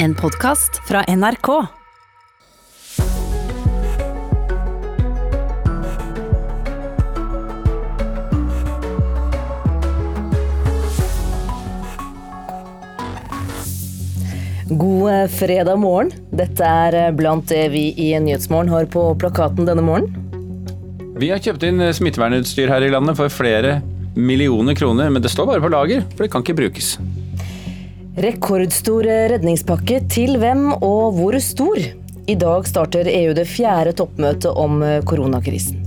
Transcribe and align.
En 0.00 0.14
podkast 0.14 0.88
fra 0.88 1.04
NRK. 1.08 1.66
God 14.68 15.30
fredag 15.30 15.76
morgen. 15.76 16.12
Dette 16.30 16.62
er 16.62 17.12
blant 17.12 17.48
det 17.50 17.64
vi 17.74 17.90
i 17.98 18.12
Nyhetsmorgen 18.20 18.70
har 18.70 18.86
på 18.86 19.02
plakaten 19.18 19.66
denne 19.66 19.82
morgenen. 19.82 20.14
Vi 21.18 21.32
har 21.34 21.42
kjøpt 21.42 21.66
inn 21.66 21.82
smittevernutstyr 21.82 22.70
her 22.70 22.86
i 22.86 22.94
landet 22.94 23.18
for 23.18 23.34
flere 23.34 23.80
millioner 24.14 24.78
kroner, 24.78 25.10
men 25.10 25.26
det 25.26 25.34
står 25.34 25.56
bare 25.56 25.64
på 25.66 25.74
lager, 25.74 26.06
for 26.14 26.22
det 26.22 26.30
kan 26.30 26.46
ikke 26.46 26.62
brukes. 26.62 26.94
Rekordstor 28.18 29.06
redningspakke 29.30 30.00
til 30.10 30.40
hvem 30.42 30.72
og 30.74 31.12
hvor 31.14 31.36
stor? 31.38 31.78
I 32.26 32.34
dag 32.34 32.66
starter 32.66 33.06
EU 33.06 33.30
det 33.36 33.44
fjerde 33.46 33.92
toppmøtet 34.00 34.50
om 34.58 34.80
koronakrisen. 35.06 35.84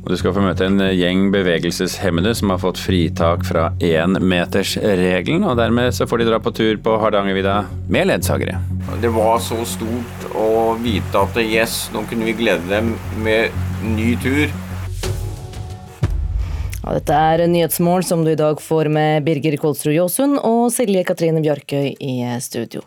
Og 0.00 0.08
du 0.08 0.16
skal 0.16 0.32
få 0.32 0.40
møte 0.40 0.64
en 0.64 0.80
gjeng 0.96 1.28
bevegelseshemmede 1.34 2.32
som 2.40 2.54
har 2.54 2.62
fått 2.64 2.80
fritak 2.80 3.44
fra 3.46 3.68
énmetersregelen, 3.84 5.44
og 5.44 5.60
dermed 5.60 5.92
så 5.92 6.08
får 6.08 6.22
de 6.22 6.30
dra 6.30 6.40
på 6.40 6.54
tur 6.56 6.80
på 6.80 6.96
Hardangervidda 7.04 7.58
med 7.92 8.08
ledsagere. 8.08 8.56
Det 9.04 9.12
var 9.12 9.44
så 9.44 9.60
stort 9.68 10.28
å 10.32 10.72
vite 10.80 11.20
at 11.20 11.36
yes, 11.44 11.90
nå 11.92 12.06
kunne 12.08 12.32
vi 12.32 12.38
glede 12.40 12.64
dem 12.72 12.94
med 13.20 13.52
ny 13.92 14.14
tur. 14.24 14.48
Ja, 16.82 16.96
dette 16.96 17.14
er 17.14 17.44
Nyhetsmorgen 17.46 18.02
som 18.02 18.24
du 18.26 18.32
i 18.32 18.38
dag 18.38 18.58
får 18.58 18.88
med 18.90 19.22
Birger 19.22 19.54
Kolsrud 19.60 19.94
Jåsund 19.94 20.40
og 20.42 20.64
Silje 20.74 21.04
Katrine 21.06 21.38
Bjarkøy 21.44 21.92
i 21.94 22.14
studio. 22.42 22.80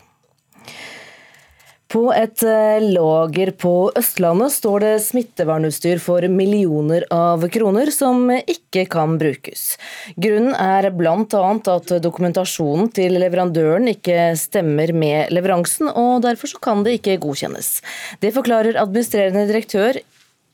På 1.95 2.09
et 2.11 2.41
lager 2.83 3.53
på 3.55 3.71
Østlandet 3.95 4.51
står 4.51 4.83
det 4.83 4.89
smittevernutstyr 5.05 6.01
for 6.03 6.25
millioner 6.27 7.05
av 7.13 7.45
kroner 7.53 7.87
som 7.95 8.33
ikke 8.35 8.83
kan 8.91 9.13
brukes. 9.21 9.77
Grunnen 10.19 10.51
er 10.59 10.89
bl.a. 10.91 11.43
at 11.75 11.93
dokumentasjonen 12.03 12.89
til 12.97 13.15
leverandøren 13.21 13.87
ikke 13.93 14.33
stemmer 14.41 14.91
med 14.91 15.31
leveransen, 15.31 15.87
og 15.87 16.25
derfor 16.25 16.51
kan 16.59 16.83
det 16.83 16.97
ikke 16.97 17.15
godkjennes. 17.23 17.77
Det 18.19 18.33
forklarer 18.35 18.81
administrerende 18.81 19.45
direktør 19.53 20.01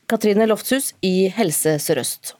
Katrine 0.06 0.46
Lofthus 0.46 0.92
i 1.02 1.26
Helse 1.34 1.74
Sør-Øst. 1.82 2.36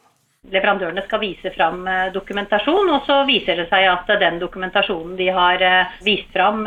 Leverandørene 0.51 1.05
skal 1.07 1.21
vise 1.23 1.51
fram 1.55 1.85
dokumentasjon, 2.13 2.89
og 2.91 3.05
så 3.07 3.21
viser 3.29 3.61
det 3.61 3.69
seg 3.71 3.87
at 3.87 4.09
den 4.19 4.41
dokumentasjonen 4.41 5.15
de 5.17 5.29
har 5.31 5.63
vist 6.03 6.33
fram, 6.35 6.65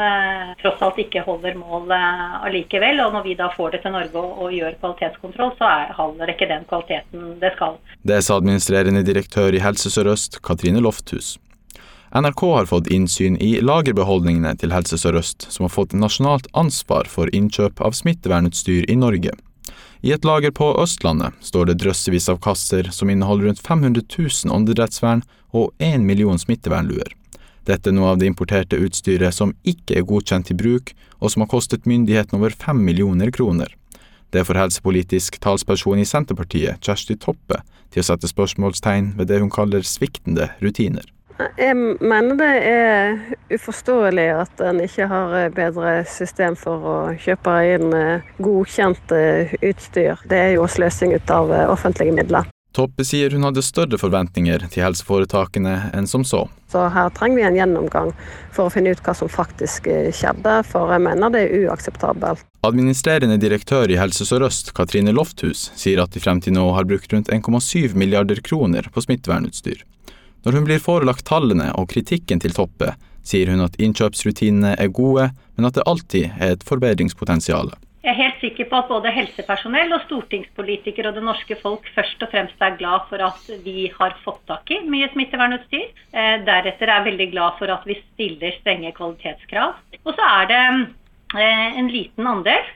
tross 0.61 0.79
alt 0.85 1.01
ikke 1.03 1.25
holder 1.25 1.57
mål 1.59 1.91
allikevel. 1.91 3.01
Og 3.03 3.17
når 3.17 3.25
vi 3.27 3.35
da 3.35 3.49
får 3.51 3.75
det 3.75 3.81
til 3.83 3.93
Norge 3.93 4.21
og 4.23 4.55
gjør 4.55 4.77
kvalitetskontroll, 4.79 5.51
så 5.59 5.71
holder 5.99 6.31
ikke 6.31 6.47
den 6.49 6.63
kvaliteten 6.69 7.33
det 7.41 7.51
skal. 7.57 7.75
Det 8.07 8.21
sa 8.23 8.39
administrerende 8.39 9.03
direktør 9.03 9.51
i 9.51 9.61
Helse 9.61 9.91
Sør-Øst, 9.91 10.39
Katrine 10.47 10.79
Lofthus. 10.79 11.35
NRK 12.15 12.45
har 12.55 12.69
fått 12.71 12.87
innsyn 12.95 13.35
i 13.43 13.57
lagerbeholdningene 13.59 14.55
til 14.61 14.71
Helse 14.71 14.97
Sør-Øst, 15.01 15.49
som 15.51 15.67
har 15.67 15.75
fått 15.75 15.97
nasjonalt 15.99 16.47
ansvar 16.55 17.11
for 17.11 17.27
innkjøp 17.35 17.83
av 17.83 17.99
smittevernutstyr 17.99 18.87
i 18.87 18.95
Norge. 18.95 19.35
I 20.05 20.13
et 20.15 20.25
lager 20.27 20.53
på 20.55 20.67
Østlandet 20.81 21.35
står 21.45 21.69
det 21.69 21.79
drøssevis 21.81 22.29
av 22.29 22.41
kasser 22.43 22.91
som 22.93 23.09
inneholder 23.09 23.49
rundt 23.49 23.61
500 23.63 24.03
000 24.17 24.53
åndedrettsvern 24.53 25.23
og 25.55 25.71
1 25.79 26.03
million 26.05 26.39
smittevernluer. 26.39 27.13
Dette 27.65 27.89
er 27.89 27.95
noe 27.97 28.11
av 28.13 28.19
det 28.21 28.29
importerte 28.29 28.77
utstyret 28.77 29.33
som 29.33 29.55
ikke 29.65 29.97
er 29.97 30.05
godkjent 30.05 30.51
til 30.51 30.59
bruk, 30.59 30.91
og 31.17 31.33
som 31.33 31.41
har 31.41 31.49
kostet 31.49 31.87
myndighetene 31.89 32.37
over 32.37 32.53
5 32.53 32.77
millioner 32.77 33.31
kroner. 33.33 33.71
Det 34.29 34.43
får 34.45 34.59
helsepolitisk 34.59 35.39
talsperson 35.41 36.01
i 36.01 36.05
Senterpartiet, 36.05 36.81
Kjersti 36.83 37.17
Toppe, 37.17 37.61
til 37.93 38.03
å 38.03 38.07
sette 38.09 38.29
spørsmålstegn 38.29 39.13
ved 39.17 39.31
det 39.31 39.39
hun 39.41 39.53
kaller 39.53 39.85
sviktende 39.87 40.51
rutiner. 40.61 41.07
Jeg 41.35 41.75
mener 41.99 42.37
det 42.39 42.51
er 42.69 43.17
uforståelig 43.51 44.27
at 44.37 44.61
en 44.63 44.79
ikke 44.85 45.07
har 45.11 45.35
bedre 45.55 45.95
system 46.07 46.55
for 46.55 46.87
å 46.87 46.97
kjøpe 47.19 47.55
inn 47.75 47.91
godkjent 48.39 49.11
utstyr. 49.59 50.21
Det 50.31 50.39
er 50.39 50.51
jo 50.55 50.67
sløsing 50.71 51.15
ut 51.17 51.33
av 51.35 51.51
offentlige 51.67 52.15
midler. 52.15 52.47
Toppe 52.75 53.05
sier 53.07 53.31
hun 53.31 53.45
hadde 53.47 53.63
større 53.63 53.95
forventninger 53.99 54.65
til 54.67 54.83
helseforetakene 54.83 55.75
enn 55.95 56.07
som 56.11 56.25
så. 56.27 56.41
Så 56.71 56.81
her 56.91 57.11
trenger 57.15 57.39
vi 57.39 57.45
en 57.47 57.55
gjennomgang 57.55 58.11
for 58.51 58.67
å 58.67 58.73
finne 58.73 58.91
ut 58.91 59.03
hva 59.05 59.13
som 59.15 59.31
faktisk 59.31 59.87
skjedde, 59.87 60.57
for 60.67 60.91
jeg 60.91 61.03
mener 61.05 61.31
det 61.31 61.45
er 61.45 61.69
uakseptabelt. 61.69 62.43
Administrerende 62.67 63.37
direktør 63.39 63.91
i 63.91 63.99
Helse 63.99 64.27
Sør-Øst, 64.27 64.73
Katrine 64.75 65.13
Lofthus, 65.15 65.69
sier 65.79 66.03
at 66.03 66.15
de 66.15 66.23
frem 66.23 66.41
til 66.43 66.57
nå 66.57 66.65
har 66.75 66.87
brukt 66.89 67.15
rundt 67.15 67.31
1,7 67.31 67.95
milliarder 67.95 68.43
kroner 68.43 68.89
på 68.91 69.03
smittevernutstyr. 69.07 69.85
Når 70.45 70.59
hun 70.59 70.65
blir 70.67 70.81
forelagt 70.83 71.25
tallene 71.25 71.71
og 71.73 71.87
kritikken 71.89 72.37
til 72.43 72.53
Toppe, 72.53 72.91
sier 73.25 73.49
hun 73.49 73.63
at 73.65 73.79
innkjøpsrutinene 73.81 74.75
er 74.77 74.91
gode, 74.93 75.31
men 75.57 75.65
at 75.65 75.73
det 75.73 75.85
alltid 75.89 76.35
er 76.37 76.53
et 76.53 76.65
forbedringspotensial. 76.67 77.73
Jeg 78.05 78.11
er 78.13 78.19
helt 78.19 78.43
sikker 78.43 78.67
på 78.69 78.77
at 78.77 78.91
både 78.91 79.09
helsepersonell 79.09 79.95
og 79.95 80.03
stortingspolitikere 80.03 81.09
og 81.09 81.17
det 81.17 81.23
norske 81.25 81.57
folk 81.57 81.87
først 81.95 82.21
og 82.21 82.29
fremst 82.29 82.61
er 82.61 82.77
glad 82.77 83.07
for 83.09 83.25
at 83.25 83.49
vi 83.65 83.87
har 83.95 84.13
fått 84.21 84.43
tak 84.45 84.69
i 84.69 84.83
mye 84.85 85.09
smittevernutstyr. 85.15 85.87
Deretter 86.13 86.85
er 86.85 86.99
jeg 86.99 87.07
veldig 87.09 87.29
glad 87.33 87.57
for 87.57 87.73
at 87.73 87.89
vi 87.89 87.97
stiller 88.03 88.53
strenge 88.59 88.93
kvalitetskrav. 88.93 89.73
Og 90.05 90.13
så 90.13 90.29
er 90.43 90.51
det 90.53 90.61
en 91.81 91.89
liten 91.89 92.29
andel 92.29 92.69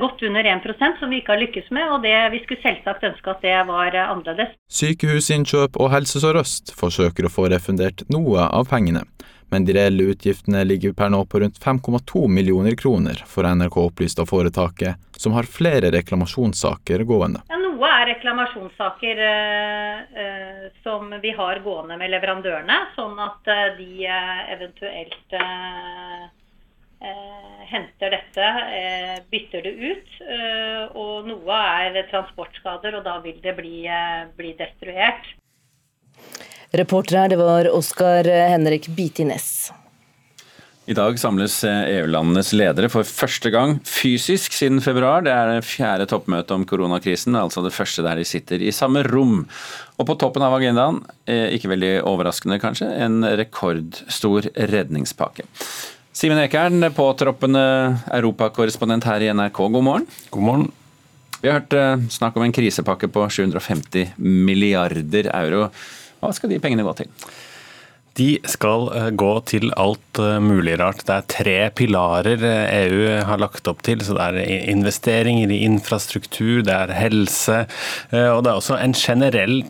godt 0.00 0.22
under 0.22 0.44
1% 0.44 1.00
som 1.00 1.10
vi 1.10 1.18
ikke 1.20 1.34
har 1.34 1.40
lykkes 1.42 1.70
med, 1.74 1.88
og 1.90 2.04
det, 2.04 2.14
vi 2.34 2.42
skulle 2.44 2.62
selvsagt 2.62 3.06
ønske 3.08 3.32
at 3.32 3.42
det 3.42 3.56
var 3.68 3.96
annerledes. 4.04 4.52
Sykehusinnkjøp 4.70 5.78
og 5.80 5.90
Helse 5.94 6.22
Sør-Øst 6.22 6.74
forsøker 6.78 7.26
å 7.26 7.32
få 7.32 7.48
refundert 7.50 8.04
noe 8.12 8.46
av 8.46 8.68
pengene, 8.70 9.02
men 9.50 9.66
de 9.66 9.74
reelle 9.76 10.08
utgiftene 10.14 10.64
ligger 10.66 10.94
per 10.98 11.10
nå 11.14 11.24
på 11.30 11.40
rundt 11.42 11.58
5,2 11.62 12.28
millioner 12.28 12.76
kroner, 12.78 13.22
får 13.26 13.50
NRK 13.54 13.80
opplyst 13.82 14.22
av 14.22 14.30
foretaket, 14.30 15.00
som 15.18 15.36
har 15.36 15.48
flere 15.48 15.90
reklamasjonssaker 15.94 17.04
gående. 17.08 17.42
Ja, 17.50 17.58
noe 17.62 17.90
er 17.90 18.08
reklamasjonssaker 18.14 19.20
eh, 19.26 20.64
som 20.86 21.12
vi 21.22 21.34
har 21.34 21.62
gående 21.66 21.98
med 22.00 22.14
leverandørene, 22.14 22.80
sånn 22.96 23.20
at 23.22 23.52
de 23.78 24.08
eventuelt 24.56 25.38
eh, 25.38 26.26
henter 27.70 28.14
dette, 28.14 28.48
bytter 29.32 29.64
det 29.66 29.74
ut. 29.74 30.16
Og 30.94 31.30
noe 31.30 31.60
er 31.84 32.02
transportskader, 32.10 32.98
og 32.98 33.06
da 33.06 33.18
vil 33.24 33.40
det 33.44 33.56
bli, 33.58 33.84
bli 34.36 34.52
destruert. 34.58 35.30
Reporter 36.74 37.20
her, 37.22 37.30
det 37.30 37.38
var 37.38 37.70
Oskar 37.70 38.26
Henrik 38.26 38.88
Bitines. 38.96 39.72
I 40.84 40.92
dag 40.92 41.16
samles 41.16 41.62
EU-landenes 41.64 42.50
ledere 42.52 42.90
for 42.92 43.08
første 43.08 43.48
gang 43.48 43.78
fysisk 43.88 44.52
siden 44.52 44.82
februar. 44.84 45.22
Det 45.24 45.32
er 45.32 45.48
det 45.48 45.64
fjerde 45.64 46.04
toppmøtet 46.10 46.52
om 46.52 46.66
koronakrisen, 46.68 47.38
altså 47.40 47.62
det 47.64 47.72
første 47.72 48.04
der 48.04 48.20
de 48.20 48.26
sitter 48.28 48.60
i 48.60 48.74
samme 48.74 49.00
rom. 49.06 49.46
Og 49.96 50.10
på 50.10 50.18
toppen 50.20 50.44
av 50.44 50.58
agendaen, 50.58 51.00
ikke 51.24 51.72
veldig 51.72 51.94
overraskende 52.04 52.60
kanskje, 52.60 52.90
en 53.00 53.24
rekordstor 53.24 54.50
redningspakke. 54.74 55.48
Simen 56.14 56.38
Ekern, 56.38 56.78
påtroppende 56.94 57.60
europakorrespondent 58.14 59.02
her 59.08 59.22
i 59.24 59.32
NRK, 59.34 59.56
god 59.74 59.82
morgen. 59.82 60.04
God 60.30 60.44
morgen. 60.46 60.68
Vi 61.40 61.50
har 61.50 61.56
hørt 61.58 62.12
snakk 62.14 62.36
om 62.38 62.44
en 62.46 62.54
krisepakke 62.54 63.08
på 63.10 63.24
750 63.26 64.12
milliarder 64.22 65.26
euro. 65.34 65.64
Hva 66.22 66.30
skal 66.36 66.52
de 66.54 66.60
pengene 66.62 66.86
gå 66.86 66.92
til? 67.00 67.10
De 68.14 68.38
skal 68.46 68.88
gå 69.18 69.32
til 69.50 69.72
alt 69.80 70.20
mulig 70.42 70.76
rart. 70.78 71.02
Det 71.06 71.14
er 71.14 71.26
tre 71.30 71.56
pilarer 71.74 72.42
EU 72.44 73.00
har 73.26 73.40
lagt 73.42 73.66
opp 73.70 73.82
til. 73.86 74.02
så 74.04 74.14
Det 74.14 74.26
er 74.28 74.70
investeringer 74.70 75.50
i 75.50 75.64
infrastruktur, 75.66 76.62
det 76.62 76.74
er 76.74 76.94
helse, 76.94 77.64
og 78.12 78.44
det 78.44 78.52
er 78.52 78.54
også 78.54 78.78
en 78.78 78.94
generell 78.94 79.64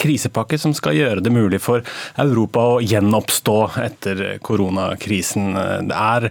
krisepakke 0.00 0.58
som 0.60 0.74
skal 0.76 0.98
gjøre 0.98 1.24
det 1.24 1.32
mulig 1.32 1.62
for 1.64 1.80
Europa 2.20 2.66
å 2.74 2.82
gjenoppstå 2.84 3.56
etter 3.80 4.22
koronakrisen. 4.44 5.56
Det 5.88 5.96
er 5.96 6.28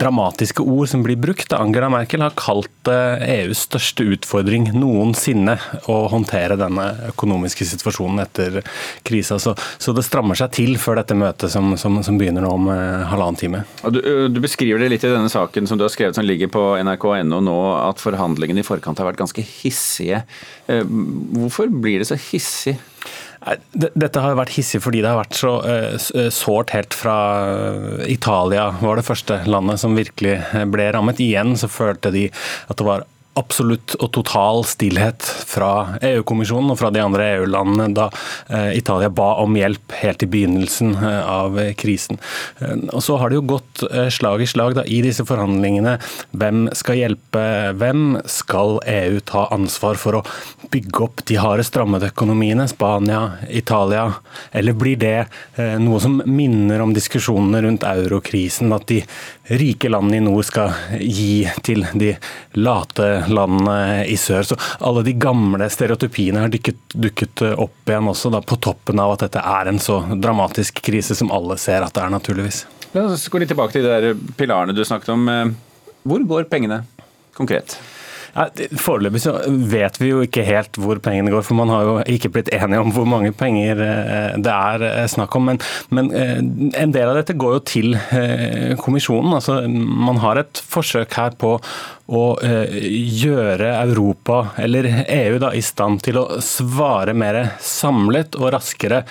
dramatiske 0.00 0.64
ord 0.64 0.92
som 0.92 1.04
blir 1.06 1.20
brukt. 1.20 1.56
Angela 1.56 1.88
Merkel 1.92 2.24
har 2.26 2.36
kalt 2.36 2.70
det 2.88 3.00
EUs 3.30 3.64
største 3.70 4.04
utfordring 4.12 4.70
noensinne 4.76 5.56
å 5.88 6.02
håndtere 6.12 6.60
denne 6.60 6.86
økonomiske 7.14 7.66
situasjonen 7.72 8.24
etter 8.26 8.60
krisa. 9.06 9.40
Så 9.40 9.56
så 9.78 9.94
det 9.96 10.04
strammer 10.06 10.38
seg 10.38 10.52
til 10.56 10.74
før 10.80 11.00
dette 11.00 11.16
møtet 11.18 11.52
som, 11.52 11.72
som, 11.80 12.00
som 12.06 12.18
begynner 12.20 12.44
nå 12.44 12.52
om 12.56 12.68
eh, 12.72 13.06
halvannen 13.10 13.40
time. 13.40 13.62
Du, 13.92 14.00
du, 14.32 14.40
beskriver 14.42 14.82
det 14.82 14.90
litt 14.94 15.06
i 15.06 15.12
denne 15.12 15.30
saken 15.32 15.68
som 15.68 15.78
du 15.78 15.86
har 15.86 15.92
skrevet 15.92 16.18
som 16.18 16.26
ligger 16.26 16.50
på 16.52 16.64
nrk.no 16.80 17.40
nå, 17.44 17.58
at 17.80 18.02
forhandlingene 18.02 18.64
i 18.64 18.66
forkant 18.66 19.00
har 19.00 19.10
vært 19.10 19.20
ganske 19.20 19.44
hissige. 19.44 20.22
Hvorfor 20.66 21.70
blir 21.72 22.02
det 22.02 22.08
så 22.10 22.18
hissig? 22.30 22.76
Dette 23.72 24.20
har 24.20 24.36
vært 24.36 24.52
hissig 24.52 24.82
fordi 24.84 25.00
det 25.00 25.10
har 25.10 25.20
vært 25.20 25.38
så 25.38 25.52
sårt 26.34 26.74
helt 26.74 26.96
fra 26.96 27.16
Italia 28.10 28.66
var 28.82 29.00
det 29.00 29.06
første 29.06 29.40
landet 29.48 29.80
som 29.80 29.96
virkelig 29.96 30.36
ble 30.72 30.90
rammet. 30.96 31.22
Igjen 31.24 31.56
så 31.60 31.70
følte 31.72 32.12
de 32.14 32.28
at 32.30 32.76
det 32.76 32.86
var 32.86 33.06
absolutt 33.38 33.94
og 34.02 34.10
total 34.16 34.64
stillhet 34.66 35.22
fra 35.22 36.00
EU-kommisjonen 36.02 36.72
og 36.72 36.78
fra 36.80 36.90
de 36.94 37.02
andre 37.02 37.28
EU-landene 37.36 37.86
da 37.94 38.08
eh, 38.50 38.72
Italia 38.78 39.10
ba 39.12 39.36
om 39.42 39.54
hjelp 39.58 39.94
helt 40.00 40.24
i 40.26 40.28
begynnelsen 40.30 40.96
eh, 40.98 41.20
av 41.30 41.58
krisen. 41.78 42.18
Eh, 42.58 42.74
og 42.90 43.04
Så 43.06 43.20
har 43.20 43.30
det 43.30 43.38
jo 43.38 43.46
gått 43.54 43.84
slag 44.12 44.42
i 44.42 44.48
slag 44.50 44.74
da, 44.78 44.84
i 44.84 45.00
disse 45.04 45.24
forhandlingene. 45.26 45.96
Hvem 46.36 46.66
skal 46.76 46.98
hjelpe 46.98 47.44
hvem? 47.78 48.18
Skal 48.30 48.80
EU 48.90 49.20
ta 49.26 49.46
ansvar 49.54 49.98
for 50.00 50.18
å 50.18 50.24
bygge 50.72 51.04
opp 51.04 51.24
de 51.30 51.38
harde 51.40 51.64
strammede 51.66 52.10
økonomiene, 52.10 52.66
Spania, 52.70 53.38
Italia? 53.48 54.08
Eller 54.52 54.76
blir 54.78 54.98
det 55.00 55.16
noe 55.80 56.00
som 56.02 56.20
minner 56.26 56.82
om 56.82 56.94
diskusjonene 56.94 57.62
rundt 57.64 57.86
eurokrisen, 57.86 58.72
at 58.74 58.86
de 58.90 59.00
rike 59.50 59.90
landene 59.90 60.20
i 60.20 60.24
nord 60.24 60.46
skal 60.46 60.74
gi 61.00 61.42
til 61.66 61.86
de 61.98 62.12
late 62.58 63.10
landene 63.28 64.06
i 64.08 64.16
sør. 64.20 64.46
Så 64.46 64.58
alle 64.80 65.04
de 65.06 65.14
gamle 65.20 65.68
stereotypiene 65.72 66.44
har 66.44 66.52
dukket, 66.52 66.80
dukket 66.94 67.44
opp 67.50 67.90
igjen 67.90 68.10
også, 68.10 68.32
da, 68.32 68.42
på 68.44 68.58
toppen 68.62 69.02
av 69.02 69.16
at 69.16 69.26
dette 69.26 69.44
er 69.44 69.70
en 69.70 69.80
så 69.82 70.00
dramatisk 70.16 70.82
krise 70.86 71.16
som 71.18 71.32
alle 71.34 71.58
ser 71.60 71.84
at 71.84 71.94
det 71.96 72.04
er, 72.04 72.14
naturligvis. 72.14 72.64
La 72.94 73.06
oss 73.06 73.28
gå 73.30 73.38
litt 73.42 73.52
tilbake 73.52 73.76
til 73.76 73.86
de 73.86 73.92
der 73.92 74.34
pilarene 74.38 74.74
du 74.74 74.82
snakket 74.86 75.12
om. 75.14 75.28
Hvor 76.02 76.24
går 76.26 76.48
pengene 76.50 76.82
konkret? 77.36 77.76
Ja, 78.34 78.46
Foreløpig 78.78 79.22
så 79.24 79.34
vet 79.48 79.98
vi 80.00 80.10
jo 80.12 80.22
ikke 80.24 80.44
helt 80.46 80.78
hvor 80.80 81.00
pengene 81.02 81.32
går, 81.32 81.44
for 81.46 81.58
man 81.58 81.72
har 81.72 81.86
jo 81.86 81.94
ikke 82.14 82.30
blitt 82.34 82.52
enige 82.54 82.82
om 82.82 82.92
hvor 82.94 83.08
mange 83.08 83.32
penger 83.36 83.82
eh, 83.84 84.36
det 84.40 84.54
er 84.54 84.86
eh, 84.86 85.06
snakk 85.10 85.34
om. 85.38 85.50
Men, 85.50 85.60
men 85.94 86.10
eh, 86.14 86.36
en 86.82 86.94
del 86.94 87.10
av 87.10 87.18
dette 87.18 87.38
går 87.38 87.58
jo 87.58 87.62
til 87.70 87.96
kommisjonen. 88.80 89.34
Altså, 89.38 89.60
man 89.68 90.20
har 90.22 90.40
et 90.40 90.60
forsøk 90.70 91.16
her 91.18 91.34
på 91.40 91.56
å 92.10 92.24
gjøre 92.42 93.68
Europa, 93.84 94.40
eller 94.58 94.88
EU, 95.04 95.36
da, 95.42 95.52
i 95.54 95.62
stand 95.62 96.00
til 96.02 96.18
å 96.18 96.40
svare 96.42 97.14
mer 97.14 97.38
samlet 97.62 98.34
og 98.40 98.50
raskere 98.56 99.04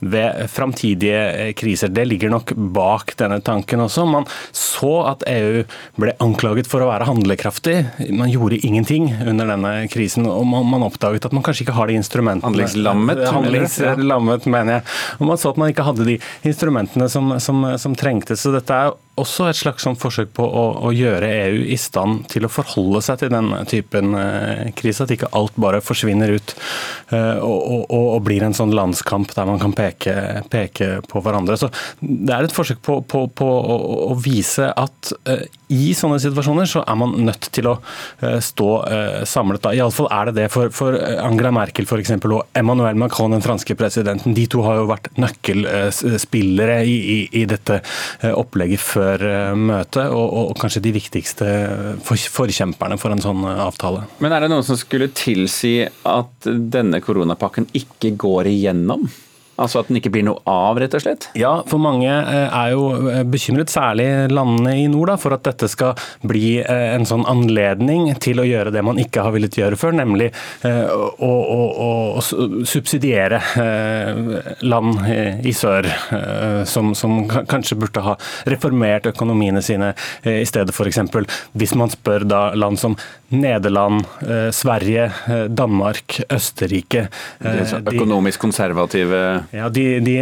ved 0.00 0.48
framtidige 0.52 1.52
kriser. 1.58 1.92
Det 1.92 2.06
ligger 2.08 2.32
nok 2.32 2.54
bak 2.56 3.12
denne 3.20 3.42
tanken 3.44 3.84
også. 3.84 4.06
Man 4.08 4.24
så 4.56 4.94
at 5.12 5.26
EU 5.28 5.66
ble 6.00 6.16
anklaget 6.24 6.68
for 6.70 6.84
å 6.84 6.88
være 6.90 7.10
handlekraftig. 7.10 7.76
Man 8.16 8.32
gjorde 8.32 8.62
ingenting 8.66 9.08
under 9.22 9.48
denne 9.52 9.72
krisen, 9.92 10.26
og 10.28 10.44
man, 10.48 10.84
oppdaget 10.86 11.28
at 11.28 11.34
man 11.36 11.44
kanskje 11.46 11.66
ikke 11.66 11.76
har 11.76 11.90
de 11.90 11.98
instrumentene. 11.98 12.50
Handlingslammet? 12.50 13.24
Handlingslammet, 13.30 14.46
mener 14.50 14.78
jeg. 14.78 14.86
Og 15.18 15.26
man 15.30 15.40
så 15.40 15.54
at 15.54 15.60
man 15.60 15.72
ikke 15.72 15.86
hadde 15.86 16.06
de 16.08 16.18
instrumentene 16.46 17.08
som, 17.12 17.36
som, 17.42 17.64
som 17.80 17.96
trengtes. 17.98 18.42
Så 18.42 18.54
dette 18.54 18.74
er 18.74 18.94
også 19.20 19.48
et 19.48 19.58
slags 19.58 19.84
sånn 19.86 19.96
forsøk 19.98 20.32
på 20.36 20.44
å, 20.44 20.64
å, 20.86 20.92
gjøre 20.94 21.28
EU 21.48 21.62
i 21.72 21.78
stand 21.80 22.26
til 22.32 22.46
å 22.46 22.52
forholde 22.52 23.00
seg 23.04 23.22
til 23.22 23.32
den 23.32 23.48
typen 23.68 24.16
eh, 24.18 24.68
krise. 24.76 25.06
At 25.06 25.14
ikke 25.14 25.30
alt 25.36 25.56
bare 25.60 25.82
forsvinner 25.84 26.34
ut 26.36 26.54
eh, 27.14 27.38
og, 27.40 27.86
og, 27.86 27.92
og, 27.94 28.18
blir 28.26 28.44
en 28.44 28.56
sånn 28.56 28.74
landskamp 28.76 29.32
der 29.36 29.48
man 29.48 29.60
kan 29.62 29.74
peke, 29.76 30.14
peke 30.52 30.90
på 31.08 31.22
hverandre. 31.24 31.56
Så 31.60 31.70
Det 32.00 32.34
er 32.34 32.48
et 32.48 32.56
forsøk 32.56 32.82
på, 32.84 32.98
på, 33.08 33.26
på 33.32 33.48
å, 33.48 33.78
å, 34.10 34.18
vise 34.20 34.68
at 34.68 35.12
eh, 35.30 35.46
i 35.72 35.90
sånne 35.96 36.20
situasjoner 36.22 36.68
så 36.70 36.84
er 36.84 37.00
man 37.00 37.16
nødt 37.26 37.48
til 37.56 37.70
å 37.72 37.76
eh, 38.20 38.38
stå 38.44 38.70
eh, 38.90 39.20
samlet. 39.28 39.64
Da. 39.64 39.74
Iallfall 39.76 40.10
er 40.12 40.30
det 40.30 40.36
det 40.42 40.50
for, 40.52 40.72
for 40.76 40.96
Angela 41.24 41.54
Merkel 41.56 41.88
for 41.88 42.02
eksempel, 42.02 42.36
og 42.36 42.58
Emmanuel 42.58 42.98
Macron, 43.00 43.32
den 43.32 43.44
franske 43.44 43.78
presidenten. 43.78 44.36
De 44.36 44.44
to 44.50 44.60
har 44.66 44.82
jo 44.82 44.90
vært 44.92 45.08
nøkkelspillere 45.16 46.82
i, 46.84 46.96
i, 47.16 47.18
i 47.40 47.46
dette 47.48 47.80
opplegget 48.36 48.82
før 48.82 49.05
før 49.06 49.26
eh, 49.28 49.54
møtet, 49.58 50.10
og, 50.10 50.26
og, 50.40 50.54
kanskje 50.60 50.82
de 50.86 50.94
viktigste 50.96 51.50
for, 52.06 52.28
forkjemperne 52.40 52.98
for 53.00 53.14
en 53.14 53.22
sånn 53.22 53.44
eh, 53.46 53.62
avtale. 53.66 54.06
Men 54.22 54.34
er 54.34 54.44
det 54.44 54.52
noen 54.52 54.66
som 54.66 54.78
skulle 54.80 55.12
tilsi 55.14 55.78
at 55.86 56.50
denne 56.76 57.02
koronapakken 57.04 57.70
ikke 57.76 58.14
går 58.18 58.50
igjennom? 58.52 59.06
Altså 59.56 59.80
at 59.80 59.88
den 59.88 59.98
ikke 60.00 60.12
blir 60.12 60.26
noe 60.26 60.42
av, 60.50 60.76
rett 60.80 60.94
og 60.96 61.02
slett? 61.02 61.28
Ja, 61.38 61.52
for 61.68 61.80
mange 61.82 62.10
eh, 62.10 62.46
er 62.46 62.72
jo 62.74 62.88
eh, 63.08 63.22
bekymret, 63.28 63.72
særlig 63.72 64.06
landene 64.32 64.74
i 64.82 64.86
nord, 64.92 65.10
da, 65.12 65.16
for 65.20 65.36
at 65.36 65.46
dette 65.46 65.68
skal 65.72 65.96
bli 66.26 66.58
eh, 66.60 66.88
en 66.96 67.06
sånn 67.08 67.24
anledning 67.28 68.10
til 68.22 68.42
å 68.42 68.46
gjøre 68.46 68.74
det 68.74 68.84
man 68.84 69.00
ikke 69.00 69.24
har 69.24 69.34
villet 69.34 69.56
gjøre 69.56 69.78
før, 69.80 69.96
nemlig 69.96 70.28
å, 70.66 71.28
å, 71.28 71.60
å 71.86 72.22
subsidiere 72.66 73.38
land 74.66 75.06
i 75.46 75.52
sør 75.56 75.86
som, 76.68 76.92
som, 76.98 77.18
kanskje 77.48 77.78
burde 77.80 78.02
ha 78.04 78.16
reformert 78.50 79.08
økonomiene 79.10 79.62
sine 79.64 79.92
i 80.26 80.44
stedet, 80.48 80.74
f.eks. 80.74 81.00
Hvis 81.56 81.76
man 81.78 81.92
spør 81.92 82.26
da 82.28 82.42
land 82.58 82.80
som 82.80 82.96
Nederland, 83.28 84.04
Sverige, 84.54 85.10
Danmark, 85.48 86.20
Østerrike 86.32 87.06
Økonomisk 87.40 88.40
konservative 88.40 89.20
ja, 89.54 89.68
de, 89.72 89.84
de 90.04 90.16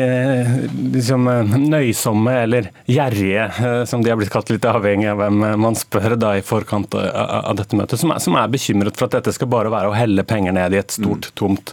liksom, 0.94 1.28
nøysomme 1.68 2.34
eller 2.44 2.70
gjerrige, 2.90 3.46
eh, 3.66 3.82
som 3.88 4.04
de 4.04 4.12
har 4.12 4.18
blitt 4.20 4.32
kalt 4.32 4.50
litt 4.52 4.66
avhengig 4.68 5.08
av 5.12 5.20
hvem 5.20 5.44
man 5.60 5.78
spør 5.78 6.16
da 6.20 6.34
i 6.38 6.44
forkant 6.44 6.94
av 6.94 7.54
dette 7.58 7.76
møtet, 7.78 8.00
som 8.00 8.14
er, 8.14 8.22
som 8.22 8.38
er, 8.38 8.50
bekymret 8.54 8.98
for 8.98 9.08
at 9.08 9.18
dette 9.18 9.34
skal 9.34 9.50
bare 9.50 9.72
være 9.72 9.90
å 9.90 9.96
helle 9.96 10.24
penger 10.28 10.54
ned 10.56 10.76
i 10.76 10.80
et 10.80 10.94
stort, 10.94 11.30
mm. 11.30 11.34
tomt 11.40 11.72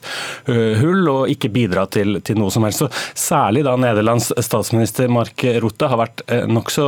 hull 0.81 1.09
og 1.11 1.31
ikke 1.31 1.51
bidra 1.53 1.85
til, 1.91 2.19
til, 2.25 2.39
noe 2.41 2.53
som 2.53 2.65
helst. 2.65 2.81
Så 2.81 2.89
Særlig 3.31 3.63
da 3.67 3.75
Nederlands 3.79 4.31
statsminister 4.43 5.11
Mark 5.11 5.43
Rutte 5.63 5.87
har 5.91 5.99
vært 5.99 6.23
nokså 6.49 6.87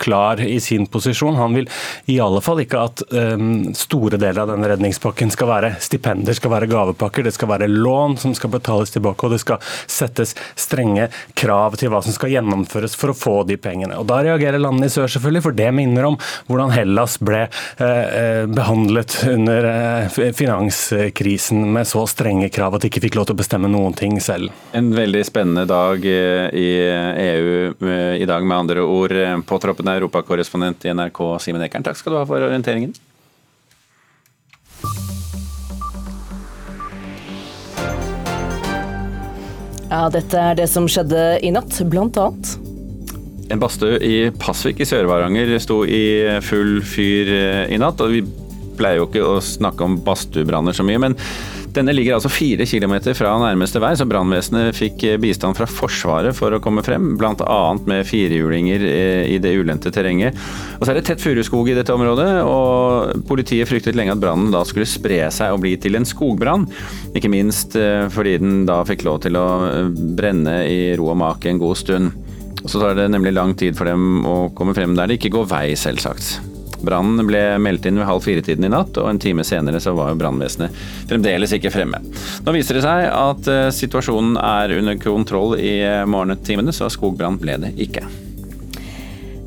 klar 0.00 0.42
i 0.44 0.58
sin 0.62 0.86
posisjon. 0.90 1.38
Han 1.38 1.56
vil 1.56 1.68
i 2.10 2.18
alle 2.22 2.42
fall 2.44 2.62
ikke 2.62 2.84
at 2.90 3.02
store 3.80 4.18
deler 4.20 4.42
av 4.44 4.52
denne 4.52 4.68
redningspakken 4.70 5.32
skal 5.32 5.48
være 5.50 5.72
stipender, 5.82 6.36
skal 6.36 6.52
være 6.52 6.68
gavepakker, 6.70 7.24
det 7.26 7.34
skal 7.36 7.50
være 7.54 7.68
lån 7.70 8.16
som 8.20 8.34
skal 8.36 8.52
betales 8.52 8.92
tilbake, 8.94 9.26
og 9.26 9.34
det 9.34 9.40
skal 9.42 9.60
settes 9.90 10.34
strenge 10.58 11.08
krav 11.38 11.78
til 11.80 11.92
hva 11.92 12.02
som 12.04 12.14
skal 12.14 12.32
gjennomføres 12.34 12.96
for 12.98 13.12
å 13.12 13.16
få 13.16 13.36
de 13.48 13.58
pengene. 13.60 13.98
Og 14.00 14.08
Da 14.10 14.20
reagerer 14.26 14.60
landene 14.60 14.90
i 14.90 14.92
sør, 14.92 15.08
selvfølgelig, 15.10 15.44
for 15.46 15.56
det 15.56 15.70
minner 15.74 16.08
om 16.10 16.18
hvordan 16.50 16.72
Hellas 16.74 17.16
ble 17.22 17.44
eh, 17.46 17.84
eh, 17.86 18.44
behandlet 18.50 19.16
under 19.30 19.68
eh, 19.70 20.18
finanskrisen 20.36 21.64
med 21.74 21.88
så 21.88 22.04
strenge 22.10 22.50
krav 22.52 22.76
at 22.76 22.84
de 22.84 22.90
ikke 22.90 23.04
fikk 23.06 23.18
lov 23.18 23.30
til 23.30 23.38
å 23.38 23.42
bestemme 23.42 23.70
noen 23.70 23.96
ting 23.96 24.18
selv. 24.22 24.52
En 24.76 24.92
veldig 24.94 25.22
spennende 25.26 25.66
dag 25.70 26.04
i 26.04 26.70
EU 27.26 27.52
i 28.20 28.26
dag, 28.26 28.44
med 28.46 28.56
andre 28.56 28.82
ord. 28.84 29.14
På 29.46 29.58
troppen 29.62 29.88
er 29.88 30.00
europakorrespondent 30.00 30.86
i 30.86 30.94
NRK, 30.96 31.22
Simen 31.42 31.64
Ekern. 31.66 31.86
Takk 31.86 31.98
skal 32.00 32.14
du 32.14 32.20
ha 32.20 32.26
for 32.28 32.50
orienteringen. 32.50 32.94
Ja, 39.90 40.04
dette 40.12 40.38
er 40.38 40.58
det 40.60 40.68
som 40.70 40.86
skjedde 40.86 41.40
i 41.42 41.50
natt, 41.50 41.74
blant 41.90 42.18
annet. 42.20 42.52
En 43.50 43.58
badstue 43.58 43.98
i 44.06 44.30
Pasvik 44.38 44.78
i 44.78 44.86
Sør-Varanger 44.86 45.56
sto 45.58 45.80
i 45.82 46.38
full 46.46 46.78
fyr 46.86 47.32
eh, 47.34 47.64
i 47.74 47.78
natt. 47.82 47.98
og 47.98 48.14
Vi 48.14 48.22
pleier 48.78 49.00
jo 49.00 49.08
ikke 49.08 49.24
å 49.26 49.40
snakke 49.42 49.82
om 49.84 49.98
badstuebranner 50.06 50.76
så 50.76 50.86
mye, 50.86 51.00
men 51.02 51.18
denne 51.76 51.94
ligger 51.94 52.16
altså 52.16 52.30
fire 52.32 52.66
kilometer 52.68 53.14
fra 53.16 53.32
nærmeste 53.42 53.80
vei, 53.82 53.92
så 53.98 54.06
brannvesenet 54.08 54.76
fikk 54.76 55.04
bistand 55.22 55.58
fra 55.58 55.68
Forsvaret 55.70 56.36
for 56.36 56.54
å 56.54 56.60
komme 56.62 56.82
frem, 56.86 57.14
bl.a. 57.20 57.60
med 57.90 58.06
firehjulinger 58.08 58.84
i 59.30 59.38
det 59.42 59.54
ulendte 59.60 59.92
terrenget. 59.94 60.38
Og 60.78 60.84
så 60.84 60.92
er 60.92 61.00
det 61.00 61.06
tett 61.10 61.22
furuskog 61.22 61.70
i 61.70 61.76
dette 61.78 61.94
området, 61.94 62.28
og 62.46 63.24
politiet 63.28 63.70
fryktet 63.70 63.98
lenge 63.98 64.16
at 64.16 64.22
brannen 64.22 64.52
da 64.54 64.64
skulle 64.66 64.88
spre 64.88 65.22
seg 65.34 65.54
og 65.54 65.62
bli 65.64 65.76
til 65.80 65.98
en 65.98 66.08
skogbrann. 66.08 66.66
Ikke 67.16 67.30
minst 67.32 67.76
eh, 67.78 68.06
fordi 68.12 68.36
den 68.42 68.64
da 68.68 68.80
fikk 68.88 69.06
lov 69.06 69.22
til 69.24 69.38
å 69.38 69.46
eh, 69.70 69.90
brenne 70.18 70.60
i 70.66 70.80
ro 70.98 71.12
og 71.14 71.20
make 71.22 71.50
en 71.50 71.62
god 71.62 71.78
stund. 71.80 72.14
Så 72.66 72.80
tar 72.80 72.96
det 72.98 73.08
nemlig 73.12 73.32
lang 73.36 73.54
tid 73.56 73.78
for 73.78 73.88
dem 73.88 74.26
å 74.28 74.38
komme 74.56 74.76
frem 74.76 74.96
der 74.98 75.08
det 75.08 75.20
ikke 75.20 75.36
går 75.38 75.52
vei, 75.54 75.66
selvsagt. 75.78 76.49
Brannen 76.84 77.26
ble 77.28 77.42
meldt 77.62 77.86
inn 77.88 78.00
ved 78.00 78.08
halv 78.08 78.24
fire-tiden 78.24 78.66
i 78.66 78.72
natt, 78.72 78.96
og 79.00 79.10
en 79.10 79.20
time 79.22 79.44
senere 79.46 79.80
så 79.82 79.94
var 79.96 80.16
brannvesenet 80.18 80.74
fremdeles 81.10 81.54
ikke 81.56 81.72
fremme. 81.74 82.00
Nå 82.46 82.54
viser 82.56 82.78
det 82.78 82.86
seg 82.86 83.06
at 83.10 83.50
eh, 83.50 83.68
situasjonen 83.74 84.38
er 84.40 84.76
under 84.78 84.98
kontroll 85.00 85.56
i 85.58 85.78
eh, 85.84 86.02
morgentimene, 86.08 86.74
så 86.74 86.90
skogbrann 86.92 87.38
ble 87.40 87.58
det 87.64 87.74
ikke. 87.80 88.04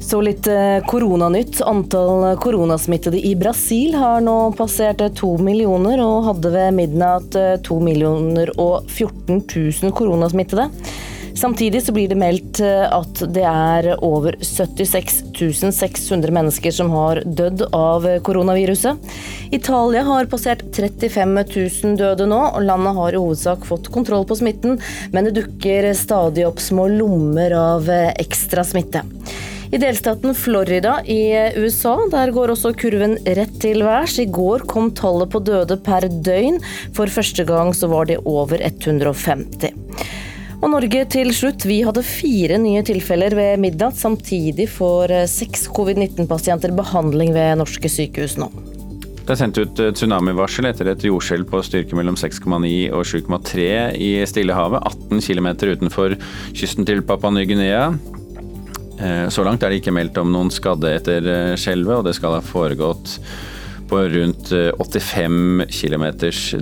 Så 0.04 0.20
litt 0.22 0.46
eh, 0.52 0.84
koronanytt. 0.86 1.62
Antall 1.66 2.36
koronasmittede 2.44 3.22
i 3.24 3.34
Brasil 3.40 3.96
har 3.98 4.22
nå 4.22 4.36
passert 4.58 5.02
to 5.18 5.32
millioner, 5.42 6.04
og 6.04 6.28
hadde 6.28 6.54
ved 6.54 6.78
midnatt 6.78 7.40
to 7.66 7.80
millioner 7.82 8.52
og 8.60 8.92
14 8.92 9.42
000 9.48 9.96
koronasmittede. 9.96 10.68
Samtidig 11.36 11.82
så 11.84 11.94
blir 11.96 12.12
det 12.12 12.18
meldt 12.20 12.60
eh, 12.64 12.86
at 12.86 13.24
det 13.34 13.46
er 13.50 13.90
over 14.06 14.38
76 14.38 15.22
600 15.74 16.34
mennesker 16.34 16.72
som 16.72 16.92
har 16.94 17.24
dødd 17.26 17.66
av 17.74 18.06
koronaviruset. 18.26 19.14
Italia 19.52 20.04
har 20.08 20.30
passert 20.32 20.64
35 20.76 21.34
000 21.42 21.98
døde 22.00 22.28
nå, 22.30 22.42
og 22.54 22.66
landet 22.66 22.98
har 23.00 23.16
i 23.16 23.22
hovedsak 23.22 23.66
fått 23.68 23.90
kontroll 23.94 24.28
på 24.30 24.38
smitten, 24.40 24.78
men 25.12 25.28
det 25.28 25.36
dukker 25.40 25.90
stadig 25.98 26.46
opp 26.48 26.62
små 26.62 26.88
lommer 26.94 27.58
av 27.58 27.90
ekstra 28.14 28.66
smitte. 28.68 29.04
I 29.74 29.78
delstaten 29.78 30.36
Florida 30.36 31.00
i 31.06 31.34
USA 31.58 31.96
der 32.12 32.30
går 32.32 32.52
også 32.54 32.76
kurven 32.78 33.16
rett 33.26 33.56
til 33.64 33.82
værs. 33.82 34.20
I 34.22 34.28
går 34.30 34.68
kom 34.70 34.92
tallet 34.94 35.32
på 35.34 35.42
døde 35.42 35.80
per 35.82 36.06
døgn. 36.06 36.60
For 36.94 37.10
første 37.10 37.42
gang 37.50 37.74
så 37.74 37.90
var 37.90 38.06
det 38.12 38.20
over 38.22 38.62
150. 38.62 39.74
Og 40.64 40.70
Norge 40.72 41.02
til 41.12 41.34
slutt. 41.36 41.66
Vi 41.68 41.82
hadde 41.84 42.06
fire 42.08 42.56
nye 42.62 42.84
tilfeller 42.88 43.36
ved 43.36 43.60
midnatt. 43.60 43.98
Samtidig 44.00 44.70
får 44.72 45.12
seks 45.28 45.68
covid-19-pasienter 45.76 46.72
behandling 46.78 47.34
ved 47.36 47.60
norske 47.60 47.92
sykehus 47.92 48.38
nå. 48.40 48.48
Det 49.24 49.36
er 49.36 49.40
sendt 49.40 49.60
ut 49.60 49.80
tsunamivarsel 49.96 50.68
etter 50.68 50.90
et 50.92 51.04
jordskjelv 51.08 51.48
på 51.52 51.62
styrke 51.64 51.96
mellom 51.96 52.16
6,9 52.20 52.72
og 52.96 53.06
7,3 53.08 53.68
i 53.96 54.10
Stillehavet, 54.28 54.84
18 54.84 55.24
km 55.24 55.48
utenfor 55.64 56.18
kysten 56.52 56.88
til 56.88 57.04
Papua 57.08 57.32
Ny-Guinea. 57.32 57.86
Eh, 59.00 59.30
så 59.30 59.44
langt 59.44 59.64
er 59.64 59.72
det 59.72 59.82
ikke 59.82 59.96
meldt 59.96 60.20
om 60.22 60.32
noen 60.32 60.52
skadde 60.54 60.92
etter 60.96 61.28
eh, 61.28 61.56
skjelvet, 61.60 62.02
og 62.02 62.08
det 62.08 62.16
skal 62.18 62.38
ha 62.38 62.44
foregått 62.44 63.18
på 63.90 64.04
rundt 64.14 64.52
85 64.80 65.64
eh, 65.64 65.72
km 65.72 66.06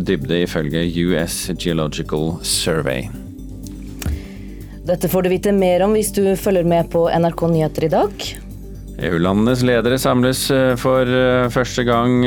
dybde, 0.06 0.44
ifølge 0.46 0.86
US 1.10 1.44
Geological 1.58 2.40
Survey. 2.46 3.10
Dette 4.86 5.10
får 5.10 5.24
du 5.24 5.30
vite 5.30 5.52
mer 5.54 5.84
om 5.86 5.94
hvis 5.94 6.10
du 6.16 6.24
følger 6.40 6.66
med 6.66 6.90
på 6.90 7.06
NRK 7.10 7.44
Nyheter 7.52 7.86
i 7.86 7.92
dag. 7.94 8.26
EU-landenes 9.02 9.62
ledere 9.66 9.98
samles 10.02 10.44
for 10.82 11.10
første 11.54 11.86
gang 11.88 12.26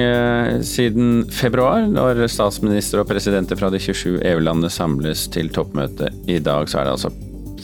siden 0.67 1.27
februar. 1.35 1.85
Når 1.91 2.25
statsminister 2.31 3.03
og 3.03 3.11
presidenter 3.11 3.59
fra 3.59 3.71
de 3.75 3.83
27 3.83 4.23
EU-landene 4.33 4.73
samles 4.73 5.27
til 5.35 5.53
toppmøte 5.55 6.11
i 6.31 6.41
dag, 6.43 6.71
så 6.71 6.81
er 6.81 6.89
det 6.89 6.97
altså 6.97 7.13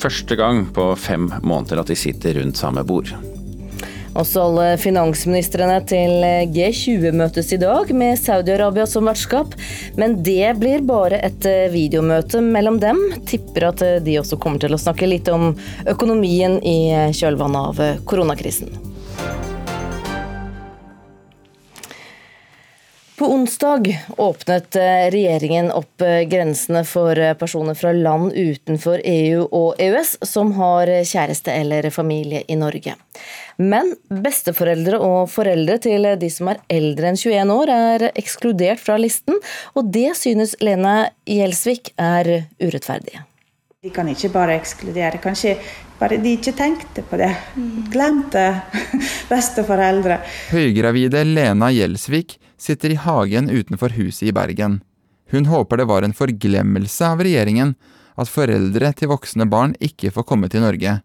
første 0.01 0.39
gang 0.39 0.67
på 0.75 0.93
fem 0.99 1.31
måneder 1.43 1.83
at 1.83 1.91
de 1.91 1.99
sitter 1.99 2.39
rundt 2.39 2.61
samme 2.61 2.87
bord. 2.87 3.11
Også 4.19 4.43
alle 4.43 4.67
finansministrene 4.81 5.77
til 5.87 6.25
G20 6.55 7.15
møtes 7.15 7.53
i 7.55 7.61
dag, 7.63 7.93
med 7.95 8.19
Saudi-Arabia 8.19 8.87
som 8.91 9.07
vertskap. 9.07 9.55
Men 10.01 10.19
det 10.27 10.57
blir 10.59 10.83
bare 10.87 11.21
et 11.31 11.47
videomøte 11.71 12.43
mellom 12.43 12.81
dem. 12.83 12.99
Tipper 13.31 13.71
at 13.71 13.85
de 14.05 14.19
også 14.21 14.41
kommer 14.43 14.63
til 14.63 14.75
å 14.75 14.83
snakke 14.83 15.09
litt 15.11 15.31
om 15.31 15.53
økonomien 15.87 16.59
i 16.67 17.11
kjølvannet 17.15 17.71
av 17.71 18.05
koronakrisen. 18.11 18.75
På 23.21 23.33
onsdag 23.33 24.01
åpnet 24.17 24.77
eh, 24.77 25.11
regjeringen 25.11 25.67
opp 25.71 26.01
eh, 26.01 26.23
grensene 26.29 26.81
for 26.89 27.19
eh, 27.19 27.35
personer 27.37 27.77
fra 27.77 27.93
land 27.93 28.33
utenfor 28.33 29.03
EU 29.05 29.43
og 29.45 29.75
EØS 29.77 30.15
som 30.25 30.55
har 30.57 30.89
kjæreste 30.89 31.53
eller 31.53 31.91
familie 31.93 32.41
i 32.49 32.57
Norge. 32.57 32.95
Men 33.61 33.93
besteforeldre 34.09 35.03
og 35.05 35.29
foreldre 35.29 35.77
til 35.85 36.09
de 36.17 36.33
som 36.33 36.49
er 36.55 36.65
eldre 36.73 37.13
enn 37.13 37.21
21 37.21 37.55
år, 37.59 37.75
er 37.77 38.09
ekskludert 38.15 38.81
fra 38.81 38.97
listen, 38.97 39.37
og 39.77 39.93
det 39.93 40.15
synes 40.17 40.57
Lena 40.65 41.11
Gjelsvik 41.29 41.93
er 42.01 42.47
urettferdig. 42.57 43.21
De 43.85 43.93
kan 43.93 44.09
ikke 44.09 44.33
bare 44.33 44.57
ekskludere. 44.57 45.21
Kanskje 45.21 45.59
bare 46.01 46.17
de 46.25 46.39
ikke 46.41 46.57
tenkte 46.57 47.05
på 47.05 47.21
det. 47.21 47.35
Glemte 47.93 48.49
besteforeldre. 49.35 50.23
Høygravide 50.57 51.29
Lena 51.29 51.69
Gjelsvik 51.69 52.41
sitter 52.61 52.93
i 52.93 53.01
hagen 53.01 53.49
utenfor 53.51 53.97
huset 53.97 54.29
i 54.29 54.35
Bergen. 54.37 54.81
Hun 55.31 55.47
håper 55.47 55.81
det 55.81 55.89
var 55.89 56.03
en 56.03 56.17
forglemmelse 56.17 57.07
av 57.07 57.23
regjeringen 57.25 57.75
at 58.21 58.29
foreldre 58.29 58.93
til 58.99 59.11
voksne 59.13 59.47
barn 59.49 59.77
ikke 59.81 60.13
får 60.13 60.27
komme 60.29 60.51
til 60.53 60.65
Norge. 60.67 60.99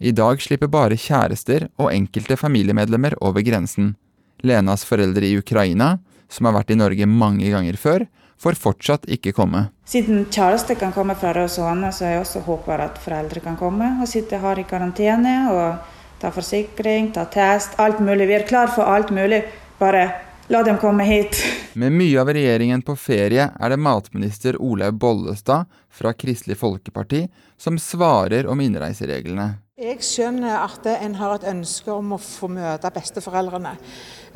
I 0.00 0.12
dag 0.16 0.40
slipper 0.42 0.70
bare 0.70 0.98
kjærester 0.98 1.68
og 1.78 1.92
enkelte 1.92 2.38
familiemedlemmer 2.38 3.16
over 3.20 3.44
grensen. 3.46 3.94
Lenas 4.42 4.84
foreldre 4.86 5.26
i 5.26 5.38
Ukraina, 5.38 5.98
som 6.28 6.48
har 6.48 6.56
vært 6.56 6.72
i 6.74 6.78
Norge 6.78 7.06
mange 7.08 7.50
ganger 7.52 7.78
før, 7.78 8.06
får 8.40 8.58
fortsatt 8.60 9.06
ikke 9.16 9.32
komme. 9.36 9.68
Siden 9.88 10.26
kjæreste 10.32 10.76
kan 10.78 10.92
komme 10.92 11.14
fra 11.18 11.32
Rosana, 11.36 11.92
så 11.94 12.10
jeg 12.10 12.22
også 12.22 12.42
håper 12.48 12.82
at 12.88 12.98
foreldre 13.02 13.40
kan 13.44 13.58
komme 13.60 13.94
og 14.02 14.10
sitte 14.10 14.40
her 14.42 14.58
i 14.58 14.66
karantene 14.68 15.36
og 15.52 15.92
ta 16.20 16.32
forsikring, 16.34 17.12
ta 17.14 17.26
test, 17.30 17.78
alt 17.78 18.00
mulig. 18.02 18.28
Vi 18.30 18.38
er 18.40 18.48
klar 18.48 18.72
for 18.74 18.88
alt 18.90 19.12
mulig. 19.14 19.44
Bare 19.78 20.08
La 20.52 20.60
dem 20.62 20.76
komme 20.76 21.04
hit. 21.08 21.38
Med 21.72 21.94
mye 21.96 22.20
av 22.20 22.28
regjeringen 22.36 22.82
på 22.84 22.92
ferie 23.00 23.46
er 23.48 23.72
det 23.72 23.78
matminister 23.80 24.58
Olaug 24.60 24.98
Bollestad 25.00 25.70
fra 25.88 26.12
Kristelig 26.12 26.58
Folkeparti 26.60 27.22
som 27.56 27.78
svarer 27.80 28.44
om 28.52 28.60
innreisereglene. 28.60 29.46
Jeg 29.80 30.04
skjønner 30.04 30.60
at 30.60 30.84
en 30.92 31.16
har 31.16 31.32
et 31.38 31.46
ønske 31.50 31.90
om 31.90 32.12
å 32.14 32.18
få 32.20 32.50
møte 32.52 32.92
besteforeldrene. 32.92 33.72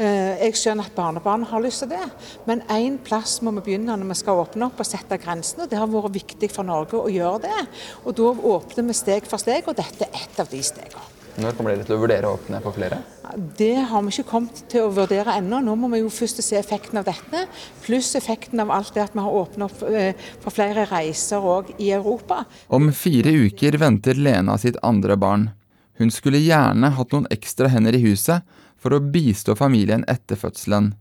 Eh, 0.00 0.41
jeg 0.47 0.57
skjønner 0.57 0.88
at 0.88 0.97
barnebarn 0.97 1.45
har 1.53 1.62
lyst 1.62 1.85
til 1.85 1.93
det, 1.93 2.09
men 2.49 2.65
én 2.73 2.97
plass 3.05 3.37
må 3.45 3.53
vi 3.59 3.67
begynne 3.69 4.00
når 4.00 4.15
vi 4.15 4.19
skal 4.23 4.41
åpne 4.47 4.71
opp 4.71 4.81
og 4.81 4.88
sette 4.88 5.21
grensene. 5.21 5.69
Det 5.69 5.77
har 5.79 5.93
vært 5.93 6.17
viktig 6.17 6.49
for 6.57 6.65
Norge 6.67 6.97
å 7.05 7.12
gjøre 7.12 7.45
det. 7.45 7.61
Og 8.09 8.17
Da 8.17 8.33
åpner 8.57 8.88
vi 8.88 8.97
steg 8.97 9.29
for 9.29 9.45
steg, 9.45 9.69
og 9.69 9.77
dette 9.77 10.09
er 10.09 10.25
ett 10.25 10.41
av 10.41 10.49
de 10.49 10.65
stegene. 10.65 11.18
Når 11.38 11.54
kommer 11.54 11.71
dere 11.71 11.87
til 11.87 11.95
å 11.95 12.00
vurdere 12.02 12.26
å 12.26 12.35
åpne 12.35 12.59
på 12.64 12.73
flere? 12.75 12.97
Det 13.59 13.85
har 13.90 14.02
vi 14.02 14.11
ikke 14.11 14.30
kommet 14.30 14.62
til 14.73 14.88
å 14.88 14.90
vurdere 14.95 15.37
ennå. 15.38 15.61
Nå 15.62 15.76
må 15.78 15.90
vi 15.92 16.00
jo 16.00 16.11
først 16.11 16.40
se 16.42 16.57
effekten 16.59 16.99
av 16.99 17.07
dette, 17.07 17.45
pluss 17.85 18.11
effekten 18.18 18.59
av 18.64 18.73
alt 18.75 18.90
det 18.97 19.04
at 19.04 19.14
vi 19.14 19.23
har 19.23 19.37
åpnet 19.42 19.68
opp 19.68 19.85
eh, 19.87 20.18
for 20.42 20.54
flere 20.54 20.88
reiser 20.90 21.45
òg 21.45 21.71
i 21.78 21.92
Europa. 21.95 22.42
Om 22.75 22.90
fire 22.90 23.30
uker 23.47 23.78
venter 23.78 24.18
Lena 24.18 24.59
sitt 24.59 24.80
andre 24.83 25.14
barn. 25.21 25.50
Hun 25.99 26.11
skulle 26.14 26.42
gjerne 26.42 26.90
hatt 26.99 27.14
noen 27.14 27.30
ekstra 27.35 27.71
hender 27.71 27.95
i 27.95 28.02
huset 28.02 28.42
for 28.78 28.95
å 28.95 29.02
bistå 29.02 29.54
familien 29.59 30.02
etter 30.11 30.38
fødselen. 30.38 30.92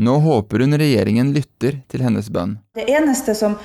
Nå 0.00 0.16
håper 0.24 0.64
hun 0.64 0.76
regjeringen 0.80 1.32
lytter 1.32 1.80
til 1.88 2.04
hennes 2.04 2.28
bønn. 2.32 2.58
Det 2.76 2.84
eneste 2.88 3.34
som 3.36 3.56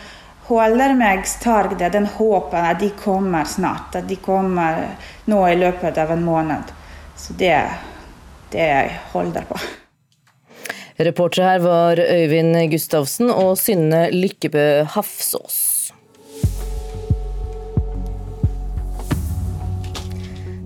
holder 0.48 0.94
meg 0.98 1.26
sterk, 1.28 1.78
det 1.80 1.94
den 1.96 2.06
håpen 2.18 2.68
at 2.70 2.82
de 2.82 2.92
kommer 3.00 3.48
snart. 3.50 3.96
At 3.98 4.10
de 4.10 4.18
kommer 4.22 4.84
nå 5.30 5.42
i 5.50 5.58
løpet 5.58 5.98
av 6.02 6.14
en 6.14 6.26
måned. 6.26 6.74
Så 7.18 7.34
det, 7.40 7.58
det 8.54 8.70
jeg 8.70 9.00
holder 9.14 9.48
på. 9.50 9.60
Reportere 10.96 11.50
her 11.50 11.64
var 11.64 12.00
Øyvind 12.00 12.56
Gustavsen 12.72 13.32
og 13.32 13.58
Synne 13.60 14.08
Lykkebø 14.14 14.86
Hafsås. 14.96 15.64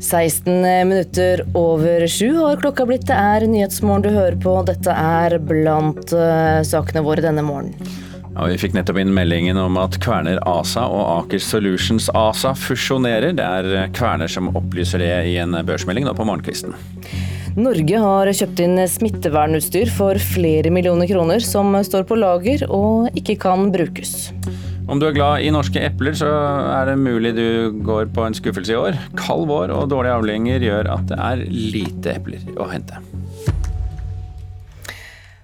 «16 0.09 0.49
minutter 0.89 1.43
over 1.53 2.07
sju 2.09 2.31
har 2.39 2.57
klokka 2.61 2.87
blitt. 2.89 3.05
Det 3.05 3.13
er 3.13 3.45
Nyhetsmorgen 3.45 4.07
du 4.07 4.09
hører 4.09 4.37
på. 4.41 4.55
Dette 4.65 4.89
er 4.89 5.35
blant 5.37 6.15
uh, 6.17 6.65
sakene 6.65 7.03
våre 7.05 7.21
denne 7.21 7.45
morgenen. 7.45 8.08
Ja, 8.35 8.45
vi 8.45 8.59
fikk 8.61 8.75
nettopp 8.77 8.99
inn 9.01 9.13
meldingen 9.15 9.57
om 9.59 9.77
at 9.81 9.97
Kverner 10.03 10.37
ASA 10.47 10.85
og 10.85 11.01
Aker 11.25 11.41
Solutions 11.43 12.11
ASA 12.15 12.53
fusjonerer. 12.57 13.33
Det 13.35 13.45
er 13.45 13.89
Kverner 13.95 14.29
som 14.31 14.51
opplyser 14.53 15.01
det 15.01 15.11
i 15.31 15.35
en 15.41 15.57
børsmelding 15.65 16.05
nå 16.07 16.13
på 16.17 16.27
morgenkvisten. 16.29 16.77
Norge 17.59 17.99
har 17.99 18.29
kjøpt 18.29 18.61
inn 18.63 18.77
smittevernutstyr 18.87 19.89
for 19.91 20.21
flere 20.21 20.69
millioner 20.71 21.09
kroner 21.09 21.43
som 21.43 21.73
står 21.83 22.05
på 22.07 22.19
lager 22.21 22.67
og 22.69 23.09
ikke 23.17 23.39
kan 23.41 23.71
brukes. 23.73 24.29
Om 24.89 25.01
du 25.01 25.09
er 25.09 25.17
glad 25.17 25.43
i 25.45 25.51
norske 25.53 25.81
epler, 25.85 26.15
så 26.17 26.29
er 26.29 26.89
det 26.89 26.99
mulig 27.01 27.35
du 27.37 27.81
går 27.85 28.09
på 28.13 28.25
en 28.25 28.37
skuffelse 28.37 28.73
i 28.73 28.79
år. 28.79 28.97
Kald 29.19 29.49
vår 29.49 29.73
og 29.75 29.89
dårlige 29.91 30.17
avlinger 30.21 30.65
gjør 30.65 30.93
at 30.95 31.09
det 31.11 31.19
er 31.27 31.45
lite 31.49 32.17
epler 32.17 32.45
å 32.57 32.69
hente. 32.71 33.01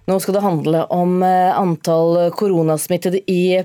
Nå 0.06 0.20
skal 0.22 0.38
det 0.38 0.44
handle 0.46 0.84
om 0.94 1.24
eh, 1.24 1.60
antall 1.60 2.32
koronasmittede 2.38 3.24
i 3.32 3.64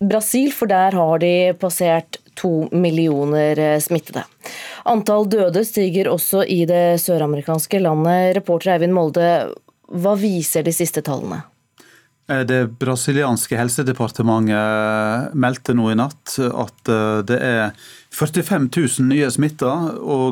Brasil, 0.00 0.48
for 0.52 0.70
der 0.70 0.96
har 0.96 1.20
de 1.20 1.52
passert 1.60 2.16
to 2.34 2.68
millioner 2.72 3.58
eh, 3.60 3.78
smittede. 3.80 4.24
Antall 4.88 5.28
døde 5.28 5.64
stiger 5.68 6.08
også 6.08 6.46
i 6.48 6.62
det 6.68 6.96
søramerikanske 7.04 7.82
landet. 7.84 8.38
Reporter 8.40 8.72
Eivind 8.78 8.96
Molde, 8.96 9.28
hva 9.92 10.16
viser 10.16 10.64
de 10.64 10.72
siste 10.72 11.04
tallene? 11.04 11.42
Eh, 12.30 12.44
det 12.46 12.60
brasilianske 12.78 13.58
helsedepartementet 13.58 15.34
meldte 15.34 15.74
nå 15.74 15.90
i 15.90 15.98
natt 15.98 16.36
at 16.38 16.92
det 17.26 17.38
er 17.42 17.72
45 18.12 18.68
000 18.76 19.08
nye 19.08 19.30
smitta 19.30 19.72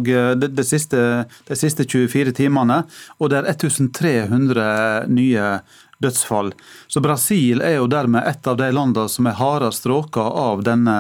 eh, 0.07 0.33
de, 0.37 0.49
de, 0.49 0.65
siste, 0.65 1.05
de 1.49 1.57
siste 1.57 1.87
24 1.89 2.35
timene, 2.37 2.83
og 3.19 3.33
det 3.33 3.41
er 3.41 3.53
1300 3.55 5.09
nye 5.11 5.47
dødsfall. 6.01 6.53
Så 6.89 7.01
Brasil 7.05 7.61
er 7.65 7.79
jo 7.79 7.89
dermed 7.91 8.25
et 8.29 8.47
av 8.49 8.57
de 8.61 8.71
landene 8.73 9.09
som 9.13 9.29
er 9.29 9.39
hardest 9.41 9.89
råka 9.89 10.25
av 10.25 10.65
denne 10.65 10.97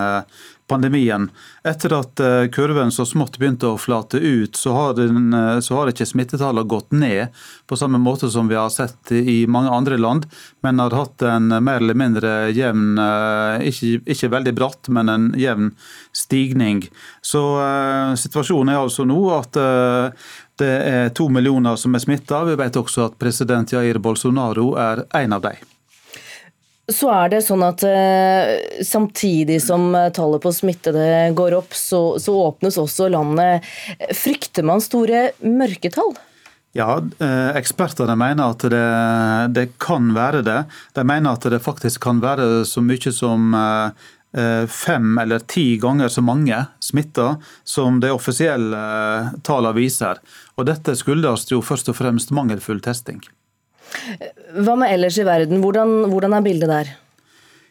pandemien. 0.71 1.29
Etter 1.67 1.95
at 1.99 2.21
eh, 2.23 2.47
kurven 2.55 2.93
så 2.95 3.05
smått 3.09 3.39
begynte 3.41 3.73
å 3.73 3.79
flate 3.81 4.21
ut, 4.23 4.57
så 4.57 4.75
har, 4.77 4.95
den, 4.99 5.33
eh, 5.35 5.59
så 5.65 5.81
har 5.81 5.91
ikke 5.91 6.07
smittetallene 6.09 6.69
gått 6.71 6.95
ned 6.95 7.35
på 7.67 7.79
samme 7.79 7.99
måte 8.03 8.31
som 8.31 8.49
vi 8.50 8.59
har 8.59 8.71
sett 8.73 9.12
i 9.12 9.43
mange 9.50 9.73
andre 9.75 9.99
land, 10.00 10.29
men 10.62 10.83
har 10.83 10.95
hatt 10.97 11.27
en 11.27 11.50
mer 11.59 11.83
eller 11.83 11.99
mindre 11.99 12.35
jevn, 12.55 12.95
eh, 13.03 13.67
ikke, 13.71 14.05
ikke 14.15 14.33
veldig 14.37 14.55
bratt, 14.57 14.93
men 14.95 15.11
en 15.12 15.29
jevn 15.39 15.75
stigning. 16.17 16.85
Så 17.23 17.43
uh, 17.59 18.15
situasjonen 18.19 18.75
er 18.75 18.81
altså 18.81 19.07
nå 19.09 19.19
at 19.35 19.59
uh, 19.61 20.31
det 20.61 20.71
er 20.71 21.12
to 21.17 21.29
millioner 21.33 21.79
som 21.81 21.95
er 21.97 22.05
smitta. 22.05 22.45
Vi 22.49 22.57
vet 22.61 22.79
også 22.81 23.09
at 23.09 23.21
president 23.21 23.73
Jair 23.73 24.00
Bolsonaro 24.03 24.73
er 24.81 25.07
en 25.23 25.39
av 25.39 25.47
dem. 25.47 25.71
Så 26.91 27.11
er 27.13 27.31
det 27.33 27.43
sånn 27.47 27.63
at 27.67 27.83
eh, 27.87 28.83
samtidig 28.87 29.61
som 29.63 29.91
eh, 29.95 30.11
tallet 30.15 30.43
på 30.43 30.53
smittede 30.55 31.31
går 31.37 31.57
opp, 31.61 31.77
så, 31.77 32.19
så, 32.23 32.35
åpnes 32.49 32.79
også 32.81 33.11
landet. 33.13 33.67
Frykter 34.17 34.67
man 34.67 34.83
store 34.85 35.31
mørketall? 35.45 36.15
Ja, 36.77 37.01
eh, 37.19 37.51
ekspertene 37.59 38.15
mener 38.19 38.55
at 38.55 38.65
det, 38.71 38.85
det, 39.57 39.67
kan 39.83 40.13
være 40.15 40.45
det. 40.47 40.61
De 40.95 41.05
mener 41.07 41.35
at 41.35 41.49
det 41.51 41.63
faktisk 41.65 42.03
kan 42.07 42.23
være 42.23 42.65
så 42.69 42.83
mye 42.85 43.15
som 43.15 43.51
eh, 43.59 44.67
fem 44.71 45.19
eller 45.19 45.43
ti 45.51 45.75
ganger 45.83 46.13
så 46.13 46.23
mange 46.23 46.63
smitta 46.83 47.35
som 47.67 47.99
de 48.03 48.13
offisielle 48.15 48.85
tallene 49.47 49.75
viser. 49.79 50.23
Og 50.59 50.71
dette 50.71 50.95
skyldes 50.99 51.51
jo 51.51 51.63
først 51.65 51.91
og 51.91 51.99
fremst 51.99 52.35
mangelfull 52.35 52.83
testing. 52.85 53.23
Hva 54.61 54.77
med 54.79 54.93
ellers 54.95 55.19
i 55.19 55.27
verden, 55.27 55.61
hvordan, 55.63 56.11
hvordan 56.13 56.37
er 56.37 56.45
bildet 56.45 56.71
der? 56.71 56.93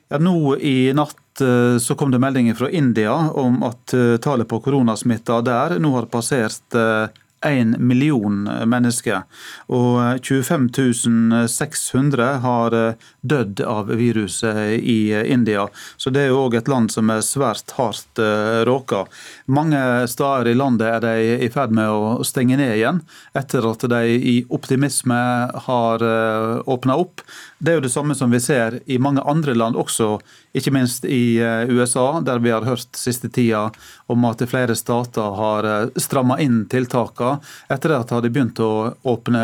Ja, 0.09 0.17
nå 0.17 0.55
i 0.57 0.91
natt 0.97 1.41
eh, 1.45 1.77
så 1.77 1.95
kom 1.95 2.11
det 2.11 2.21
meldinger 2.21 2.57
fra 2.57 2.69
India 2.73 3.13
om 3.37 3.61
at 3.67 3.93
eh, 3.93 4.17
tallet 4.21 4.49
på 4.49 4.61
koronasmitta 4.65 5.41
der 5.45 5.77
nå 5.81 5.91
har 5.93 6.09
passert 6.09 6.77
eh, 6.77 7.11
1 7.41 7.77
million 7.79 8.43
mennesker. 8.65 9.23
Og 9.71 10.19
25 10.25 11.47
600 11.47 12.23
har 12.43 12.75
eh, 12.75 12.93
dødd 13.21 13.61
av 13.61 13.87
viruset 13.87 14.79
i 14.79 15.13
India. 15.25 15.67
Så 15.97 16.09
det 16.09 16.25
er 16.25 16.33
jo 16.33 16.45
òg 16.45 16.57
et 16.59 16.71
land 16.71 16.91
som 16.91 17.09
er 17.13 17.23
svært 17.25 17.75
hardt 17.77 18.19
eh, 18.19 18.61
råka. 18.67 19.05
Mange 19.45 19.79
steder 20.11 20.51
i 20.51 20.57
landet 20.57 20.89
er 20.89 21.05
de 21.05 21.45
i 21.47 21.51
ferd 21.53 21.75
med 21.75 21.89
å 21.89 22.27
stenge 22.27 22.59
ned 22.59 22.75
igjen, 22.77 23.03
etter 23.37 23.67
at 23.71 23.87
de 23.91 24.03
i 24.17 24.35
optimisme 24.49 25.21
har 25.69 26.05
eh, 26.05 26.59
åpna 26.65 26.99
opp. 26.99 27.23
Det 27.59 27.73
er 27.73 27.79
jo 27.79 27.87
det 27.87 27.93
samme 27.95 28.15
som 28.15 28.31
vi 28.31 28.41
ser 28.43 28.81
i 28.87 28.99
mange 29.01 29.23
andre 29.27 29.55
land 29.55 29.79
også, 29.79 30.17
ikke 30.55 30.71
minst 30.73 31.03
i 31.05 31.37
USA, 31.69 32.21
der 32.25 32.39
vi 32.41 32.49
har 32.49 32.65
hørt 32.65 32.95
siste 32.97 33.29
tida 33.29 33.67
om 34.09 34.23
at 34.25 34.41
flere 34.49 34.73
stater 34.79 35.35
har 35.37 35.67
stramma 35.99 36.39
inn 36.41 36.63
tiltakene 36.71 37.28
etter 37.69 37.95
at 37.95 38.09
de 38.09 38.17
hadde 38.17 38.31
begynt 38.33 38.61
å 38.63 38.93
åpne 39.09 39.43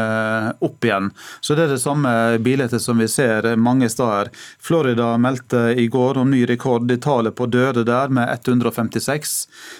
opp 0.66 0.86
igjen. 0.86 1.12
Så 1.42 1.56
Det 1.56 1.66
er 1.66 1.76
det 1.76 1.82
samme 1.84 2.12
bildet 2.44 2.76
som 2.82 3.00
vi 3.00 3.08
ser 3.12 3.48
mange 3.56 3.90
steder. 3.90 4.32
Florida 4.60 5.16
meldte 5.18 5.74
i 5.78 5.88
går 5.88 6.20
om 6.22 6.32
ny 6.32 6.46
rekord 6.50 6.92
i 6.92 6.98
tallet 7.02 7.36
på 7.36 7.48
døde 7.52 7.86
der, 7.88 8.10
med 8.10 8.30
156. 8.30 9.36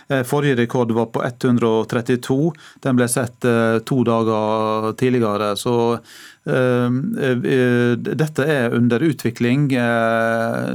Eh, 0.10 0.24
forrige 0.24 0.60
rekord 0.62 0.92
var 0.96 1.12
på 1.14 1.24
132. 1.24 2.54
Den 2.86 3.00
ble 3.00 3.10
sett 3.12 3.46
eh, 3.46 3.80
to 3.86 4.04
dager 4.08 4.94
tidligere. 5.00 5.56
så 5.58 5.76
dette 6.46 8.46
er 8.46 8.76
under 8.78 9.02
utvikling 9.02 9.64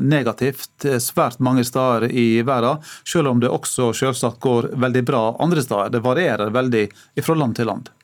negativt 0.02 0.86
svært 0.98 1.38
mange 1.38 1.62
steder 1.68 2.08
i 2.10 2.42
verden, 2.42 2.82
selv 3.06 3.30
om 3.30 3.42
det 3.42 3.52
også 3.54 3.92
selvsagt 3.94 4.42
går 4.42 4.72
veldig 4.74 5.04
bra 5.06 5.22
andre 5.38 5.62
steder. 5.62 5.94
Det 5.94 6.02
varierer 6.02 6.50
veldig 6.50 6.84
fra 7.22 7.38
land 7.38 7.54
til 7.60 7.70
land. 7.70 7.94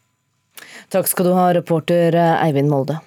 Takk 0.94 1.10
skal 1.10 1.26
du 1.26 1.34
ha, 1.34 1.50
reporter 1.58 2.14
Eivind 2.38 2.70
Molde. 2.70 3.00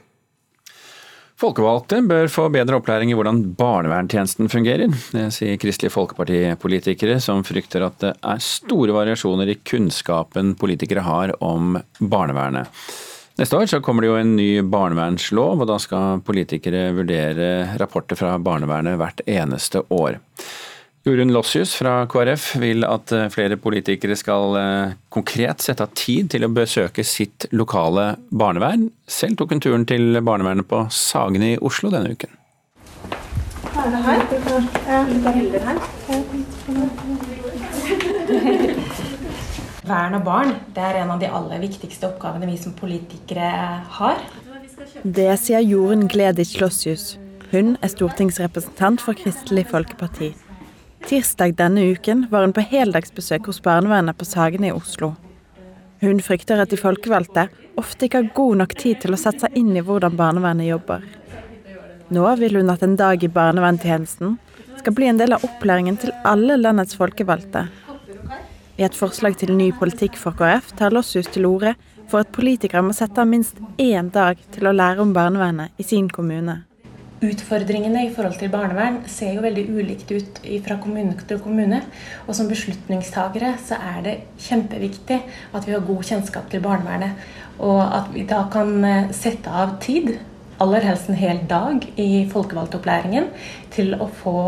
Folkevalgte 1.40 2.02
bør 2.04 2.28
få 2.28 2.50
bedre 2.52 2.82
opplæring 2.82 3.14
i 3.14 3.16
hvordan 3.16 3.38
barnevernstjenesten 3.56 4.50
fungerer. 4.52 4.92
Det 5.16 5.30
sier 5.32 5.56
Kristelig 5.62 5.94
Folkeparti-politikere, 5.94 7.16
som 7.24 7.46
frykter 7.48 7.86
at 7.86 7.96
det 8.04 8.12
er 8.20 8.42
store 8.44 8.92
variasjoner 8.98 9.54
i 9.54 9.56
kunnskapen 9.64 10.58
politikere 10.60 11.06
har 11.08 11.32
om 11.40 11.78
barnevernet. 12.04 12.68
Neste 13.40 13.56
år 13.56 13.70
så 13.72 13.78
kommer 13.80 14.04
det 14.04 14.10
jo 14.10 14.18
en 14.20 14.34
ny 14.36 14.62
barnevernslov, 14.68 15.62
og 15.64 15.68
da 15.70 15.78
skal 15.80 16.20
politikere 16.28 16.90
vurdere 16.92 17.78
rapporter 17.80 18.20
fra 18.20 18.34
barnevernet 18.44 18.98
hvert 19.00 19.22
eneste 19.32 19.80
år. 19.96 20.18
Jorunn 21.08 21.32
Lossius 21.32 21.72
fra 21.80 22.04
KrF 22.12 22.50
vil 22.60 22.84
at 22.84 23.14
eh, 23.16 23.30
flere 23.32 23.56
politikere 23.56 24.18
skal 24.20 24.58
eh, 24.60 24.92
konkret 25.08 25.64
sette 25.64 25.88
av 25.88 25.96
tid 25.96 26.28
til 26.34 26.44
å 26.44 26.52
besøke 26.52 27.06
sitt 27.08 27.48
lokale 27.56 28.18
barnevern. 28.28 28.90
Selv 29.08 29.40
tok 29.40 29.56
hun 29.56 29.64
turen 29.64 29.88
til 29.88 30.20
barnevernet 30.20 30.68
på 30.68 30.84
Sagen 30.92 31.40
i 31.48 31.56
Oslo 31.64 31.88
denne 31.96 32.12
uken. 32.12 32.36
Er 33.80 33.88
det 33.96 34.04
her? 38.76 38.84
Vern 39.90 40.14
av 40.14 40.22
barn 40.22 40.52
det 40.76 40.84
er 40.86 41.00
en 41.00 41.10
av 41.16 41.22
de 41.22 41.30
aller 41.34 41.62
viktigste 41.64 42.12
oppgavene 42.12 42.46
vi 42.46 42.58
som 42.62 42.76
politikere 42.78 43.48
har. 43.98 44.20
Det 45.02 45.32
sier 45.42 45.66
Jorunn 45.66 46.06
Gleditsch 46.12 46.60
Lossius. 46.62 47.16
Hun 47.50 47.74
er 47.82 47.90
stortingsrepresentant 47.90 49.02
for 49.02 49.18
Kristelig 49.18 49.66
Folkeparti. 49.72 50.36
Tirsdag 51.10 51.56
denne 51.58 51.88
uken 51.96 52.28
var 52.30 52.46
hun 52.46 52.54
på 52.54 52.68
heldagsbesøk 52.70 53.50
hos 53.50 53.64
barnevernet 53.66 54.20
på 54.20 54.30
Sagene 54.30 54.70
i 54.70 54.76
Oslo. 54.76 55.16
Hun 56.04 56.22
frykter 56.22 56.62
at 56.62 56.70
de 56.70 56.78
folkevalgte 56.78 57.48
ofte 57.80 58.06
ikke 58.06 58.22
har 58.22 58.32
god 58.38 58.62
nok 58.62 58.78
tid 58.78 59.02
til 59.02 59.16
å 59.16 59.20
sette 59.20 59.48
seg 59.48 59.58
inn 59.58 59.74
i 59.74 59.84
hvordan 59.84 60.20
barnevernet 60.20 60.70
jobber. 60.70 61.02
Nå 62.14 62.30
vil 62.38 62.62
hun 62.62 62.70
at 62.70 62.86
en 62.86 62.98
dag 63.00 63.26
i 63.26 63.34
barnevernstjenesten 63.42 64.38
skal 64.80 64.96
bli 64.96 65.10
en 65.10 65.18
del 65.18 65.34
av 65.34 65.44
opplæringen 65.50 65.98
til 65.98 66.14
alle 66.30 66.62
landets 66.62 66.98
folkevalgte. 67.00 67.66
I 68.80 68.86
et 68.88 68.96
forslag 68.96 69.34
til 69.36 69.50
ny 69.60 69.74
politikk 69.76 70.16
for 70.16 70.32
KrF 70.40 70.70
tar 70.80 70.94
Lossius 70.96 71.28
til 71.28 71.44
orde 71.50 71.74
for 72.08 72.24
at 72.24 72.30
politikere 72.32 72.80
må 72.88 72.94
sette 72.96 73.20
av 73.20 73.28
minst 73.28 73.58
én 73.76 74.08
dag 74.16 74.40
til 74.56 74.70
å 74.70 74.72
lære 74.72 75.04
om 75.04 75.12
barnevernet 75.12 75.76
i 75.76 75.84
sin 75.84 76.08
kommune. 76.08 76.62
Utfordringene 77.20 78.06
i 78.06 78.14
forhold 78.16 78.38
til 78.40 78.54
barnevern 78.54 79.02
ser 79.12 79.34
jo 79.36 79.44
veldig 79.44 79.66
ulikt 79.76 80.14
ut 80.16 80.40
fra 80.64 80.78
kommune 80.80 81.18
til 81.28 81.42
kommune. 81.44 81.82
Og 82.24 82.38
som 82.38 82.48
beslutningstagere 82.48 83.58
så 83.60 83.82
er 83.84 84.00
det 84.06 84.16
kjempeviktig 84.48 85.20
at 85.28 85.68
vi 85.68 85.76
har 85.76 85.84
god 85.84 86.08
kjennskap 86.14 86.48
til 86.48 86.64
barnevernet. 86.64 87.20
Og 87.60 87.82
at 87.84 88.08
vi 88.16 88.24
da 88.24 88.46
kan 88.54 88.72
eh, 88.88 89.12
sette 89.12 89.52
av 89.52 89.76
tid 89.84 90.14
aller 90.64 90.84
helst 90.84 91.10
en 91.10 91.18
hel 91.20 91.40
dag 91.48 91.86
i 92.00 92.26
folkevalgtopplæringen 92.32 93.30
til 93.74 93.94
å 93.96 94.10
få 94.22 94.42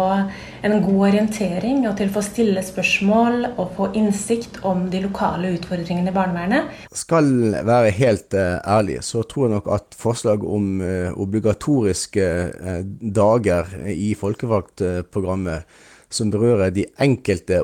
en 0.65 0.76
god 0.84 1.04
orientering 1.08 1.86
og 1.88 1.95
til 2.00 2.10
å 2.10 2.15
få 2.17 2.24
stille 2.26 2.63
spørsmål 2.65 3.45
og 3.52 3.76
få 3.78 3.89
innsikt 3.97 4.60
om 4.67 4.88
de 4.91 5.04
lokale 5.06 5.54
utfordringene 5.56 6.12
i 6.12 6.15
barnevernet. 6.15 6.82
Skal 6.95 7.32
være 7.67 7.93
helt 7.97 8.36
uh, 8.36 8.60
ærlig, 8.78 9.00
så 9.08 9.24
tror 9.24 9.47
jeg 9.47 9.56
nok 9.56 9.69
at 9.78 9.97
forslag 9.97 10.43
om 10.43 10.74
uh, 10.84 11.13
obligatoriske 11.21 12.28
uh, 12.52 12.82
dager 13.02 13.71
i 13.93 14.12
folkevalgtprogrammet 14.19 15.88
som 16.12 16.28
berører 16.28 16.74
de 16.76 16.84
enkelte 17.00 17.62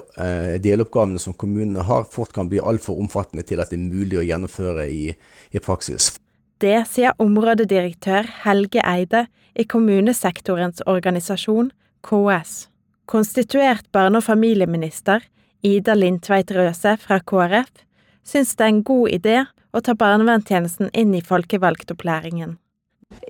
deloppgavene 0.64 1.20
som 1.20 1.34
kommunene 1.36 1.84
har, 1.84 2.06
fort 2.08 2.32
kan 2.32 2.48
bli 2.48 2.62
altfor 2.64 2.96
omfattende 2.96 3.44
til 3.44 3.60
at 3.60 3.74
det 3.74 3.76
er 3.76 3.90
mulig 3.90 4.22
å 4.22 4.24
gjennomføre 4.24 4.88
i, 4.88 5.10
i 5.52 5.60
praksis. 5.60 6.14
Det 6.58 6.78
sier 6.90 7.14
områdedirektør 7.22 8.26
Helge 8.44 8.82
Eide 8.82 9.28
i 9.54 9.66
kommunesektorens 9.70 10.82
organisasjon, 10.90 11.70
KS. 12.02 12.68
Konstituert 13.06 13.86
barne- 13.94 14.18
og 14.18 14.26
familieminister 14.26 15.22
Ida 15.62 15.94
Lindtveit 15.94 16.52
Røse 16.52 16.96
fra 16.98 17.20
KrF 17.20 17.84
syns 18.26 18.56
det 18.56 18.66
er 18.66 18.74
en 18.74 18.84
god 18.84 19.14
idé 19.14 19.36
å 19.70 19.82
ta 19.86 19.94
barnevernstjenesten 19.94 20.90
inn 20.98 21.14
i 21.14 21.22
folkevalgtopplæringen. 21.22 22.58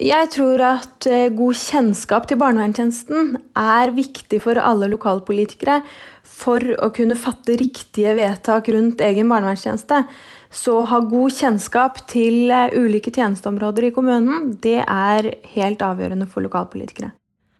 Jeg 0.01 0.29
tror 0.33 0.63
at 0.65 1.05
eh, 1.05 1.27
god 1.33 1.59
kjennskap 1.59 2.25
til 2.29 2.39
barnevernstjenesten 2.41 3.35
er 3.59 3.93
viktig 3.93 4.39
for 4.41 4.57
alle 4.57 4.89
lokalpolitikere 4.93 5.81
for 6.23 6.63
å 6.79 6.89
kunne 6.95 7.19
fatte 7.19 7.59
riktige 7.59 8.15
vedtak 8.17 8.71
rundt 8.73 9.03
egen 9.03 9.29
barnevernstjeneste. 9.29 10.05
Så 10.51 10.79
ha 10.87 10.99
god 11.03 11.35
kjennskap 11.35 12.01
til 12.09 12.51
eh, 12.51 12.73
ulike 12.77 13.11
tjenesteområder 13.11 13.89
i 13.89 13.93
kommunen, 13.95 14.53
det 14.63 14.79
er 14.83 15.31
helt 15.53 15.83
avgjørende 15.83 16.27
for 16.31 16.45
lokalpolitikere. 16.45 17.11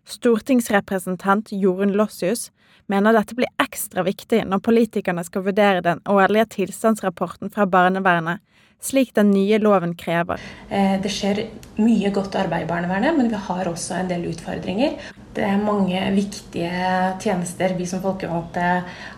Stortingsrepresentant 0.07 1.51
Jorunn 1.51 1.95
Lossius 1.99 2.47
mener 2.87 3.15
dette 3.15 3.35
blir 3.35 3.51
ekstra 3.59 4.05
viktig 4.07 4.45
når 4.47 4.63
politikerne 4.63 5.25
skal 5.27 5.43
vurdere 5.49 5.83
den 5.83 5.99
årlige 6.07 6.47
tilstandsrapporten 6.61 7.51
fra 7.51 7.67
barnevernet, 7.67 8.39
slik 8.79 9.11
den 9.17 9.33
nye 9.33 9.59
loven 9.59 9.95
krever. 9.99 10.39
Eh, 10.69 10.95
det 11.01 11.11
skjer 11.11 11.43
mye 11.81 12.11
godt 12.15 12.37
arbeid 12.39 12.63
i 12.63 12.69
barnevernet, 12.69 13.17
men 13.17 13.27
vi 13.33 13.41
har 13.49 13.67
også 13.67 13.97
en 13.99 14.11
del 14.11 14.29
utfordringer. 14.31 14.95
Det 15.35 15.43
er 15.43 15.59
mange 15.61 15.99
viktige 16.15 16.87
tjenester 17.21 17.75
vi 17.77 17.85
som 17.89 18.01
folkevalgte 18.05 18.69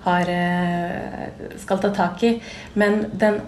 har, 0.08 0.34
eh, 0.34 1.54
skal 1.62 1.80
ta 1.80 1.94
tak 1.94 2.24
i. 2.24 2.42
Men 2.74 3.06
den 3.14 3.42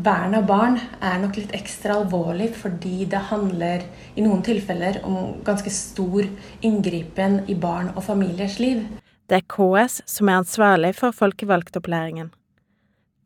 Vern 0.00 0.32
av 0.38 0.46
barn 0.48 0.78
er 1.04 1.18
nok 1.20 1.34
litt 1.36 1.50
ekstra 1.52 1.98
alvorlig 2.00 2.46
fordi 2.56 3.04
det 3.10 3.18
handler 3.28 3.82
i 4.16 4.22
noen 4.24 4.40
tilfeller 4.46 5.00
om 5.04 5.42
ganske 5.44 5.68
stor 5.74 6.24
inngripen 6.64 7.40
i 7.52 7.56
barn 7.58 7.90
og 7.92 8.06
familiers 8.06 8.56
liv. 8.62 8.80
Det 9.28 9.42
er 9.42 9.44
KS 9.50 9.98
som 10.08 10.30
er 10.30 10.40
ansvarlig 10.40 10.94
for 10.96 11.12
folkevalgtopplæringen. 11.16 12.30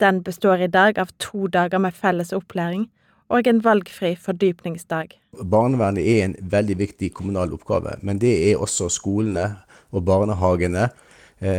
Den 0.02 0.22
består 0.26 0.64
i 0.66 0.70
dag 0.72 0.98
av 0.98 1.14
to 1.22 1.46
dager 1.46 1.78
med 1.78 1.94
felles 1.94 2.34
opplæring 2.34 2.88
og 3.30 3.46
en 3.46 3.62
valgfri 3.62 4.16
fordypningsdag. 4.18 5.14
Barnevernet 5.38 6.02
er 6.02 6.24
en 6.24 6.36
veldig 6.40 6.78
viktig 6.82 7.12
kommunal 7.14 7.54
oppgave, 7.54 8.00
men 8.02 8.18
det 8.18 8.34
er 8.50 8.58
også 8.58 8.90
skolene 8.90 9.52
og 9.94 10.08
barnehagene 10.10 10.88
Eh, 10.88 11.03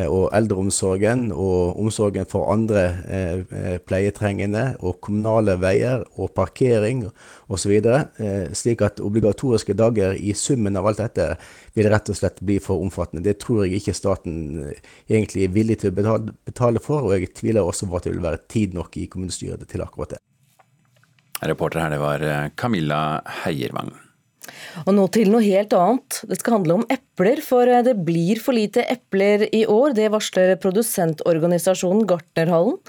og 0.09 0.29
eldreomsorgen 0.35 1.27
og 1.31 1.79
omsorgen 1.81 2.27
for 2.29 2.51
andre 2.53 2.83
eh, 3.05 3.41
eh, 3.45 3.77
pleietrengende 3.83 4.63
og 4.79 4.99
kommunale 5.05 5.57
veier 5.61 6.05
og 6.15 6.31
parkering 6.37 7.05
osv. 7.51 7.73
Slik 8.55 8.81
at 8.85 9.01
obligatoriske 9.03 9.75
dager 9.77 10.15
i 10.17 10.33
summen 10.37 10.77
av 10.79 10.89
alt 10.89 11.03
dette 11.03 11.27
vil 11.77 11.89
rett 11.91 12.09
og 12.09 12.17
slett 12.17 12.41
bli 12.45 12.57
for 12.63 12.81
omfattende. 12.81 13.25
Det 13.25 13.37
tror 13.43 13.65
jeg 13.65 13.81
ikke 13.81 13.97
staten 13.97 14.39
egentlig 15.09 15.45
er 15.45 15.55
villig 15.55 15.81
til 15.81 15.93
å 15.93 15.97
betale 15.97 16.81
for, 16.83 17.09
og 17.09 17.17
jeg 17.17 17.33
tviler 17.35 17.65
også 17.65 17.89
på 17.89 17.99
at 17.99 18.07
det 18.07 18.15
vil 18.15 18.25
være 18.25 18.45
tid 18.51 18.77
nok 18.77 18.97
i 19.01 19.09
kommunestyret 19.11 19.67
til 19.69 19.85
akkurat 19.85 20.15
det. 20.15 20.23
Reporter 21.45 21.83
her, 21.83 21.93
det 21.93 22.01
var 22.01 22.25
Camilla 22.57 23.21
Heiervang. 23.43 23.93
Og 24.83 24.95
nå 24.95 25.05
til 25.13 25.31
noe 25.31 25.43
helt 25.45 25.73
annet. 25.75 26.21
Det 26.27 26.39
skal 26.39 26.57
handle 26.57 26.79
om 26.79 26.87
epler, 26.91 27.39
for 27.45 27.69
eh, 27.69 27.83
det 27.85 27.95
blir 28.07 28.41
for 28.43 28.57
lite 28.57 28.83
epler 28.91 29.47
i 29.55 29.63
år. 29.71 29.95
Det 29.95 30.11
varsler 30.13 30.57
produsentorganisasjonen 30.61 32.03
Gartnerhallen. 32.09 32.81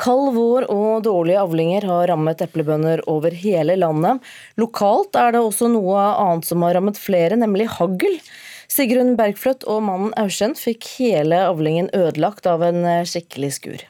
Kald 0.00 0.32
vår 0.32 0.64
og 0.72 1.02
dårlige 1.04 1.42
avlinger 1.42 1.84
har 1.84 2.06
rammet 2.08 2.40
eplebønder 2.40 3.02
over 3.10 3.34
hele 3.36 3.76
landet. 3.76 4.22
Lokalt 4.60 5.18
er 5.18 5.34
det 5.34 5.42
også 5.44 5.68
noe 5.68 6.00
annet 6.14 6.48
som 6.48 6.64
har 6.64 6.78
rammet 6.78 6.98
flere, 6.98 7.36
nemlig 7.36 7.68
hagl. 7.76 8.16
Sigrun 8.70 9.16
Bergfløtt 9.18 9.66
og 9.68 9.82
mannen 9.84 10.14
Auskjent 10.18 10.60
fikk 10.62 10.88
hele 10.96 11.42
avlingen 11.50 11.90
ødelagt 11.96 12.48
av 12.48 12.64
en 12.64 12.82
eh, 12.86 13.06
skikkelig 13.06 13.54
skur. 13.58 13.86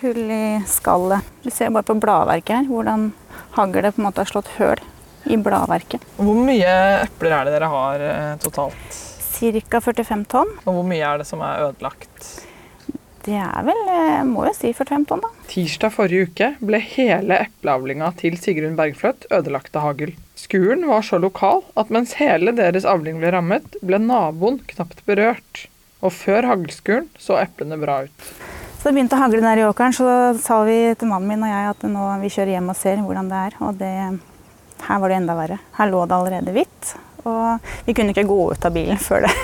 Hull 0.00 0.22
i 0.32 0.60
skallet. 0.68 1.26
Du 1.44 1.50
ser 1.52 1.72
bare 1.74 1.88
på 1.88 1.98
bladverket 2.00 2.60
her 2.60 2.70
hvordan 2.70 3.10
haglet 3.56 3.96
på 3.96 4.02
en 4.02 4.10
måte 4.10 4.22
har 4.22 4.30
slått 4.30 4.56
høl 4.60 4.80
i 5.28 5.38
bladverket. 5.40 6.04
Hvor 6.16 6.38
mye 6.38 6.76
epler 7.04 7.36
er 7.36 7.48
det 7.48 7.56
dere 7.56 7.72
har 7.72 8.04
eh, 8.06 8.36
totalt? 8.42 9.00
Ca. 9.40 9.80
45 9.80 10.24
tonn. 10.28 10.50
Og 10.66 10.74
hvor 10.76 10.84
mye 10.84 11.04
er 11.06 11.22
det 11.22 11.28
som 11.28 11.40
er 11.44 11.70
ødelagt? 11.70 12.30
Det 13.24 13.36
er 13.36 13.64
vel, 13.64 13.80
eh, 13.92 14.22
må 14.24 14.46
jo 14.46 14.52
si 14.56 14.72
45 14.72 15.06
tonn, 15.08 15.24
da. 15.24 15.30
Tirsdag 15.50 15.92
forrige 15.92 16.28
uke 16.28 16.50
ble 16.64 16.80
hele 16.84 17.40
epleavlinga 17.46 18.12
til 18.20 18.38
Sigrun 18.40 18.78
Bergfløt 18.78 19.26
ødelagt 19.32 19.76
av 19.76 19.90
hagl. 19.90 20.14
Skuren 20.40 20.86
var 20.88 21.04
så 21.04 21.20
lokal 21.20 21.60
at 21.80 21.92
mens 21.92 22.16
hele 22.20 22.54
deres 22.56 22.88
avling 22.88 23.20
ble 23.20 23.32
rammet, 23.34 23.76
ble 23.84 24.00
naboen 24.00 24.60
knapt 24.72 25.04
berørt. 25.08 25.66
Og 26.00 26.14
før 26.16 26.48
haglskuren 26.48 27.10
så 27.20 27.36
eplene 27.42 27.76
bra 27.80 28.02
ut. 28.08 28.30
Så 28.80 28.88
det 28.88 28.94
begynte 28.96 29.18
å 29.18 29.20
hagle 29.20 29.42
der 29.44 29.60
i 29.60 29.64
åkeren, 29.68 29.92
så 29.92 30.32
sa 30.40 30.62
vi 30.64 30.78
til 30.96 31.10
mannen 31.10 31.28
min 31.28 31.44
og 31.44 31.50
jeg 31.52 31.72
at 31.74 31.82
nå 31.84 32.04
vi 32.22 32.30
kjører 32.32 32.54
hjem 32.54 32.70
og 32.72 32.78
ser 32.80 33.02
hvordan 33.04 33.28
det 33.28 33.40
er. 33.50 33.56
Og 33.66 33.76
det 33.76 33.94
her 34.86 35.00
var 35.02 35.12
det 35.12 35.20
enda 35.20 35.36
verre. 35.38 35.60
Her 35.76 35.90
lå 35.90 36.02
det 36.06 36.16
allerede 36.16 36.54
hvitt. 36.56 36.94
Og 37.28 37.70
vi 37.84 37.94
kunne 37.96 38.14
ikke 38.14 38.28
gå 38.28 38.40
ut 38.52 38.64
av 38.64 38.74
bilen 38.74 39.00
før 39.08 39.26
det 39.26 39.34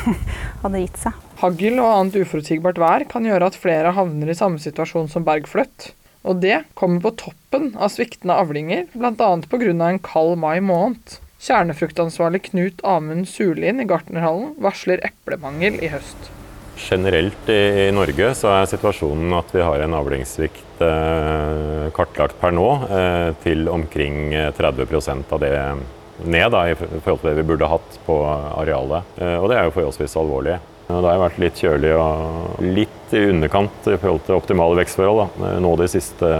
hadde 0.62 0.82
gitt 0.82 1.02
seg. 1.02 1.22
Hagl 1.42 1.76
og 1.82 1.92
annet 1.92 2.16
uforutsigbart 2.22 2.80
vær 2.80 3.04
kan 3.10 3.28
gjøre 3.28 3.50
at 3.50 3.58
flere 3.60 3.92
havner 3.96 4.32
i 4.32 4.38
samme 4.38 4.60
situasjon 4.62 5.10
som 5.12 5.26
Bergfløtt. 5.26 5.90
Og 6.26 6.40
det 6.42 6.64
kommer 6.74 7.04
på 7.04 7.12
toppen 7.20 7.70
av 7.78 7.92
sviktende 7.94 8.34
avlinger, 8.34 8.88
bl.a. 8.96 9.12
pga. 9.46 9.74
en 9.90 10.02
kald 10.02 10.38
mai 10.42 10.58
måned. 10.60 11.20
Kjernefruktansvarlig 11.46 12.46
Knut 12.48 12.80
Amund 12.82 13.28
Sulin 13.28 13.80
i 13.80 13.86
Gartnerhallen 13.86 14.56
varsler 14.58 15.04
eplemangel 15.06 15.76
i 15.84 15.92
høst. 15.92 16.32
Generelt 16.76 17.48
i 17.48 17.90
Norge 17.92 18.34
så 18.36 18.50
er 18.52 18.68
situasjonen 18.68 19.32
at 19.38 19.48
vi 19.54 19.62
har 19.64 19.80
en 19.80 19.96
avlingssvikt 19.96 20.82
eh, 20.84 21.86
kartlagt 21.96 22.36
per 22.40 22.52
nå 22.52 22.66
eh, 22.84 23.30
til 23.40 23.64
omkring 23.72 24.34
30% 24.58 25.32
av 25.32 25.40
det 25.40 25.54
ned 26.24 26.52
da, 26.52 26.62
i 26.68 26.76
forhold 26.76 27.22
til 27.22 27.30
det 27.30 27.36
vi 27.38 27.46
burde 27.48 27.70
hatt 27.70 27.96
på 28.04 28.18
arealet. 28.28 29.08
Eh, 29.16 29.38
og 29.40 29.48
det 29.48 29.56
er 29.56 29.68
jo 29.68 29.76
forholdsvis 29.78 30.18
alvorlig. 30.20 30.58
Det 30.86 31.00
har 31.00 31.22
vært 31.24 31.40
litt 31.42 31.62
kjølig 31.64 31.94
og 31.98 32.60
litt 32.62 33.16
i 33.16 33.24
underkant 33.32 33.88
i 33.88 33.96
forhold 33.96 34.22
til 34.28 34.36
optimale 34.36 34.76
vekstforhold 34.82 35.22
da, 35.24 35.54
nå 35.64 35.72
de 35.80 35.88
siste 35.90 36.30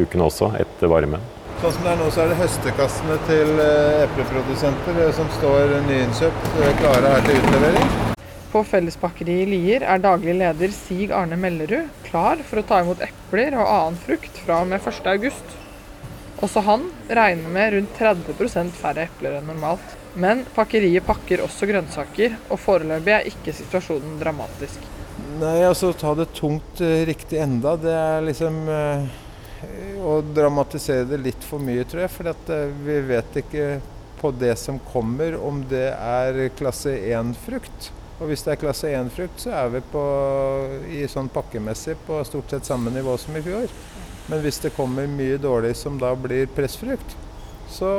ukene 0.00 0.26
også, 0.26 0.54
etter 0.58 0.90
varmen. 0.90 1.22
Sånn 1.60 1.76
som 1.76 1.84
det 1.84 1.92
er 1.92 2.00
nå, 2.00 2.08
så 2.10 2.24
er 2.24 2.32
det 2.32 2.40
høstekassene 2.40 3.20
til 3.28 3.52
epleprodusenter 3.60 5.04
som 5.20 5.30
står 5.36 5.76
nyinnkjøpt 5.86 6.50
klare 6.80 7.14
her 7.14 7.28
til 7.28 7.38
utlevering. 7.44 8.12
På 8.52 8.60
Fellespakkeriet 8.68 9.46
i 9.46 9.48
Lier 9.48 9.84
er 9.88 10.00
daglig 10.04 10.34
leder 10.36 10.72
Sig 10.76 11.12
Arne 11.16 11.38
Mellerud 11.40 11.88
klar 12.04 12.40
for 12.44 12.60
å 12.60 12.64
ta 12.68 12.82
imot 12.82 13.00
epler 13.00 13.54
og 13.56 13.64
annen 13.64 13.94
frukt 13.96 14.40
fra 14.44 14.58
og 14.60 14.68
med 14.68 14.84
1.8. 14.84 15.30
Også 16.44 16.60
han 16.66 16.84
regner 17.08 17.54
med 17.54 17.72
rundt 17.72 17.96
30% 17.96 18.74
færre 18.76 19.06
epler 19.06 19.38
enn 19.38 19.48
normalt. 19.48 19.94
Men 20.20 20.42
pakkeriet 20.52 21.06
pakker 21.06 21.40
også 21.46 21.70
grønnsaker, 21.70 22.34
og 22.52 22.60
foreløpig 22.60 23.14
er 23.16 23.30
ikke 23.30 23.54
situasjonen 23.56 24.18
dramatisk. 24.20 24.84
Nei, 25.40 25.62
altså 25.64 25.94
ta 25.96 26.12
det 26.18 26.28
tungt 26.36 26.84
uh, 26.84 26.98
riktig 27.08 27.40
enda, 27.40 27.72
det 27.80 27.96
er 27.96 28.26
liksom 28.26 28.60
uh, 28.68 29.08
å 30.04 30.18
dramatisere 30.28 31.08
det 31.08 31.22
litt 31.24 31.48
for 31.48 31.62
mye, 31.62 31.88
tror 31.88 32.04
jeg. 32.04 32.12
For 32.18 32.28
uh, 32.52 32.60
vi 32.84 33.00
vet 33.14 33.40
ikke 33.46 33.72
på 34.20 34.36
det 34.36 34.58
som 34.60 34.76
kommer, 34.92 35.40
om 35.40 35.64
det 35.72 35.88
er 35.96 36.44
klasse 36.60 36.98
1-frukt. 37.16 37.92
Og 38.22 38.28
hvis 38.30 38.44
det 38.46 38.52
er 38.52 38.60
klasse 38.60 38.90
1-frukt, 38.94 39.40
så 39.42 39.50
er 39.64 39.70
vi 39.72 39.80
på, 39.90 40.02
i 40.94 41.02
sånn 41.10 41.30
pakkemessig 41.32 41.96
på 42.06 42.20
stort 42.28 42.54
sett 42.54 42.68
samme 42.68 42.92
nivå 42.94 43.16
som 43.18 43.34
i 43.34 43.42
fjor. 43.42 43.66
Men 44.30 44.44
hvis 44.44 44.60
det 44.62 44.76
kommer 44.76 45.10
mye 45.10 45.40
dårlig 45.42 45.74
som 45.80 45.96
da 45.98 46.12
blir 46.14 46.46
pressfrukt, 46.54 47.16
så 47.72 47.90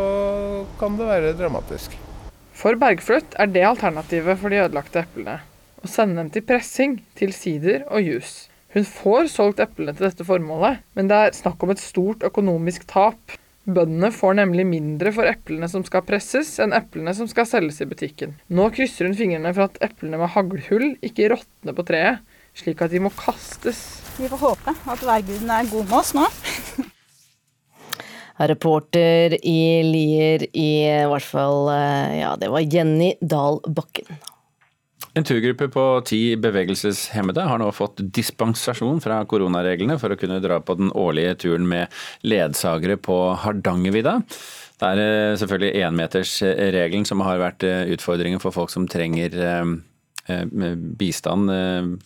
kan 0.79 0.95
det 0.95 1.09
være 1.09 1.33
dramatisk. 1.35 1.97
For 2.55 2.79
Bergfløtt 2.79 3.35
er 3.41 3.51
det 3.51 3.65
alternativet 3.67 4.39
for 4.39 4.53
de 4.53 4.61
ødelagte 4.63 5.03
eplene. 5.03 5.41
Å 5.83 5.91
sende 5.91 6.21
dem 6.21 6.31
til 6.31 6.45
pressing, 6.47 6.97
til 7.19 7.35
sider 7.35 7.83
og 7.89 8.07
juice. 8.07 8.47
Hun 8.73 8.87
får 8.87 9.27
solgt 9.33 9.59
eplene 9.59 9.91
til 9.91 10.07
dette 10.07 10.25
formålet, 10.25 10.79
men 10.95 11.11
det 11.11 11.17
er 11.19 11.35
snakk 11.35 11.65
om 11.65 11.73
et 11.73 11.83
stort 11.83 12.23
økonomisk 12.23 12.87
tap. 12.87 13.19
Bøndene 13.63 14.09
får 14.11 14.33
nemlig 14.41 14.65
mindre 14.67 15.13
for 15.15 15.27
eplene 15.29 15.69
som 15.71 15.85
skal 15.87 16.03
presses, 16.03 16.49
enn 16.59 16.75
eplene 16.75 17.13
som 17.15 17.29
skal 17.31 17.47
selges 17.47 17.79
i 17.79 17.87
butikken. 17.87 18.33
Nå 18.51 18.67
krysser 18.75 19.07
hun 19.07 19.15
fingrene 19.15 19.53
for 19.55 19.69
at 19.69 19.79
eplene 19.85 20.19
med 20.19 20.33
haglhull 20.33 20.89
ikke 20.99 21.29
råtner 21.31 21.77
på 21.77 21.85
treet, 21.87 22.19
slik 22.59 22.83
at 22.83 22.91
de 22.91 22.99
må 23.05 23.13
kastes. 23.15 23.79
Vi 24.19 24.27
får 24.27 24.43
håpe 24.43 24.75
at 24.75 25.05
værguden 25.07 25.53
er 25.55 25.71
god 25.71 25.87
med 25.87 25.95
oss 26.01 26.11
nå. 26.17 26.27
Reporter 28.53 29.37
i 29.39 29.59
Lier 29.87 30.43
i 30.51 30.69
hvert 31.07 31.23
fall 31.23 31.69
eh, 31.71 32.19
Ja, 32.19 32.33
det 32.41 32.49
var 32.51 32.65
Jenny 32.65 33.13
Dahl 33.21 33.61
Bakken. 33.63 34.09
En 35.13 35.25
turgruppe 35.25 35.67
på 35.69 35.83
ti 36.09 36.19
bevegelseshemmede 36.41 37.43
har 37.45 37.59
nå 37.61 37.67
fått 37.75 38.01
dispensasjon 38.15 38.97
fra 39.03 39.19
koronareglene 39.29 39.99
for 40.01 40.13
å 40.13 40.17
kunne 40.17 40.39
dra 40.41 40.57
på 40.57 40.73
den 40.79 40.89
årlige 40.97 41.35
turen 41.45 41.67
med 41.69 41.93
ledsagere 42.25 42.97
på 42.97 43.17
Hardangervidda. 43.43 44.15
Det 44.81 44.89
er 44.89 45.03
eh, 45.03 45.35
selvfølgelig 45.37 45.85
énmetersregelen 45.85 47.05
som 47.05 47.21
har 47.27 47.43
vært 47.43 47.67
eh, 47.67 47.93
utfordringen 47.93 48.41
for 48.41 48.55
folk 48.55 48.73
som 48.73 48.89
trenger 48.89 49.37
eh, 49.37 50.43
bistand 50.97 51.51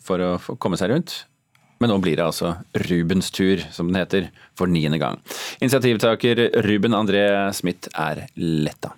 for 0.03 0.25
å 0.25 0.35
komme 0.59 0.79
seg 0.79 0.91
rundt. 0.91 1.19
Men 1.79 1.93
nå 1.93 1.99
blir 2.01 2.17
det 2.17 2.25
altså 2.25 2.55
Rubens 2.89 3.29
tur, 3.31 3.61
som 3.71 3.91
den 3.91 4.01
heter, 4.01 4.31
for 4.57 4.67
niende 4.67 4.99
gang. 4.99 5.21
Initiativtaker 5.61 6.47
Ruben 6.65 6.97
André 6.97 7.27
Smith 7.55 7.93
er 7.93 8.25
letta. 8.35 8.97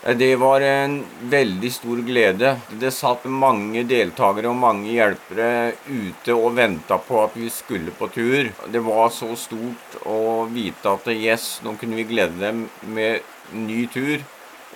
Det 0.00 0.36
var 0.36 0.60
en 0.60 1.04
veldig 1.28 1.72
stor 1.72 1.98
glede. 2.02 2.54
Det 2.80 2.90
satt 2.90 3.26
mange 3.28 3.82
deltakere 3.84 4.48
og 4.48 4.56
mange 4.56 4.94
hjelpere 4.94 5.74
ute 5.90 6.32
og 6.32 6.54
venta 6.56 6.96
på 7.04 7.18
at 7.20 7.36
vi 7.36 7.50
skulle 7.52 7.92
på 7.92 8.08
tur. 8.14 8.48
Det 8.72 8.80
var 8.80 9.12
så 9.12 9.28
stort 9.36 9.98
å 10.08 10.46
vite 10.48 10.96
at 10.96 11.10
yes, 11.12 11.60
nå 11.64 11.76
kunne 11.76 12.00
vi 12.00 12.08
glede 12.14 12.40
dem 12.40 12.64
med 12.88 13.20
ny 13.52 13.84
tur 13.92 14.24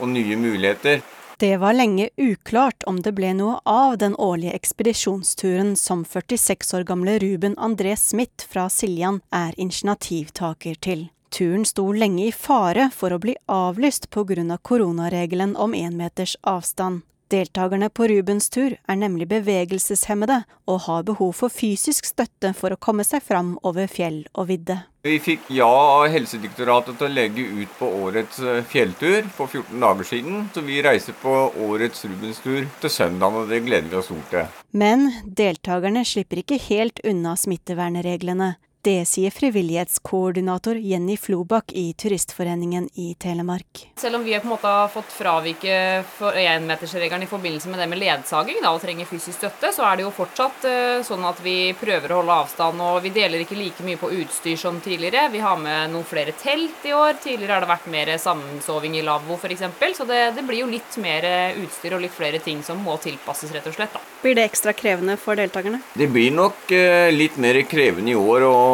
og 0.02 0.12
nye 0.12 0.36
muligheter. 0.36 1.00
Det 1.40 1.56
var 1.56 1.72
lenge 1.72 2.10
uklart 2.20 2.84
om 2.86 3.00
det 3.02 3.14
ble 3.16 3.32
noe 3.34 3.56
av 3.64 3.96
den 3.98 4.14
årlige 4.20 4.54
ekspedisjonsturen 4.60 5.72
som 5.76 6.04
46 6.04 6.76
år 6.76 6.84
gamle 6.86 7.16
Ruben 7.24 7.56
André 7.56 7.96
Smith 7.98 8.44
fra 8.48 8.68
Siljan 8.70 9.22
er 9.34 9.56
initiativtaker 9.56 10.78
til. 10.84 11.08
Turen 11.34 11.64
sto 11.66 11.92
lenge 11.92 12.28
i 12.28 12.32
fare 12.32 12.90
for 12.94 13.10
å 13.10 13.18
bli 13.18 13.32
avlyst 13.50 14.06
pga. 14.10 14.58
koronaregelen 14.62 15.56
om 15.56 15.74
én 15.74 15.96
meters 15.96 16.36
avstand. 16.42 17.02
Deltakerne 17.28 17.88
på 17.90 18.06
Rubens 18.06 18.48
tur 18.48 18.76
er 18.86 18.96
nemlig 18.96 19.26
bevegelseshemmede 19.28 20.44
og 20.70 20.80
har 20.80 21.02
behov 21.02 21.32
for 21.32 21.50
fysisk 21.50 22.06
støtte 22.06 22.52
for 22.54 22.70
å 22.70 22.76
komme 22.76 23.02
seg 23.02 23.22
fram 23.22 23.58
over 23.64 23.88
fjell 23.90 24.20
og 24.34 24.46
vidde. 24.46 24.76
Vi 25.02 25.16
fikk 25.18 25.50
ja 25.50 25.66
av 25.66 26.06
Helsedirektoratet 26.12 27.00
til 27.00 27.08
å 27.08 27.14
legge 27.14 27.42
ut 27.42 27.72
på 27.80 27.88
årets 28.04 28.38
eh, 28.38 28.62
fjelltur 28.62 29.26
for 29.34 29.50
14 29.50 29.80
dager 29.80 30.04
siden. 30.04 30.44
Så 30.54 30.62
vi 30.62 30.78
reiser 30.86 31.18
på 31.18 31.32
årets 31.66 32.04
Rubens 32.04 32.38
tur 32.44 32.68
til 32.80 32.90
søndag, 32.90 33.34
og 33.34 33.50
det 33.50 33.64
gleder 33.66 33.90
vi 33.90 33.98
oss 33.98 34.06
stort 34.06 34.30
til. 34.30 34.62
Men 34.70 35.10
deltakerne 35.26 36.04
slipper 36.06 36.44
ikke 36.44 36.60
helt 36.68 37.02
unna 37.02 37.34
smittevernreglene. 37.34 38.52
Det 38.84 39.06
sier 39.08 39.30
frivillighetskoordinator 39.32 40.76
Jenny 40.76 41.16
Flobakk 41.16 41.72
i 41.72 41.92
Turistforeningen 41.92 42.88
i 42.94 43.14
Telemark. 43.14 43.86
Selv 43.96 44.18
om 44.18 44.24
vi 44.24 44.34
på 44.34 44.44
en 44.44 44.48
måte 44.48 44.68
har 44.68 44.90
fått 44.92 45.12
fravike 45.12 46.02
for 46.18 46.36
énmetersregelen 46.36 47.22
i 47.24 47.28
forbindelse 47.30 47.70
med 47.72 47.80
det 47.80 47.86
med 47.88 48.02
ledsaging 48.02 48.58
da, 48.60 48.74
og 48.76 48.82
trenger 48.82 49.08
fysisk 49.08 49.38
støtte, 49.38 49.70
så 49.72 49.86
er 49.88 49.96
det 49.96 50.04
jo 50.04 50.10
fortsatt 50.12 50.66
uh, 50.68 51.00
sånn 51.06 51.24
at 51.24 51.40
vi 51.40 51.72
prøver 51.80 52.12
å 52.12 52.18
holde 52.18 52.36
avstand. 52.42 52.82
Og 52.84 52.98
vi 53.06 53.14
deler 53.14 53.46
ikke 53.46 53.56
like 53.56 53.86
mye 53.88 54.02
på 54.02 54.10
utstyr 54.18 54.60
som 54.60 54.82
tidligere. 54.84 55.30
Vi 55.32 55.40
har 55.40 55.56
med 55.64 55.94
noen 55.94 56.04
flere 56.04 56.36
telt 56.36 56.84
i 56.84 56.92
år. 56.92 57.16
Tidligere 57.24 57.56
har 57.56 57.64
det 57.64 57.72
vært 57.72 57.88
mer 57.96 58.12
sammensoving 58.20 58.98
i 59.00 59.06
lavvo 59.08 59.40
f.eks. 59.40 59.64
Så 59.96 60.04
det, 60.12 60.20
det, 60.36 60.44
blir 60.44 60.60
jo 60.60 60.68
litt 60.68 61.00
mer 61.00 61.24
utstyr 61.64 61.96
og 61.96 62.04
litt 62.04 62.12
flere 62.12 62.42
ting 62.44 62.60
som 62.60 62.84
må 62.84 62.98
tilpasses, 63.00 63.56
rett 63.56 63.72
og 63.72 63.78
slett. 63.80 63.96
Da. 63.96 64.04
Blir 64.20 64.36
det 64.36 64.44
ekstra 64.50 64.76
krevende 64.76 65.16
for 65.16 65.40
deltakerne? 65.40 65.80
Det 65.96 66.12
blir 66.12 66.36
nok 66.36 66.68
uh, 66.68 67.08
litt 67.16 67.40
mer 67.40 67.62
krevende 67.64 68.12
i 68.12 68.20
år. 68.20 68.48
og 68.52 68.73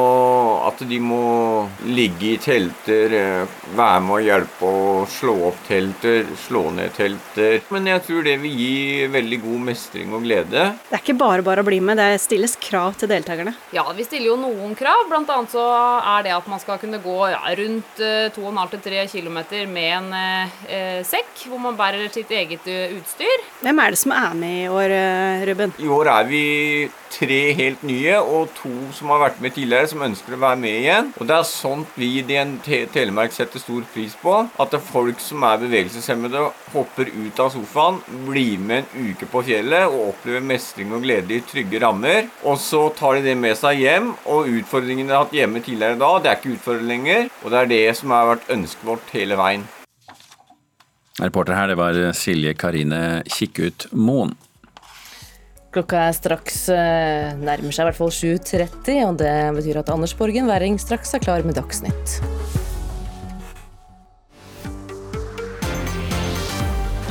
at 0.68 0.82
de 0.88 0.98
må 1.02 1.68
ligge 1.88 2.34
i 2.34 2.38
telter, 2.42 3.14
eh, 3.16 3.58
være 3.76 4.00
med 4.04 4.16
å 4.16 4.20
hjelpe 4.24 4.70
å 4.70 5.06
slå 5.10 5.36
opp 5.50 5.60
telter, 5.68 6.28
slå 6.46 6.66
ned 6.76 6.94
telter. 6.96 7.60
Men 7.74 7.88
jeg 7.90 8.04
tror 8.06 8.26
det 8.26 8.36
vil 8.42 8.56
gi 8.60 9.06
veldig 9.12 9.40
god 9.44 9.64
mestring 9.70 10.14
og 10.16 10.24
glede. 10.26 10.66
Det 10.88 10.98
er 10.98 11.04
ikke 11.04 11.18
bare 11.20 11.46
bare 11.46 11.64
å 11.64 11.68
bli 11.68 11.80
med, 11.84 12.00
det 12.00 12.20
stilles 12.22 12.56
krav 12.60 12.96
til 13.00 13.10
deltakerne? 13.12 13.54
Ja, 13.76 13.86
vi 13.96 14.06
stiller 14.06 14.32
jo 14.32 14.38
noen 14.40 14.76
krav. 14.78 15.06
Blant 15.10 15.30
annet 15.32 15.54
så 15.54 15.64
er 15.98 16.26
det 16.26 16.36
at 16.36 16.48
man 16.50 16.62
skal 16.62 16.80
kunne 16.82 17.02
gå 17.02 17.18
ja, 17.32 17.42
rundt 17.60 18.04
2,5-3 18.36 19.06
km 19.10 19.40
med 19.70 19.90
en 19.96 20.12
eh, 20.16 21.02
sekk, 21.06 21.46
hvor 21.48 21.60
man 21.62 21.78
bærer 21.78 22.10
sitt 22.12 22.30
eget 22.34 22.66
eh, 22.70 22.96
utstyr. 22.98 23.46
Hvem 23.64 23.82
er 23.82 23.94
det 23.94 24.00
som 24.00 24.14
er 24.16 24.34
med 24.38 24.56
i 24.64 24.70
år, 24.70 24.96
eh, 24.96 25.44
Ruben? 25.50 25.74
I 25.78 25.90
år 25.90 26.10
er 26.14 26.30
vi 26.30 26.44
tre 27.10 27.40
helt 27.58 27.82
nye 27.86 28.18
og 28.20 28.52
to 28.58 28.72
som 28.96 29.10
har 29.12 29.24
vært 29.24 29.40
med 29.42 29.54
tidligere, 29.56 29.89
som 29.90 30.04
ønsker 30.06 30.36
å 30.36 30.40
være 30.40 30.60
med 30.62 30.78
igjen. 30.82 31.10
Og 31.18 31.28
Det 31.30 31.36
er 31.36 31.48
sånt 31.48 31.98
vi 31.98 32.10
i 32.18 32.24
DNT 32.26 32.86
Telemark 32.94 33.34
setter 33.34 33.62
stor 33.62 33.84
pris 33.94 34.14
på. 34.20 34.36
At 34.60 34.72
det 34.72 34.80
er 34.80 34.86
folk 34.90 35.22
som 35.22 35.44
er 35.46 35.60
bevegelseshemmede, 35.64 36.46
hopper 36.74 37.10
ut 37.10 37.42
av 37.42 37.52
sofaen, 37.54 38.00
blir 38.28 38.58
med 38.58 38.84
en 38.84 39.10
uke 39.10 39.28
på 39.30 39.44
fjellet 39.46 39.88
og 39.90 40.12
opplever 40.12 40.44
mestring 40.44 40.94
og 40.94 41.04
glede 41.06 41.38
i 41.38 41.42
trygge 41.46 41.82
rammer. 41.82 42.30
Og 42.44 42.58
så 42.62 42.86
tar 42.96 43.18
de 43.18 43.26
det 43.30 43.36
med 43.38 43.58
seg 43.58 43.82
hjem, 43.82 44.12
og 44.30 44.50
utfordringene 44.60 45.10
de 45.10 45.16
har 45.16 45.26
hatt 45.26 45.36
hjemme 45.40 45.64
tidligere 45.64 46.00
da, 46.00 46.12
det 46.18 46.30
er 46.30 46.40
ikke 46.40 46.54
utfordringer 46.56 46.90
lenger. 46.90 47.28
Og 47.44 47.50
det 47.50 47.60
er 47.60 47.70
det 47.70 47.84
som 47.98 48.14
har 48.14 48.28
vært 48.34 48.50
ønsket 48.56 48.86
vårt 48.86 49.14
hele 49.16 49.38
veien. 49.40 49.66
Reporter 51.20 51.56
her, 51.56 51.68
det 51.68 51.76
var 51.76 51.98
Silje 52.16 52.54
Karine 52.56 53.22
Kikkut 53.28 53.90
Moen. 53.92 54.36
Klokka 55.70 56.00
er 56.08 56.14
straks 56.16 56.64
eh, 56.74 57.28
nærmer 57.38 57.70
seg 57.70 57.84
i 57.84 57.86
hvert 57.86 57.98
fall 58.00 58.10
7.30, 58.10 58.96
og 59.06 59.20
det 59.20 59.34
betyr 59.54 59.78
at 59.78 59.92
Anders 59.94 60.16
Borgen 60.18 60.50
Werring 60.50 60.80
straks 60.82 61.14
er 61.14 61.22
klar 61.22 61.46
med 61.46 61.54
Dagsnytt. 61.54 62.16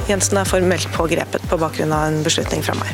Jensen 0.09 0.41
er 0.41 0.49
formelt 0.49 0.91
pågrepet 0.91 1.47
på 1.47 1.61
bakgrunn 1.61 1.95
av 1.95 2.09
en 2.09 2.19
beslutning 2.25 2.65
fra 2.65 2.75
meg. 2.81 2.91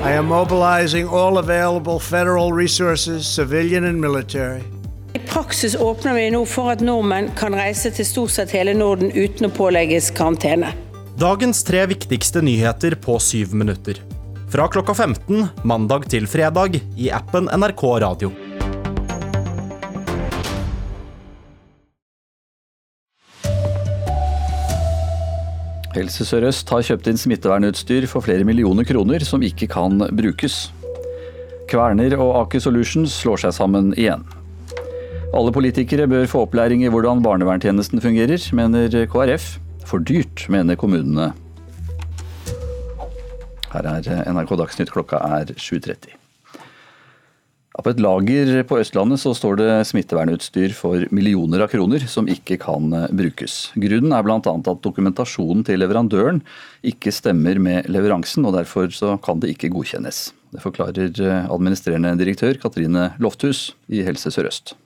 I 0.00 0.16
am 0.18 0.26
mobilizing 0.32 1.06
all 1.06 1.38
available 1.38 2.00
federal 2.00 2.50
resources, 2.50 3.28
civilian 3.28 3.84
and 3.84 4.00
military. 4.00 4.64
I 5.14 5.22
praksis 5.30 5.76
åpner 5.76 6.18
vi 6.18 6.30
nå 6.34 6.42
for 6.48 6.74
at 6.74 6.82
nordmenn 6.82 7.30
kan 7.38 7.54
reise 7.54 7.94
til 7.94 8.06
stort 8.08 8.34
sett 8.34 8.50
hele 8.50 8.74
Norden 8.74 9.14
uten 9.14 9.46
å 9.46 9.54
pålegges 9.54 10.10
karantene. 10.10 10.74
Dagens 11.20 11.58
tre 11.68 11.82
viktigste 11.84 12.40
nyheter 12.40 12.94
på 12.96 13.18
syv 13.20 13.50
minutter. 13.52 13.98
Fra 14.48 14.64
klokka 14.72 14.94
15 14.94 15.50
mandag 15.68 16.06
til 16.08 16.24
fredag 16.24 16.78
i 16.96 17.10
appen 17.12 17.44
NRK 17.60 17.82
Radio. 18.00 18.30
Helse 25.92 26.24
Sør-Øst 26.24 26.72
har 26.72 26.88
kjøpt 26.88 27.12
inn 27.12 27.20
smittevernutstyr 27.20 28.08
for 28.08 28.24
flere 28.24 28.48
millioner 28.48 28.88
kroner 28.88 29.20
som 29.20 29.44
ikke 29.44 29.68
kan 29.76 30.00
brukes. 30.16 30.70
Kverner 31.68 32.16
og 32.16 32.46
Aker 32.46 32.64
Solutions 32.64 33.20
slår 33.20 33.44
seg 33.44 33.58
sammen 33.60 33.92
igjen. 33.92 34.24
Alle 35.36 35.52
politikere 35.52 36.08
bør 36.08 36.30
få 36.32 36.46
opplæring 36.48 36.80
i 36.86 36.88
hvordan 36.88 37.20
barnevernstjenesten 37.20 38.00
fungerer, 38.00 38.40
mener 38.56 39.04
KrF. 39.04 39.58
For 39.90 40.02
dyrt, 40.06 40.44
mener 40.46 40.78
kommunene. 40.78 41.32
Her 43.72 43.86
er 43.90 44.30
NRK 44.30 44.56
Dagsnytt, 44.60 44.90
klokka 44.94 45.18
er 45.40 45.50
7.30. 45.58 46.16
På 47.80 47.88
et 47.88 48.00
lager 48.02 48.50
på 48.68 48.76
Østlandet 48.76 49.22
så 49.22 49.30
står 49.32 49.56
det 49.56 49.68
smittevernutstyr 49.88 50.74
for 50.76 51.06
millioner 51.16 51.64
av 51.64 51.70
kroner 51.72 52.02
som 52.12 52.28
ikke 52.28 52.58
kan 52.60 52.92
brukes. 53.16 53.70
Grunnen 53.72 54.12
er 54.12 54.26
bl.a. 54.26 54.36
at 54.42 54.82
dokumentasjonen 54.84 55.64
til 55.64 55.80
leverandøren 55.80 56.42
ikke 56.86 57.14
stemmer 57.14 57.58
med 57.62 57.88
leveransen, 57.88 58.44
og 58.44 58.58
derfor 58.58 58.92
så 58.92 59.14
kan 59.24 59.40
det 59.40 59.54
ikke 59.54 59.72
godkjennes. 59.72 60.28
Det 60.52 60.60
forklarer 60.60 61.08
administrerende 61.48 62.12
direktør 62.20 62.60
Katrine 62.60 63.14
Lofthus 63.22 63.70
i 63.88 64.04
Helse 64.04 64.34
Sør-Øst 64.34 64.76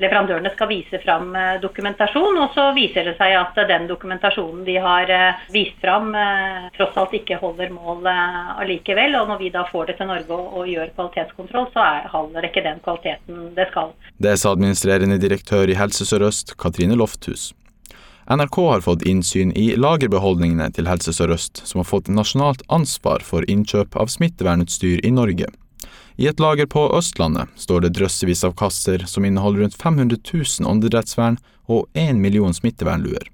leverandørene 0.00 0.50
skal 0.54 0.70
vise 0.70 1.00
fram 1.04 1.34
eh, 1.36 1.60
dokumentasjon, 1.62 2.38
og 2.40 2.56
så 2.56 2.70
viser 2.76 3.06
det 3.10 3.16
seg 3.18 3.36
at 3.38 3.58
den 3.68 3.86
dokumentasjonen 3.90 4.64
de 4.66 4.76
har 4.82 5.12
eh, 5.12 5.44
vist 5.52 5.78
fram, 5.82 6.10
eh, 6.16 6.68
tross 6.76 6.96
alt 7.00 7.14
ikke 7.20 7.40
holder 7.42 7.72
mål 7.74 8.08
allikevel. 8.10 9.16
Og 9.20 9.30
når 9.32 9.42
vi 9.44 9.52
da 9.54 9.66
får 9.68 9.92
det 9.92 9.98
til 10.00 10.10
Norge 10.10 10.40
og, 10.40 10.66
gjør 10.70 10.92
kvalitetskontroll, 10.96 11.70
så 11.74 11.84
er, 11.84 12.10
holder 12.12 12.44
det 12.44 12.52
ikke 12.52 12.66
den 12.66 12.82
kvaliteten 12.84 13.48
det 13.56 13.70
skal. 13.72 13.94
Det 14.22 14.36
sa 14.40 14.54
administrerende 14.54 15.20
direktør 15.20 15.70
i 15.70 15.78
Helse 15.78 16.06
Sør-Øst, 16.08 16.56
Katrine 16.60 16.98
Lofthus. 16.98 17.50
NRK 18.30 18.56
har 18.68 18.84
fått 18.84 19.02
innsyn 19.10 19.50
i 19.58 19.72
lagerbeholdningene 19.74 20.68
til 20.76 20.86
Helse 20.86 21.14
Sør-Øst, 21.16 21.64
som 21.66 21.82
har 21.82 21.88
fått 21.88 22.12
nasjonalt 22.12 22.62
ansvar 22.70 23.24
for 23.26 23.46
innkjøp 23.50 23.98
av 23.98 24.12
smittevernutstyr 24.12 25.02
i 25.02 25.10
Norge. 25.10 25.50
I 26.16 26.26
et 26.26 26.40
lager 26.40 26.66
på 26.66 26.86
Østlandet 26.96 27.52
står 27.60 27.84
det 27.84 27.94
drøssevis 27.98 28.42
av 28.44 28.56
kasser 28.58 29.04
som 29.06 29.24
inneholder 29.24 29.64
rundt 29.64 29.78
500 29.78 30.18
000 30.32 30.68
åndedrettsvern 30.70 31.38
og 31.70 31.86
1 31.94 32.18
million 32.18 32.54
smittevernluer. 32.54 33.30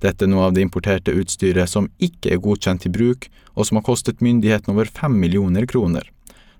Dette 0.00 0.24
er 0.24 0.30
noe 0.32 0.46
av 0.48 0.54
det 0.56 0.64
importerte 0.64 1.12
utstyret 1.12 1.68
som 1.68 1.90
ikke 2.00 2.32
er 2.32 2.40
godkjent 2.40 2.86
til 2.86 2.94
bruk, 2.94 3.28
og 3.52 3.68
som 3.68 3.76
har 3.80 3.84
kostet 3.84 4.22
myndighetene 4.24 4.72
over 4.72 4.88
5 4.88 5.18
millioner 5.20 5.66
kroner. 5.68 6.06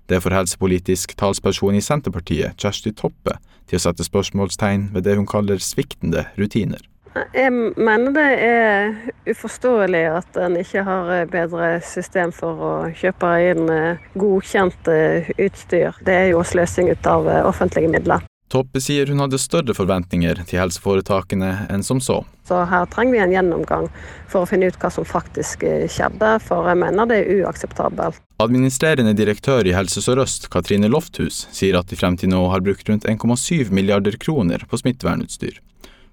Det 0.05 0.19
får 0.21 0.35
helsepolitisk 0.35 1.15
talsperson 1.17 1.77
i 1.79 1.81
Senterpartiet, 1.81 2.59
Kjersti 2.59 2.93
Toppe, 2.93 3.37
til 3.69 3.79
å 3.79 3.83
sette 3.87 4.05
spørsmålstegn 4.05 4.89
ved 4.93 5.07
det 5.07 5.15
hun 5.17 5.29
kaller 5.29 5.61
sviktende 5.63 6.27
rutiner. 6.37 6.83
Jeg 7.11 7.51
mener 7.75 8.13
det 8.15 8.27
er 8.39 8.93
uforståelig 9.27 10.03
at 10.13 10.37
en 10.39 10.55
ikke 10.61 10.83
har 10.87 11.09
bedre 11.31 11.71
system 11.83 12.31
for 12.35 12.63
å 12.63 12.73
kjøpe 12.95 13.31
inn 13.51 13.71
eh, 13.71 14.03
godkjent 14.15 14.87
eh, 14.91 15.31
utstyr. 15.35 15.97
Det 16.07 16.15
er 16.15 16.29
jo 16.31 16.43
sløsing 16.47 16.91
ut 16.93 17.09
av 17.11 17.27
eh, 17.27 17.43
offentlige 17.47 17.91
midler. 17.91 18.23
Toppe 18.51 18.81
sier 18.83 19.07
hun 19.11 19.19
hadde 19.23 19.39
større 19.39 19.75
forventninger 19.75 20.41
til 20.47 20.59
helseforetakene 20.59 21.51
enn 21.71 21.83
som 21.87 21.99
så. 22.03 22.21
Så 22.47 22.63
her 22.67 22.87
trenger 22.91 23.15
vi 23.15 23.21
en 23.23 23.35
gjennomgang 23.35 23.87
for 24.31 24.43
å 24.43 24.49
finne 24.49 24.67
ut 24.71 24.79
hva 24.79 24.91
som 24.91 25.07
faktisk 25.07 25.63
skjedde, 25.63 26.33
for 26.43 26.67
jeg 26.67 26.79
mener 26.79 27.07
det 27.07 27.21
er 27.21 27.43
uakseptabelt. 27.45 28.19
Administrerende 28.43 29.15
direktør 29.15 29.67
i 29.67 29.75
Helse 29.75 30.03
Sør-Øst, 30.03 30.49
Katrine 30.51 30.91
Lofthus, 30.91 31.45
sier 31.55 31.79
at 31.79 31.91
de 31.91 31.99
frem 31.99 32.19
til 32.19 32.31
nå 32.33 32.43
har 32.51 32.63
brukt 32.65 32.91
rundt 32.91 33.07
1,7 33.07 33.71
milliarder 33.71 34.19
kroner 34.19 34.67
på 34.67 34.79
smittevernutstyr. 34.83 35.61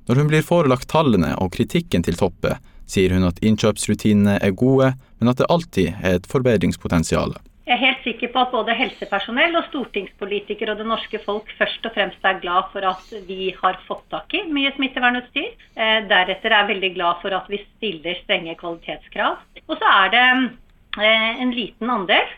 Når 0.09 0.23
hun 0.23 0.29
blir 0.31 0.45
forelagt 0.47 0.89
tallene 0.89 1.35
og 1.37 1.53
kritikken 1.53 2.01
til 2.07 2.17
Toppe, 2.17 2.55
sier 2.89 3.13
hun 3.13 3.29
at 3.29 3.43
innkjøpsrutinene 3.45 4.39
er 4.41 4.57
gode, 4.57 4.95
men 5.21 5.29
at 5.29 5.37
det 5.43 5.49
alltid 5.53 5.99
er 6.01 6.17
et 6.17 6.29
forbedringspotensial. 6.31 7.37
Jeg 7.69 7.75
er 7.77 7.83
helt 7.83 8.07
sikker 8.07 8.31
på 8.33 8.41
at 8.41 8.55
både 8.55 8.73
helsepersonell 8.79 9.59
og 9.61 9.67
stortingspolitikere 9.67 10.73
og 10.73 10.81
det 10.81 10.87
norske 10.89 11.21
folk 11.21 11.53
først 11.59 11.85
og 11.85 11.93
fremst 11.93 12.25
er 12.25 12.41
glad 12.41 12.71
for 12.73 12.89
at 12.89 13.13
vi 13.29 13.51
har 13.59 13.77
fått 13.85 14.07
tak 14.09 14.33
i 14.33 14.47
mye 14.49 14.73
smittevernutstyr. 14.79 15.51
Eh, 15.77 15.99
deretter 16.09 16.49
er 16.49 16.63
jeg 16.63 16.71
veldig 16.73 16.93
glad 16.97 17.21
for 17.21 17.37
at 17.37 17.53
vi 17.53 17.61
stiller 17.67 18.17
strenge 18.23 18.57
kvalitetskrav. 18.57 19.37
Og 19.67 19.77
så 19.77 19.95
er 20.07 20.15
det 20.17 20.27
eh, 21.05 21.43
en 21.45 21.53
liten 21.53 21.93
andel, 21.93 22.33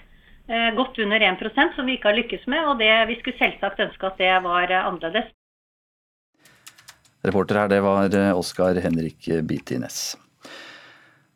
eh, 0.51 0.73
godt 0.75 0.99
under 1.07 1.23
1% 1.31 1.79
som 1.79 1.87
vi 1.87 2.01
ikke 2.01 2.11
har 2.11 2.19
lykkes 2.19 2.51
med. 2.51 2.67
Og 2.67 2.83
det, 2.83 2.91
vi 3.15 3.21
skulle 3.21 3.39
selvsagt 3.39 3.87
ønske 3.87 4.11
at 4.11 4.19
det 4.19 4.35
var 4.43 4.81
annerledes. 4.83 5.31
Reporter 7.27 7.61
her, 7.61 7.69
det 7.69 7.83
var 7.85 8.15
Oskar 8.33 8.79
Henrik 8.81 9.29
Bitines. 9.45 10.17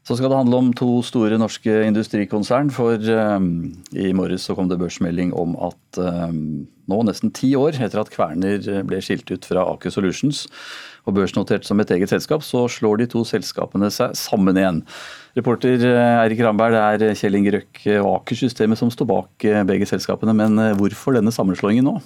Så 0.04 0.18
skal 0.18 0.28
det 0.28 0.36
handle 0.36 0.58
om 0.60 0.72
to 0.76 0.98
store 1.04 1.38
norske 1.40 1.72
industrikonsern. 1.86 2.68
For 2.74 3.00
um, 3.36 3.72
i 3.96 4.12
morges 4.16 4.44
så 4.44 4.56
kom 4.56 4.68
det 4.68 4.76
børsmelding 4.80 5.32
om 5.32 5.54
at 5.64 6.00
um, 6.00 6.66
nå, 6.92 6.98
nesten 7.08 7.32
ti 7.32 7.54
år 7.56 7.78
etter 7.80 8.02
at 8.02 8.12
Kverner 8.12 8.84
ble 8.84 9.00
skilt 9.04 9.32
ut 9.32 9.48
fra 9.48 9.64
Aker 9.64 9.94
Solutions 9.94 10.44
og 11.04 11.16
børsnotert 11.18 11.66
som 11.68 11.80
et 11.80 11.92
eget 11.94 12.12
selskap, 12.12 12.44
så 12.46 12.66
slår 12.70 13.02
de 13.02 13.10
to 13.12 13.24
selskapene 13.28 13.90
seg 13.92 14.16
sammen 14.18 14.56
igjen. 14.60 14.82
Reporter 15.34 15.82
eh, 15.82 16.20
Eirik 16.22 16.44
Ramberg, 16.46 16.76
det 17.00 17.08
er 17.10 17.16
Kjell 17.18 17.34
Inge 17.40 17.50
Røkke 17.56 17.94
og 17.98 18.20
Aker-systemet 18.20 18.78
som 18.78 18.90
står 18.92 19.08
bak 19.10 19.46
eh, 19.48 19.64
begge 19.66 19.88
selskapene. 19.90 20.30
Men 20.36 20.60
eh, 20.62 20.74
hvorfor 20.78 21.16
denne 21.16 21.32
sammenslåingen 21.34 21.88
nå? 21.88 21.96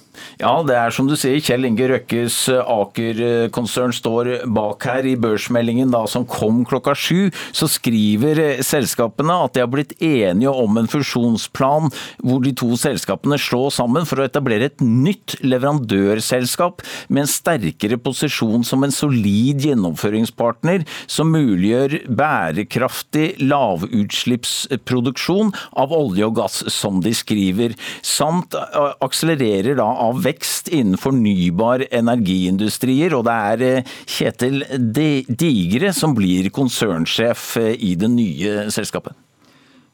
Ja, 0.41 0.55
det 0.65 0.73
er 0.79 0.93
som 0.95 1.05
du 1.05 1.13
sier, 1.13 1.37
Kjell 1.45 1.67
Inge 1.69 1.91
Røkkes 1.91 2.39
Aker-konsern 2.63 3.93
står 3.93 4.31
bak 4.49 4.87
her. 4.89 5.05
I 5.09 5.13
børsmeldingen 5.21 5.93
da, 5.93 6.01
som 6.09 6.25
kom 6.29 6.63
klokka 6.67 6.95
sju, 6.97 7.29
så 7.53 7.69
skriver 7.69 8.63
selskapene 8.65 9.37
at 9.45 9.53
de 9.53 9.61
har 9.61 9.69
blitt 9.69 9.93
enige 10.01 10.49
om 10.49 10.81
en 10.81 10.89
fusjonsplan 10.89 11.93
hvor 12.25 12.41
de 12.41 12.55
to 12.57 12.73
selskapene 12.81 13.37
slår 13.39 13.69
sammen 13.77 14.09
for 14.09 14.19
å 14.19 14.25
etablere 14.25 14.71
et 14.71 14.81
nytt 14.81 15.37
leverandørselskap 15.45 16.81
med 17.13 17.27
en 17.27 17.29
sterkere 17.29 18.01
posisjon 18.01 18.65
som 18.65 18.88
en 18.89 18.95
solid 18.95 19.61
gjennomføringspartner 19.63 20.83
som 21.09 21.31
muliggjør 21.33 21.95
bærekraftig 22.19 23.27
lavutslippsproduksjon 23.43 25.53
av 25.79 25.93
olje 25.95 26.27
og 26.27 26.35
gass, 26.41 26.61
som 26.73 26.99
de 27.05 27.13
skriver, 27.15 27.75
samt 28.05 28.57
eh, 28.57 28.91
akselererer 29.05 29.79
da 29.79 29.87
av 30.09 30.23
vekst 30.25 30.71
innen 30.73 30.99
fornybar 30.99 31.85
energiindustrier. 31.89 33.15
Og 33.17 33.25
det 33.29 33.39
er 33.53 33.65
eh, 33.69 33.97
Kjetil 34.09 34.63
Digre 34.89 35.93
som 35.95 36.15
blir 36.17 36.51
konsernsjef 36.55 37.51
eh, 37.61 37.73
i 37.77 37.95
det 37.99 38.11
nye 38.13 38.69
selskapet. 38.73 39.17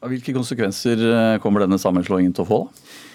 Hvilke 0.06 0.30
konsekvenser 0.36 1.00
kommer 1.42 1.64
denne 1.64 1.80
sammenslåingen 1.82 2.34
til 2.36 2.44
å 2.44 2.46
få? 2.46 2.58
da? 2.68 3.05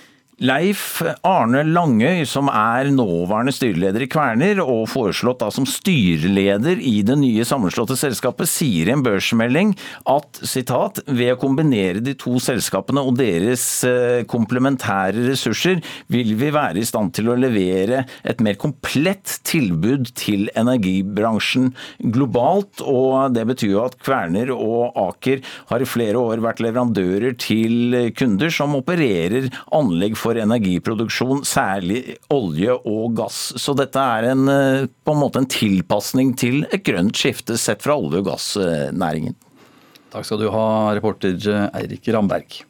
Leif 0.41 1.04
Arne 1.21 1.60
Langøy, 1.69 2.23
som 2.25 2.47
er 2.49 2.88
nåværende 2.89 3.54
styreleder 3.54 4.01
i 4.01 4.08
Kverner, 4.10 4.58
og 4.63 4.88
foreslått 4.89 5.43
da 5.43 5.51
som 5.54 5.67
styreleder 5.69 6.80
i 6.82 7.04
det 7.06 7.17
nye 7.21 7.45
sammenslåtte 7.45 7.93
selskapet, 7.99 8.49
sier 8.49 8.89
i 8.89 8.95
en 8.95 9.04
børsmelding 9.06 9.75
at 10.10 10.41
citat, 10.41 11.04
ved 11.06 11.36
å 11.36 11.39
kombinere 11.43 12.01
de 12.01 12.15
to 12.17 12.39
selskapene 12.41 13.04
og 13.06 13.19
deres 13.19 13.65
eh, 13.86 14.23
komplementære 14.30 15.27
ressurser, 15.27 15.84
vil 16.10 16.34
vi 16.39 16.49
være 16.56 16.82
i 16.82 16.88
stand 16.89 17.13
til 17.13 17.30
å 17.30 17.38
levere 17.38 18.08
et 18.25 18.41
mer 18.41 18.58
komplett 18.58 19.38
tilbud 19.45 20.10
til 20.17 20.49
energibransjen 20.58 21.69
globalt. 22.17 22.82
Og 22.82 23.38
det 23.38 23.45
betyr 23.51 23.75
jo 23.75 23.86
at 23.86 23.99
Kverner 24.01 24.49
og 24.56 24.97
Aker 25.06 25.45
har 25.69 25.86
i 25.86 25.91
flere 25.93 26.17
år 26.17 26.41
vært 26.41 26.65
leverandører 26.65 27.38
til 27.38 28.10
kunder 28.17 28.49
som 28.49 28.73
opererer 28.82 29.51
anlegg 29.77 30.17
for 30.17 30.31
for 30.32 30.39
energiproduksjon, 30.39 31.44
særlig 31.48 32.17
olje 32.32 32.78
og 32.88 33.17
gass. 33.20 33.52
Så 33.60 33.76
dette 33.78 34.00
er 34.00 34.32
en, 34.32 34.48
eh, 34.48 34.88
på 35.04 35.15
en 35.15 35.22
måte 35.22 35.41
en 35.41 35.50
tilpasning 35.50 36.36
til 36.38 36.63
et 36.72 36.84
grønt 36.84 37.15
skifte 37.15 37.58
sett 37.58 37.82
fra 37.84 37.98
olje- 38.00 38.24
og 38.24 38.32
gassnæringen. 38.32 39.36
Takk 40.12 40.26
skal 40.26 40.39
du 40.39 40.50
ha, 40.52 40.94
reporter 40.96 41.36
Eirik 41.74 42.08
Ramberg. 42.08 42.63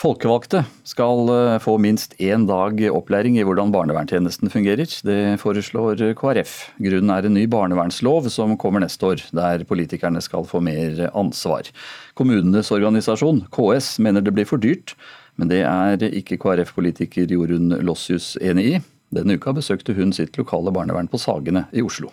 Folkevalgte 0.00 0.62
skal 0.88 1.28
eh, 1.28 1.58
få 1.60 1.76
minst 1.76 2.14
én 2.16 2.46
dag 2.48 2.78
opplæring 2.88 3.36
i 3.36 3.44
hvordan 3.44 3.72
barnevernstjenesten 3.72 4.48
fungerer. 4.48 4.88
Det 5.04 5.36
foreslår 5.42 6.00
KrF. 6.16 6.72
Grunnen 6.80 7.12
er 7.12 7.26
en 7.26 7.36
ny 7.36 7.44
barnevernslov 7.46 8.30
som 8.32 8.56
kommer 8.56 8.80
neste 8.80 9.04
år, 9.04 9.20
der 9.36 9.66
politikerne 9.68 10.22
skal 10.24 10.48
få 10.48 10.62
mer 10.64 11.10
ansvar. 11.12 11.68
Kommunenes 12.16 12.72
organisasjon, 12.72 13.44
KS, 13.52 13.98
mener 14.00 14.24
det 14.24 14.32
blir 14.32 14.48
for 14.48 14.56
dyrt, 14.56 14.96
men 15.36 15.50
det 15.50 15.60
er 15.66 16.02
ikke 16.10 16.38
KrF-politiker 16.40 17.30
Jorunn 17.30 17.74
Lossius 17.84 18.36
enig 18.40 18.66
i. 18.70 18.80
Denne 19.10 19.34
uka 19.34 19.52
besøkte 19.56 19.94
hun 19.96 20.12
sitt 20.14 20.38
lokale 20.38 20.70
barnevern 20.74 21.10
på 21.10 21.18
Sagene 21.18 21.64
i 21.74 21.82
Oslo. 21.82 22.12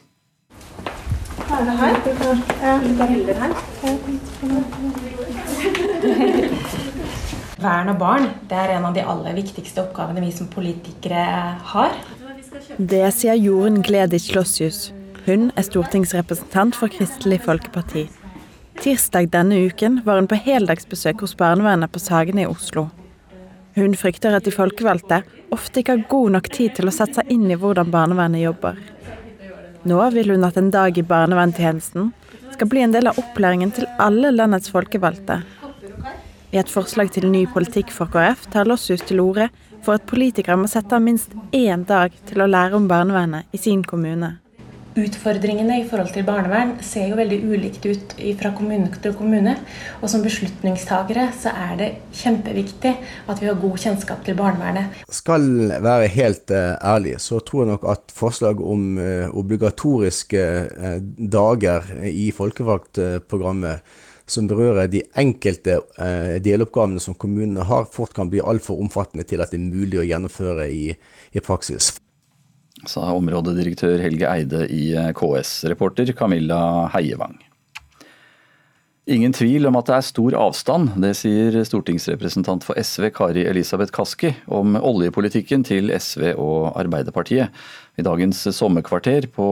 Vern 7.58 7.90
av 7.90 7.98
barn 7.98 8.28
det 8.50 8.58
er 8.58 8.76
en 8.76 8.90
av 8.90 8.98
de 8.98 9.06
aller 9.14 9.38
viktigste 9.38 9.86
oppgavene 9.86 10.26
vi 10.26 10.34
som 10.34 10.50
politikere 10.52 11.24
har. 11.72 11.96
Det 12.78 13.06
sier 13.16 13.38
Jorunn 13.38 13.82
Gleditsch 13.86 14.34
Lossius. 14.36 14.92
Hun 15.28 15.50
er 15.56 15.66
stortingsrepresentant 15.66 16.78
for 16.78 16.92
Kristelig 16.92 17.42
Folkeparti. 17.46 18.08
Tirsdag 18.82 19.32
denne 19.34 19.58
uken 19.66 20.02
var 20.06 20.22
hun 20.22 20.30
på 20.30 20.38
heldagsbesøk 20.40 21.26
hos 21.26 21.34
barnevernet 21.38 21.92
på 21.92 22.02
Sagene 22.02 22.46
i 22.46 22.50
Oslo. 22.50 22.88
Hun 23.78 23.94
frykter 23.94 24.34
at 24.34 24.48
de 24.48 24.52
folkevalgte 24.54 25.20
ofte 25.54 25.84
ikke 25.84 25.94
har 25.94 26.08
god 26.10 26.32
nok 26.34 26.48
tid 26.54 26.74
til 26.80 26.90
å 26.90 26.94
sette 26.96 27.20
seg 27.20 27.30
inn 27.34 27.46
i 27.52 27.58
hvordan 27.62 27.92
barnevernet 27.94 28.42
jobber. 28.42 28.80
Nå 29.88 30.00
vil 30.16 30.34
hun 30.34 30.48
at 30.48 30.58
en 30.58 30.72
dag 30.74 30.98
i 30.98 31.06
barnevernstjenesten 31.06 32.10
skal 32.56 32.72
bli 32.72 32.82
en 32.82 32.96
del 32.96 33.12
av 33.12 33.20
opplæringen 33.22 33.76
til 33.78 33.86
alle 34.02 34.34
landets 34.34 34.74
folkevalgte. 34.74 35.44
I 36.56 36.58
et 36.58 36.74
forslag 36.74 37.14
til 37.14 37.30
ny 37.30 37.44
politikk 37.54 37.94
for 37.94 38.10
KrF 38.10 38.50
tar 38.56 38.66
Lossius 38.66 39.06
til 39.06 39.22
orde 39.22 39.52
for 39.86 40.00
at 40.00 40.10
politikere 40.10 40.58
må 40.58 40.66
sette 40.72 40.98
av 40.98 41.06
minst 41.06 41.38
én 41.54 41.86
dag 41.86 42.16
til 42.26 42.42
å 42.42 42.50
lære 42.50 42.82
om 42.82 42.90
barnevernet 42.90 43.54
i 43.54 43.62
sin 43.62 43.86
kommune 43.86 44.34
utfordringene 44.98 45.82
i 45.82 45.86
forhold 45.88 46.12
til 46.16 46.26
barnevern 46.28 46.76
ser 46.86 47.12
jo 47.12 47.18
veldig 47.20 47.38
ulikt 47.46 47.86
ut 47.88 48.16
fra 48.40 48.52
kommune 48.58 48.90
til 49.04 49.14
kommune. 49.18 49.56
Og 50.02 50.10
som 50.12 50.24
beslutningstagere 50.26 51.28
så 51.38 51.54
er 51.54 51.76
det 51.80 51.90
kjempeviktig 52.18 52.94
at 53.30 53.42
vi 53.42 53.50
har 53.50 53.60
god 53.62 53.78
kjennskap 53.84 54.26
til 54.26 54.38
barnevernet. 54.40 55.04
Skal 55.14 55.48
være 55.84 56.10
helt 56.14 56.54
uh, 56.54 56.76
ærlig, 56.82 57.18
så 57.24 57.42
tror 57.46 57.64
jeg 57.64 57.74
nok 57.76 57.88
at 57.94 58.16
forslag 58.16 58.62
om 58.64 58.98
uh, 58.98 59.30
obligatoriske 59.38 60.44
uh, 60.68 60.98
dager 61.18 61.88
i 62.10 62.30
folkevalgtprogrammet 62.36 64.04
som 64.28 64.44
berører 64.50 64.90
de 64.92 65.06
enkelte 65.16 65.78
deloppgavene 66.44 67.00
som 67.00 67.16
kommunene 67.16 67.64
har, 67.64 67.86
fort 67.88 68.12
kan 68.12 68.28
bli 68.28 68.42
altfor 68.44 68.76
omfattende 68.84 69.24
til 69.24 69.40
at 69.40 69.54
det 69.56 69.62
er 69.62 69.70
mulig 69.70 70.02
å 70.02 70.04
gjennomføre 70.04 70.68
i, 70.68 70.90
i 71.32 71.40
praksis 71.40 71.94
sa 72.86 73.10
områdedirektør 73.18 74.02
Helge 74.04 74.30
Eide 74.30 74.68
i 74.70 74.92
eh, 74.94 75.12
KS. 75.18 75.64
Reporter 75.72 76.12
Camilla 76.14 76.88
Heievang. 76.94 77.40
Ingen 79.08 79.32
tvil 79.32 79.64
om 79.70 79.78
at 79.80 79.88
det 79.88 79.94
er 79.96 80.04
stor 80.04 80.36
avstand, 80.36 80.90
det 81.00 81.14
sier 81.16 81.56
stortingsrepresentant 81.64 82.66
for 82.68 82.76
SV 82.76 83.06
Kari 83.16 83.46
Elisabeth 83.48 83.94
Kaski 83.96 84.34
om 84.52 84.76
oljepolitikken 84.76 85.64
til 85.64 85.94
SV 85.96 86.34
og 86.34 86.74
Arbeiderpartiet. 86.76 87.56
I 87.96 88.04
dagens 88.04 88.42
sommerkvarter 88.52 89.30
på 89.32 89.48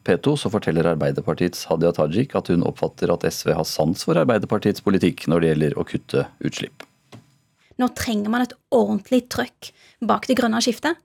P2 0.00 0.38
så 0.40 0.52
forteller 0.54 0.88
Arbeiderpartiets 0.94 1.66
Hadia 1.68 1.92
Tajik 1.92 2.32
at 2.40 2.48
hun 2.48 2.64
oppfatter 2.64 3.12
at 3.12 3.28
SV 3.28 3.52
har 3.58 3.68
sans 3.68 4.00
for 4.08 4.16
Arbeiderpartiets 4.16 4.80
politikk 4.80 5.28
når 5.28 5.44
det 5.44 5.52
gjelder 5.52 5.76
å 5.76 5.84
kutte 5.92 6.24
utslipp. 6.40 6.88
Nå 7.76 7.92
trenger 7.92 8.32
man 8.32 8.46
et 8.46 8.56
ordentlig 8.72 9.26
trøkk 9.28 9.74
bak 10.08 10.24
det 10.24 10.38
grønne 10.40 10.64
skiftet. 10.64 10.96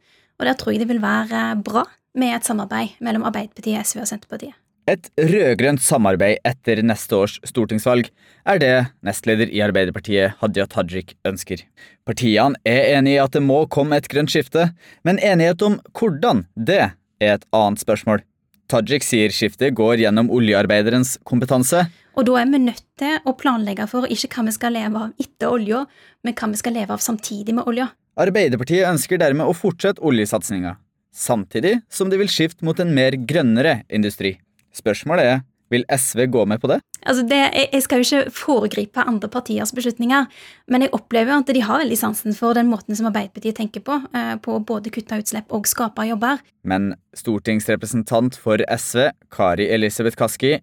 Og 0.41 0.47
der 0.49 0.57
tror 0.57 0.73
jeg 0.73 0.81
det 0.81 0.89
vil 0.89 1.03
være 1.03 1.53
bra 1.61 1.85
med 2.17 2.33
et 2.33 2.47
samarbeid 2.47 2.97
mellom 3.05 3.27
Arbeiderpartiet, 3.29 3.85
SV 3.85 4.01
og 4.01 4.09
Senterpartiet. 4.09 4.57
Et 4.89 5.05
rød-grønt 5.13 5.83
samarbeid 5.85 6.41
etter 6.47 6.81
neste 6.81 7.13
års 7.13 7.35
stortingsvalg 7.45 8.09
er 8.49 8.57
det 8.59 8.71
nestleder 9.05 9.51
i 9.53 9.61
Arbeiderpartiet 9.61 10.39
Hadia 10.41 10.65
Tajik 10.65 11.13
ønsker. 11.29 11.61
Partiene 12.09 12.57
er 12.65 12.97
enig 12.97 13.13
i 13.13 13.21
at 13.21 13.37
det 13.37 13.43
må 13.45 13.61
komme 13.71 14.01
et 14.01 14.09
grønt 14.09 14.33
skifte, 14.33 14.71
men 15.05 15.21
enighet 15.21 15.61
om 15.61 15.77
hvordan 15.93 16.47
det 16.57 16.81
er 16.89 17.37
et 17.37 17.45
annet 17.53 17.85
spørsmål. 17.85 18.25
Tajik 18.71 19.05
sier 19.05 19.29
skiftet 19.35 19.77
går 19.77 20.01
gjennom 20.01 20.33
oljearbeiderens 20.33 21.19
kompetanse. 21.27 21.85
Og 22.17 22.25
da 22.27 22.41
er 22.41 22.49
vi 22.49 22.65
nødt 22.65 22.83
til 22.99 23.21
å 23.29 23.37
planlegge 23.37 23.85
for 23.91 24.09
ikke 24.09 24.33
hva 24.33 24.49
vi 24.49 24.57
skal 24.57 24.73
leve 24.75 25.05
av 25.05 25.21
etter 25.21 25.53
olja, 25.53 25.85
men 26.25 26.35
hva 26.35 26.49
vi 26.51 26.59
skal 26.59 26.79
leve 26.81 26.97
av 26.97 27.03
samtidig 27.05 27.53
med 27.55 27.69
olja. 27.69 27.91
Arbeiderpartiet 28.19 28.83
ønsker 28.89 29.19
dermed 29.21 29.47
å 29.47 29.55
fortsette 29.55 30.03
oljesatsinga, 30.03 30.75
samtidig 31.15 31.77
som 31.87 32.09
de 32.11 32.19
vil 32.19 32.31
skifte 32.31 32.65
mot 32.67 32.79
en 32.83 32.91
mer 32.91 33.15
grønnere 33.15 33.81
industri. 33.87 34.35
Spørsmålet 34.75 35.29
er 35.29 35.41
Vil 35.71 35.85
SV 35.87 36.25
gå 36.27 36.41
med 36.43 36.59
på 36.59 36.67
det? 36.67 36.81
Altså 37.07 37.23
det, 37.23 37.37
jeg 37.55 37.83
skal 37.85 38.01
jo 38.01 38.03
ikke 38.03 38.31
foregripe 38.35 39.05
andre 39.07 39.29
partiers 39.31 39.71
beslutninger, 39.71 40.25
men 40.67 40.83
jeg 40.83 40.91
opplever 40.91 41.31
at 41.31 41.47
de 41.47 41.61
har 41.63 41.79
veldig 41.79 41.95
sansen 41.95 42.35
for 42.35 42.51
den 42.57 42.67
måten 42.67 42.91
som 42.91 43.07
Arbeiderpartiet 43.07 43.55
tenker 43.55 43.79
på, 43.79 43.95
eh, 44.11 44.33
på 44.35 44.57
å 44.57 44.65
både 44.67 44.91
kutte 44.91 45.21
utslipp 45.23 45.47
og 45.47 45.69
skape 45.71 46.03
jobber. 46.09 46.43
Men 46.67 46.97
stortingsrepresentant 47.15 48.35
for 48.35 48.59
SV, 48.67 49.13
Kari 49.31 49.69
Elisabeth 49.71 50.19
Kaski, 50.19 50.57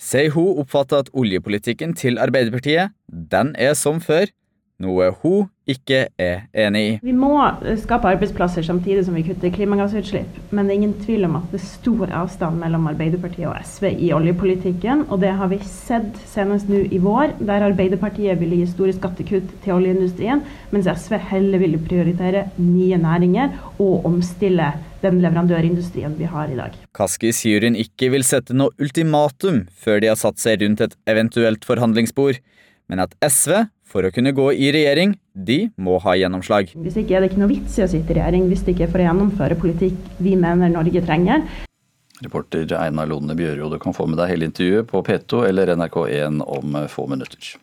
sier 0.00 0.32
hun 0.32 0.56
oppfatter 0.64 1.04
at 1.04 1.12
oljepolitikken 1.12 1.92
til 1.92 2.16
Arbeiderpartiet, 2.16 2.96
den 3.12 3.52
er 3.60 3.76
som 3.76 4.00
før, 4.00 4.32
noe 4.84 5.10
hun 5.22 5.50
ikke 5.64 6.02
er 6.20 6.44
enig 6.66 6.82
i. 6.84 6.92
Vi 7.04 7.14
må 7.16 7.32
skape 7.80 8.10
arbeidsplasser 8.10 8.66
samtidig 8.66 9.06
som 9.06 9.16
vi 9.16 9.24
kutter 9.24 9.52
klimagassutslipp. 9.54 10.38
Men 10.52 10.68
det 10.68 10.74
er 10.74 10.80
ingen 10.82 10.96
tvil 11.00 11.24
om 11.28 11.38
at 11.40 11.46
det 11.52 11.60
er 11.62 11.66
stor 11.66 12.12
avstand 12.20 12.60
mellom 12.60 12.90
Arbeiderpartiet 12.92 13.48
og 13.48 13.56
SV 13.64 13.88
i 13.94 14.12
oljepolitikken. 14.16 15.06
Og 15.08 15.22
det 15.24 15.32
har 15.38 15.48
vi 15.52 15.60
sett 15.64 16.20
senest 16.28 16.68
nå 16.68 16.82
i 16.84 17.00
vår, 17.00 17.38
der 17.40 17.64
Arbeiderpartiet 17.70 18.40
ville 18.40 18.60
gi 18.60 18.68
store 18.74 18.96
skattekutt 18.96 19.54
til 19.64 19.76
oljeindustrien, 19.78 20.44
mens 20.74 20.90
SV 21.04 21.16
heller 21.32 21.64
ville 21.64 21.80
prioritere 21.80 22.48
nye 22.60 23.00
næringer 23.00 23.56
og 23.78 24.04
omstille 24.08 24.74
den 25.04 25.20
leverandørindustrien 25.24 26.16
vi 26.18 26.28
har 26.28 26.52
i 26.52 26.58
dag. 26.58 26.76
Kaski 26.96 27.32
sier 27.36 27.64
hun 27.64 27.76
ikke 27.78 28.10
vil 28.12 28.24
sette 28.26 28.56
noe 28.56 28.72
ultimatum 28.80 29.64
før 29.80 30.00
de 30.04 30.12
har 30.12 30.20
satt 30.20 30.40
seg 30.42 30.62
rundt 30.64 30.84
et 30.84 30.96
eventuelt 31.10 31.64
forhandlingsbord, 31.68 32.40
men 32.88 33.00
at 33.04 33.16
SV 33.24 33.64
for 33.94 34.06
å 34.06 34.10
kunne 34.10 34.34
gå 34.34 34.48
i 34.58 34.72
regjering, 34.74 35.14
de 35.32 35.68
må 35.78 36.00
ha 36.02 36.16
gjennomslag. 36.18 36.72
Hvis 36.74 36.98
ikke 36.98 37.14
er 37.14 37.22
det 37.22 37.30
ikke 37.30 37.42
noe 37.44 37.52
vits 37.52 37.78
i 37.78 37.84
å 37.84 37.90
sitte 37.90 38.10
i 38.10 38.18
regjering 38.18 38.48
hvis 38.50 38.64
det 38.66 38.74
ikke 38.74 38.88
er 38.88 38.90
for 38.90 39.02
å 39.02 39.06
gjennomføre 39.06 39.58
politikk 39.60 40.16
vi 40.18 40.34
mener 40.40 40.72
Norge 40.72 41.02
trenger. 41.06 41.44
Reporter 42.24 42.66
Einar 42.78 43.06
Lone 43.10 43.36
Bjørjo, 43.38 43.68
du 43.70 43.78
kan 43.82 43.94
få 43.94 44.08
med 44.10 44.18
deg 44.18 44.32
hele 44.32 44.48
intervjuet 44.50 44.88
på 44.90 45.02
P2 45.06 45.44
eller 45.48 45.74
NRK1 45.78 46.42
om 46.42 46.76
få 46.90 47.06
minutter. 47.10 47.54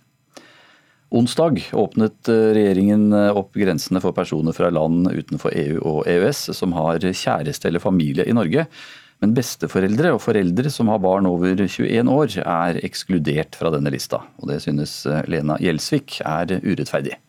Onsdag 1.12 1.60
åpnet 1.76 2.30
regjeringen 2.56 3.10
opp 3.12 3.58
grensene 3.60 4.00
for 4.00 4.16
personer 4.16 4.56
fra 4.56 4.70
land 4.72 5.10
utenfor 5.12 5.52
EU 5.52 5.82
og 5.82 6.06
EØS 6.08 6.46
som 6.56 6.72
har 6.78 7.04
kjæreste 7.04 7.68
eller 7.68 7.84
familie 7.84 8.24
i 8.24 8.36
Norge. 8.36 8.70
Men 9.22 9.36
besteforeldre 9.38 10.16
og 10.16 10.22
foreldre 10.24 10.72
som 10.74 10.90
har 10.90 11.02
barn 11.02 11.28
over 11.30 11.54
21 11.54 12.10
år 12.10 12.38
er 12.42 12.80
ekskludert 12.82 13.58
fra 13.58 13.70
denne 13.74 13.92
lista. 13.94 14.24
Og 14.42 14.50
det 14.50 14.62
synes 14.64 14.96
eh, 15.06 15.22
Lena 15.30 15.60
Gjelsvik 15.62 16.24
er 16.26 16.56
urettferdig. 16.64 17.20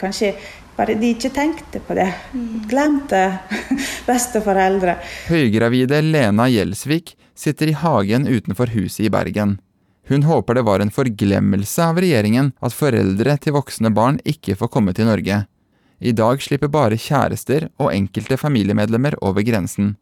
Kanskje 0.00 0.32
bare 0.74 0.96
de 0.98 1.12
ikke 1.14 1.30
tenkte 1.34 1.82
på 1.84 1.94
det. 1.98 2.08
Glemte 2.70 3.20
besteforeldre. 4.08 4.96
Høygravide 5.28 6.00
Lena 6.02 6.48
Gjelsvik 6.50 7.12
sitter 7.36 7.70
i 7.70 7.76
hagen 7.76 8.26
utenfor 8.26 8.72
huset 8.74 9.04
i 9.06 9.12
Bergen. 9.12 9.58
Hun 10.08 10.24
håper 10.28 10.58
det 10.58 10.64
var 10.66 10.80
en 10.80 10.92
forglemmelse 10.92 11.84
av 11.84 12.00
regjeringen 12.00 12.52
at 12.64 12.76
foreldre 12.76 13.36
til 13.40 13.56
voksne 13.56 13.92
barn 13.94 14.18
ikke 14.28 14.56
får 14.60 14.72
komme 14.72 14.96
til 14.96 15.08
Norge. 15.08 15.44
I 16.00 16.12
dag 16.12 16.42
slipper 16.42 16.72
bare 16.72 16.98
kjærester 17.00 17.68
og 17.80 17.92
enkelte 17.92 18.36
familiemedlemmer 18.40 19.16
over 19.24 19.44
grensen. 19.46 19.94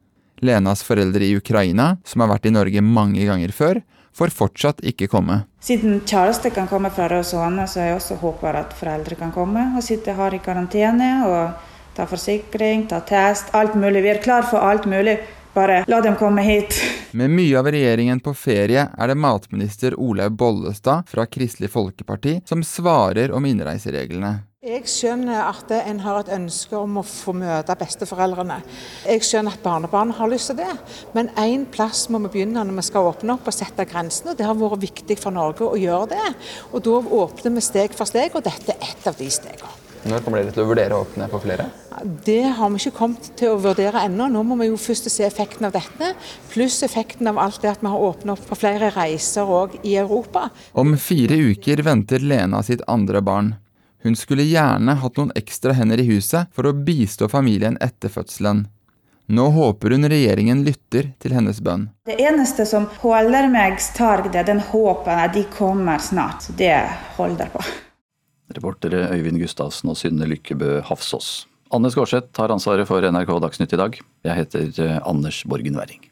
Lenas 0.42 0.82
foreldre 0.82 1.24
i 1.24 1.36
Ukraina, 1.38 1.96
som 2.04 2.24
har 2.24 2.32
vært 2.34 2.50
i 2.50 2.54
Norge 2.54 2.82
mange 2.82 3.24
ganger 3.28 3.54
før, 3.54 3.82
får 4.12 4.32
fortsatt 4.36 4.82
ikke 4.84 5.08
komme. 5.08 5.42
Siden 5.62 6.00
kjæreste 6.04 6.50
kan 6.52 6.68
komme 6.68 6.90
fra 6.92 7.08
Rødsane, 7.08 7.66
så 7.68 7.86
jeg 7.86 7.96
også 7.96 8.18
håper 8.20 8.58
at 8.60 8.74
foreldre 8.76 9.16
kan 9.16 9.32
komme 9.32 9.70
og 9.76 9.84
sitte 9.86 10.14
her 10.18 10.34
i 10.34 10.42
karantene 10.42 11.12
og 11.28 11.70
ta 11.96 12.06
forsikring, 12.08 12.88
ta 12.90 13.00
test, 13.06 13.54
alt 13.56 13.76
mulig. 13.78 14.02
Vi 14.02 14.12
er 14.12 14.22
klar 14.24 14.44
for 14.48 14.64
alt 14.64 14.88
mulig. 14.90 15.18
Bare 15.52 15.82
la 15.86 16.00
dem 16.00 16.14
komme 16.16 16.42
hit. 16.42 16.78
Med 17.18 17.30
mye 17.30 17.58
av 17.60 17.66
regjeringen 17.68 18.22
på 18.24 18.32
ferie 18.34 18.86
er 18.88 19.10
det 19.10 19.18
matminister 19.20 19.98
Olaug 20.00 20.32
Bollestad 20.40 21.04
fra 21.12 21.26
Kristelig 21.28 21.68
Folkeparti 21.74 22.38
som 22.48 22.64
svarer 22.64 23.34
om 23.36 23.44
innreisereglene. 23.44 24.38
Jeg 24.62 24.84
skjønner 24.86 25.40
at 25.42 25.72
en 25.74 26.00
har 26.04 26.20
et 26.20 26.28
ønske 26.36 26.76
om 26.78 27.00
å 27.00 27.02
få 27.02 27.32
møte 27.34 27.74
besteforeldrene. 27.80 28.60
Jeg 29.10 29.24
skjønner 29.26 29.56
at 29.56 29.64
barnebarn 29.64 30.12
har 30.14 30.28
lyst 30.30 30.52
til 30.52 30.60
det, 30.60 30.68
men 31.16 31.32
én 31.42 31.64
plass 31.66 32.04
må 32.06 32.20
vi 32.22 32.28
begynne 32.36 32.62
når 32.62 32.76
vi 32.76 32.84
skal 32.86 33.08
åpne 33.08 33.34
opp 33.34 33.48
og 33.50 33.56
sette 33.56 33.82
grensene. 33.90 34.36
Det 34.38 34.46
har 34.46 34.54
vært 34.54 34.84
viktig 34.84 35.16
for 35.18 35.34
Norge 35.34 35.66
å 35.66 35.80
gjøre 35.82 36.12
det. 36.12 36.28
Og 36.70 36.84
da 36.86 37.00
åpner 37.24 37.56
vi 37.56 37.64
steg 37.66 37.96
for 37.98 38.06
steg, 38.06 38.36
og 38.38 38.44
dette 38.46 38.76
er 38.76 38.86
ett 38.86 39.08
av 39.10 39.16
de 39.18 39.26
stegene. 39.34 39.72
Når 40.12 40.22
kommer 40.22 40.44
dere 40.44 40.54
til 40.54 40.62
å 40.62 40.68
vurdere 40.70 40.94
å 40.94 41.08
åpne 41.08 41.26
på 41.32 41.42
flere? 41.42 41.66
Det 42.22 42.54
har 42.54 42.70
vi 42.70 42.78
ikke 42.84 42.94
kommet 43.00 43.32
til 43.42 43.56
å 43.56 43.58
vurdere 43.66 44.04
ennå. 44.06 44.30
Nå 44.30 44.44
må 44.46 44.60
vi 44.62 44.70
jo 44.70 44.78
først 44.78 45.10
se 45.10 45.26
effekten 45.26 45.66
av 45.66 45.74
dette, 45.74 46.12
pluss 46.54 46.78
effekten 46.86 47.32
av 47.32 47.42
alt 47.42 47.58
det 47.66 47.72
at 47.72 47.82
vi 47.82 47.90
har 47.90 48.06
åpnet 48.12 48.36
opp 48.36 48.46
for 48.52 48.62
flere 48.62 48.94
reiser 48.94 49.50
òg 49.58 49.74
i 49.82 49.98
Europa. 49.98 50.52
Om 50.78 50.94
fire 51.02 51.40
uker 51.50 51.82
venter 51.82 52.22
Lena 52.22 52.62
sitt 52.62 52.86
andre 52.86 53.26
barn. 53.26 53.52
Hun 54.02 54.16
skulle 54.18 54.42
gjerne 54.42 54.96
hatt 54.98 55.18
noen 55.18 55.30
ekstra 55.38 55.74
hender 55.78 56.00
i 56.02 56.06
huset 56.08 56.50
for 56.54 56.66
å 56.66 56.74
bistå 56.74 57.28
familien 57.30 57.76
etter 57.80 58.10
fødselen. 58.10 58.64
Nå 59.30 59.44
håper 59.54 59.94
hun 59.94 60.08
regjeringen 60.10 60.64
lytter 60.66 61.12
til 61.22 61.36
hennes 61.36 61.60
bønn. 61.62 61.86
Det 62.10 62.18
eneste 62.20 62.66
som 62.66 62.88
holder 63.04 63.46
meg 63.52 63.78
sterk, 63.80 64.26
det 64.34 64.42
er 64.42 64.50
den 64.50 64.64
håpen 64.72 65.22
at 65.22 65.36
de 65.36 65.46
kommer 65.54 66.02
snart. 66.02 66.42
Så 66.42 66.56
det 66.58 66.74
holder 67.16 67.52
på. 67.54 67.62
Reportere 68.52 69.06
Øyvind 69.14 69.38
Gustavsen 69.40 69.94
og 69.94 69.96
Synne 70.00 70.26
Lykkebø 70.28 70.80
Hafsås. 70.90 71.46
Anne 71.72 71.88
Skårseth 71.94 72.36
har 72.42 72.52
ansvaret 72.52 72.90
for 72.90 73.00
NRK 73.00 73.38
Dagsnytt 73.46 73.72
i 73.72 73.80
dag. 73.80 74.00
Jeg 74.26 74.40
heter 74.42 74.82
eh, 74.82 74.98
Anders 75.08 75.44
Borgen 75.48 75.78
Werring. 75.78 76.11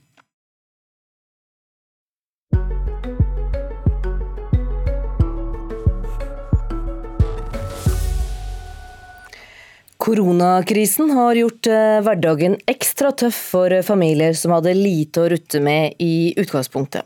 Koronakrisen 10.01 11.11
har 11.11 11.35
gjort 11.35 11.67
eh, 11.67 11.99
hverdagen 12.01 12.55
ekstra 12.73 13.11
tøff 13.13 13.37
for 13.53 13.75
familier 13.85 14.33
som 14.33 14.55
hadde 14.55 14.73
lite 14.73 15.21
å 15.21 15.27
rutte 15.29 15.61
med 15.61 15.99
i 16.01 16.33
utgangspunktet. 16.41 17.05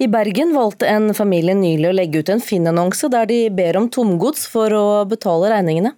I 0.00 0.08
Bergen 0.08 0.54
valgte 0.56 0.88
en 0.88 1.12
familie 1.12 1.52
nylig 1.58 1.90
å 1.90 1.92
legge 1.98 2.22
ut 2.22 2.32
en 2.32 2.40
Finn-annonse 2.40 3.10
der 3.12 3.28
de 3.28 3.42
ber 3.52 3.76
om 3.76 3.90
tomgods 3.92 4.46
for 4.48 4.72
å 4.72 4.86
betale 5.10 5.50
regningene. 5.52 5.92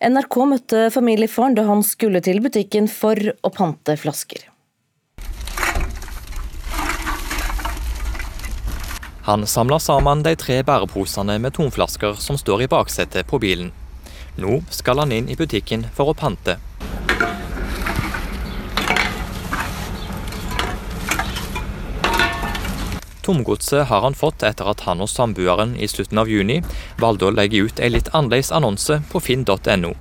NRK 0.00 0.38
møtte 0.54 0.86
familiefaren 0.96 1.58
da 1.60 1.66
han 1.68 1.84
skulle 1.84 2.24
til 2.24 2.40
butikken 2.40 2.88
for 2.88 3.20
å 3.20 3.52
pante 3.52 3.98
flasker. 4.00 4.48
Han 9.28 9.44
samler 9.44 9.84
sammen 9.84 10.24
de 10.24 10.32
tre 10.40 10.62
bæreposene 10.64 11.36
med 11.36 11.52
tomflasker 11.60 12.16
som 12.16 12.40
står 12.40 12.64
i 12.64 12.72
baksetet 12.80 13.28
på 13.28 13.44
bilen. 13.44 13.74
Nå 14.36 14.62
skal 14.70 14.98
han 15.02 15.12
inn 15.12 15.28
i 15.28 15.36
butikken 15.36 15.86
for 15.92 16.12
å 16.12 16.14
pante. 16.16 16.56
Tomgodset 23.22 23.86
har 23.86 24.00
han 24.02 24.16
fått 24.18 24.42
etter 24.42 24.66
at 24.66 24.80
han 24.88 25.02
og 25.04 25.10
samboeren 25.10 25.76
i 25.78 25.86
slutten 25.86 26.18
av 26.18 26.30
juni 26.30 26.58
valgte 26.98 27.28
å 27.28 27.34
legge 27.34 27.60
ut 27.62 27.78
en 27.78 27.92
litt 27.94 28.10
annerledes 28.10 28.50
annonse 28.50 28.98
på 29.12 29.22
finn.no. 29.22 29.92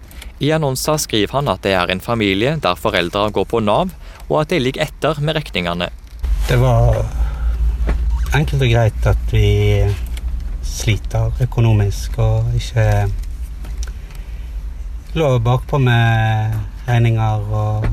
I 0.41 0.49
annonsen 0.55 0.97
skriver 0.97 1.37
han 1.37 1.51
at 1.51 1.61
det 1.61 1.75
er 1.77 1.91
en 1.93 2.01
familie 2.01 2.55
der 2.63 2.79
foreldre 2.79 3.27
går 3.35 3.45
på 3.45 3.61
Nav, 3.61 3.91
og 4.25 4.39
at 4.41 4.49
de 4.49 4.57
ligger 4.63 4.87
etter 4.87 5.21
med 5.21 5.37
regningene. 5.37 5.91
Det 6.47 6.57
var 6.57 7.03
enkelt 8.33 8.63
og 8.63 8.71
greit 8.71 9.05
at 9.05 9.35
vi 9.35 9.85
sliter 10.65 11.43
økonomisk 11.45 12.17
og 12.23 12.55
ikke 12.57 12.87
lå 15.13 15.39
bakpå 15.39 15.77
med 15.77 16.53
regninger. 16.87 17.45
Og 17.51 17.87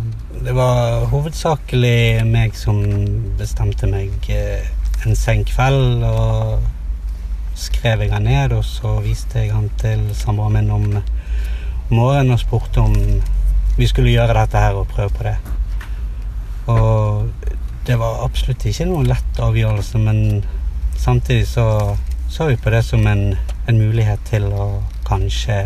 det 0.45 0.55
var 0.55 1.07
hovedsakelig 1.11 2.25
meg 2.29 2.57
som 2.59 2.83
bestemte 3.39 3.89
meg 3.91 4.29
eh, 4.31 4.67
en 5.07 5.17
sen 5.19 5.45
kveld. 5.49 6.05
Og 6.07 7.57
skrev 7.59 8.05
jeg 8.05 8.13
han 8.15 8.29
ned, 8.29 8.55
og 8.55 8.65
så 8.65 8.99
viste 9.03 9.43
jeg 9.43 9.55
han 9.55 9.71
til 9.81 10.05
samboeren 10.15 10.59
min 10.61 10.71
om 10.71 10.87
morgenen 11.91 12.37
og 12.37 12.43
spurte 12.43 12.85
om 12.85 12.95
vi 13.79 13.87
skulle 13.87 14.13
gjøre 14.13 14.37
dette 14.37 14.61
her 14.63 14.79
og 14.79 14.91
prøve 14.93 15.11
på 15.17 15.27
det. 15.27 15.37
Og 16.69 17.29
det 17.87 17.97
var 17.99 18.23
absolutt 18.23 18.67
ikke 18.69 18.87
noen 18.87 19.09
lett 19.09 19.43
avgjørelse, 19.43 19.99
men 19.99 20.45
samtidig 20.99 21.49
så 21.49 21.97
så 22.29 22.47
vi 22.47 22.57
på 22.57 22.71
det 22.71 22.83
som 22.85 23.07
en, 23.07 23.39
en 23.69 23.79
mulighet 23.79 24.21
til 24.29 24.45
å 24.53 24.67
kanskje 25.09 25.63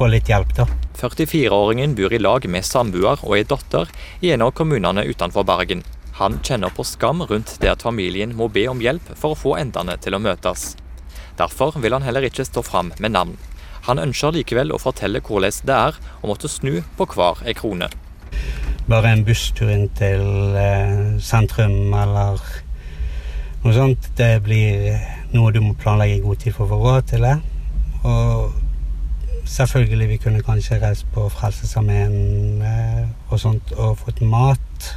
få 0.00 0.08
litt 0.08 0.30
hjelp, 0.32 0.52
da. 0.56 0.64
44-åringen 0.96 1.92
bor 1.96 2.12
i 2.12 2.18
lag 2.20 2.44
med 2.48 2.64
samboer 2.64 3.20
og 3.20 3.34
ei 3.36 3.44
datter 3.44 3.88
i 4.24 4.30
en 4.32 4.44
av 4.46 4.54
kommunene 4.56 5.04
utenfor 5.04 5.44
Bergen. 5.44 5.82
Han 6.16 6.38
kjenner 6.44 6.72
på 6.72 6.86
skam 6.88 7.20
rundt 7.28 7.58
det 7.60 7.68
at 7.68 7.84
familien 7.84 8.32
må 8.36 8.48
be 8.52 8.64
om 8.72 8.80
hjelp 8.80 9.10
for 9.12 9.34
å 9.34 9.40
få 9.40 9.54
endene 9.60 9.98
til 10.00 10.16
å 10.16 10.20
møtes. 10.24 10.74
Derfor 11.36 11.76
vil 11.84 11.96
han 11.96 12.06
heller 12.06 12.24
ikke 12.28 12.46
stå 12.48 12.62
fram 12.64 12.94
med 12.96 13.12
navn. 13.12 13.34
Han 13.88 14.00
ønsker 14.00 14.32
likevel 14.36 14.72
å 14.72 14.80
fortelle 14.80 15.20
hvordan 15.24 15.60
det 15.68 15.76
er 15.76 16.00
å 16.20 16.32
måtte 16.32 16.48
snu 16.48 16.80
på 16.96 17.08
hver 17.12 17.44
ei 17.44 17.56
krone. 17.56 17.90
Bare 18.88 19.12
en 19.12 19.26
busstur 19.28 19.68
inn 19.72 19.88
til 20.00 20.56
eh, 20.56 21.20
sentrum 21.20 21.92
eller 21.92 22.40
noe 23.66 23.76
sånt. 23.76 24.10
Det 24.16 24.32
blir 24.48 24.96
noe 25.36 25.52
du 25.52 25.60
må 25.64 25.76
planlegge 25.76 26.18
i 26.18 26.24
god 26.24 26.40
tid 26.40 26.56
for 26.56 26.64
å 26.64 26.72
få 26.72 26.82
råd 26.88 27.12
til 27.12 27.28
det. 27.28 27.36
Og 28.00 28.69
selvfølgelig, 29.50 30.08
vi 30.08 30.18
kunne 30.22 30.42
kanskje 30.46 30.80
reist 30.82 31.06
på 31.14 31.26
Frelsesarmeen 31.32 32.62
eh, 32.62 33.06
og 33.30 33.40
sånt 33.42 33.72
og 33.76 33.98
fått 34.04 34.22
mat. 34.22 34.90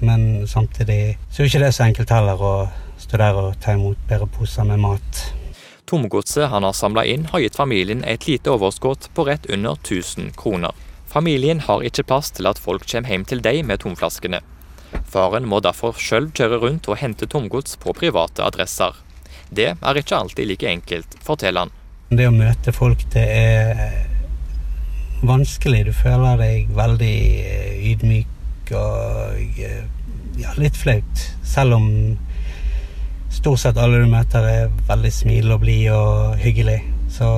Men 0.00 0.46
samtidig 0.48 1.18
så 1.30 1.42
er 1.42 1.50
ikke 1.50 1.64
det 1.64 1.74
så 1.76 1.84
enkelt 1.86 2.12
heller 2.14 2.40
å 2.40 2.54
stå 3.00 3.20
der 3.20 3.36
og 3.36 3.58
ta 3.60 3.74
imot 3.76 4.00
bedre 4.08 4.28
poser 4.30 4.66
med 4.68 4.80
mat. 4.80 5.24
Tomgodset 5.90 6.48
han 6.52 6.64
har 6.64 6.76
samla 6.76 7.04
inn, 7.08 7.26
har 7.32 7.42
gitt 7.42 7.58
familien 7.58 8.04
et 8.06 8.28
lite 8.28 8.52
overskudd 8.52 9.10
på 9.14 9.26
rett 9.26 9.48
under 9.50 9.74
1000 9.74 10.32
kroner. 10.38 10.72
Familien 11.10 11.60
har 11.66 11.82
ikke 11.82 12.06
plass 12.06 12.30
til 12.30 12.46
at 12.46 12.60
folk 12.62 12.86
kommer 12.86 13.10
hjem 13.10 13.26
til 13.26 13.42
deg 13.42 13.64
med 13.66 13.82
tomflaskene. 13.82 14.40
Faren 15.10 15.48
må 15.50 15.58
derfor 15.62 15.98
sjøl 15.98 16.30
kjøre 16.30 16.60
rundt 16.62 16.88
og 16.90 17.00
hente 17.02 17.26
tomgods 17.26 17.76
på 17.82 17.94
private 17.98 18.46
adresser. 18.46 18.94
Det 19.50 19.72
er 19.74 19.98
ikke 19.98 20.16
alltid 20.16 20.46
like 20.46 20.70
enkelt, 20.70 21.18
forteller 21.26 21.66
han. 21.66 21.79
Det 22.10 22.24
å 22.26 22.32
møte 22.34 22.72
folk, 22.74 23.04
det 23.14 23.22
er 23.22 23.80
vanskelig. 25.22 25.84
Du 25.86 25.92
føler 25.94 26.40
deg 26.40 26.72
veldig 26.74 27.18
ydmyk 27.92 28.72
og 28.74 29.60
ja, 29.60 30.56
litt 30.58 30.78
flaut. 30.78 31.22
Selv 31.46 31.78
om 31.78 31.86
stort 33.30 33.62
sett 33.62 33.78
alle 33.78 34.02
du 34.02 34.10
møter 34.10 34.42
er 34.42 34.74
veldig 34.90 35.14
smilende 35.14 35.54
og 35.54 35.62
blide 35.62 35.94
og 35.94 36.42
hyggelig, 36.42 36.80
så 37.14 37.30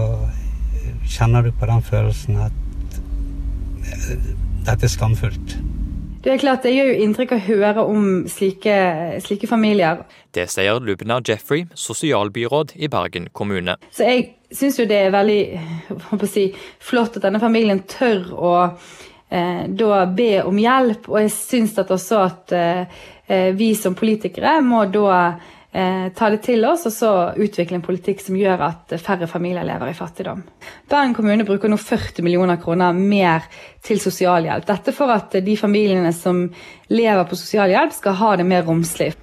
kjenner 1.05 1.45
du 1.45 1.53
på 1.53 1.69
den 1.69 1.85
følelsen 1.85 2.41
at 2.49 2.99
dette 4.65 4.89
er 4.89 4.97
skamfullt. 4.97 5.57
Det 6.23 6.31
er 6.33 6.39
klart, 6.39 6.63
det 6.63 6.71
gjør 6.71 6.93
jo 6.95 6.99
inntrykk 7.03 7.33
å 7.35 7.45
høre 7.45 7.83
om 7.83 8.05
slike, 8.31 8.75
slike 9.25 9.49
familier. 9.51 10.05
Det 10.33 10.45
sier 10.49 10.79
Lubna 10.79 11.17
Jeffrey, 11.19 11.67
sosialbyråd 11.75 12.77
i 12.79 12.89
Bergen 12.89 13.27
kommune. 13.35 13.75
Så 13.91 14.07
jeg 14.07 14.29
syns 14.57 14.79
jo 14.81 14.89
det 14.89 14.99
er 15.07 15.15
veldig 15.15 15.41
si, 16.31 16.49
flott 16.83 17.19
at 17.19 17.27
denne 17.27 17.41
familien 17.43 17.83
tør 17.89 18.29
å 18.37 18.53
eh, 18.65 19.65
da 19.69 20.05
be 20.07 20.35
om 20.45 20.61
hjelp, 20.61 21.09
og 21.11 21.23
jeg 21.23 21.35
syns 21.35 21.79
også 21.83 22.23
at 22.23 22.55
eh, 22.57 23.03
vi 23.57 23.73
som 23.79 23.97
politikere 23.97 24.59
må 24.65 24.85
da 24.93 25.23
eh, 25.73 26.11
ta 26.17 26.29
det 26.33 26.43
til 26.45 26.65
oss 26.69 26.85
og 26.91 26.95
så 26.95 27.13
utvikle 27.41 27.79
en 27.79 27.87
politikk 27.87 28.21
som 28.25 28.37
gjør 28.37 28.67
at 28.69 28.95
færre 29.01 29.31
familier 29.31 29.67
lever 29.67 29.93
i 29.93 29.97
fattigdom. 29.97 30.45
Bergen 30.91 31.17
kommune 31.17 31.49
bruker 31.49 31.73
nå 31.73 31.81
40 31.81 32.27
millioner 32.27 32.61
kroner 32.63 32.93
mer 32.97 33.49
til 33.85 34.03
sosialhjelp. 34.03 34.69
Dette 34.69 34.95
for 34.97 35.15
at 35.15 35.41
de 35.41 35.57
familiene 35.57 36.13
som 36.17 36.45
lever 36.93 37.27
på 37.29 37.41
sosialhjelp, 37.41 37.97
skal 37.97 38.21
ha 38.21 38.37
det 38.37 38.49
mer 38.49 38.67
romslig. 38.69 39.15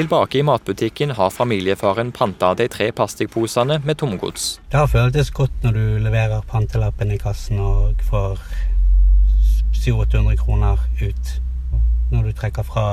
Tilbake 0.00 0.38
i 0.38 0.42
matbutikken 0.42 1.10
har 1.10 1.30
familiefaren 1.30 2.08
panta 2.12 2.54
de 2.56 2.64
tre 2.72 2.86
plastikkposene 2.96 3.82
med 3.84 3.98
tomgods. 4.00 4.46
Det 4.72 4.78
har 4.78 4.86
føltes 4.88 5.28
godt 5.36 5.58
når 5.60 5.74
du 5.76 5.82
leverer 6.00 6.46
pantelappen 6.48 7.12
i 7.12 7.18
kassen 7.20 7.60
og 7.60 8.00
får 8.08 8.40
700-800 9.76 10.40
kroner 10.40 10.80
ut 11.02 11.34
når 12.14 12.30
du 12.30 12.32
trekker 12.32 12.64
fra 12.64 12.86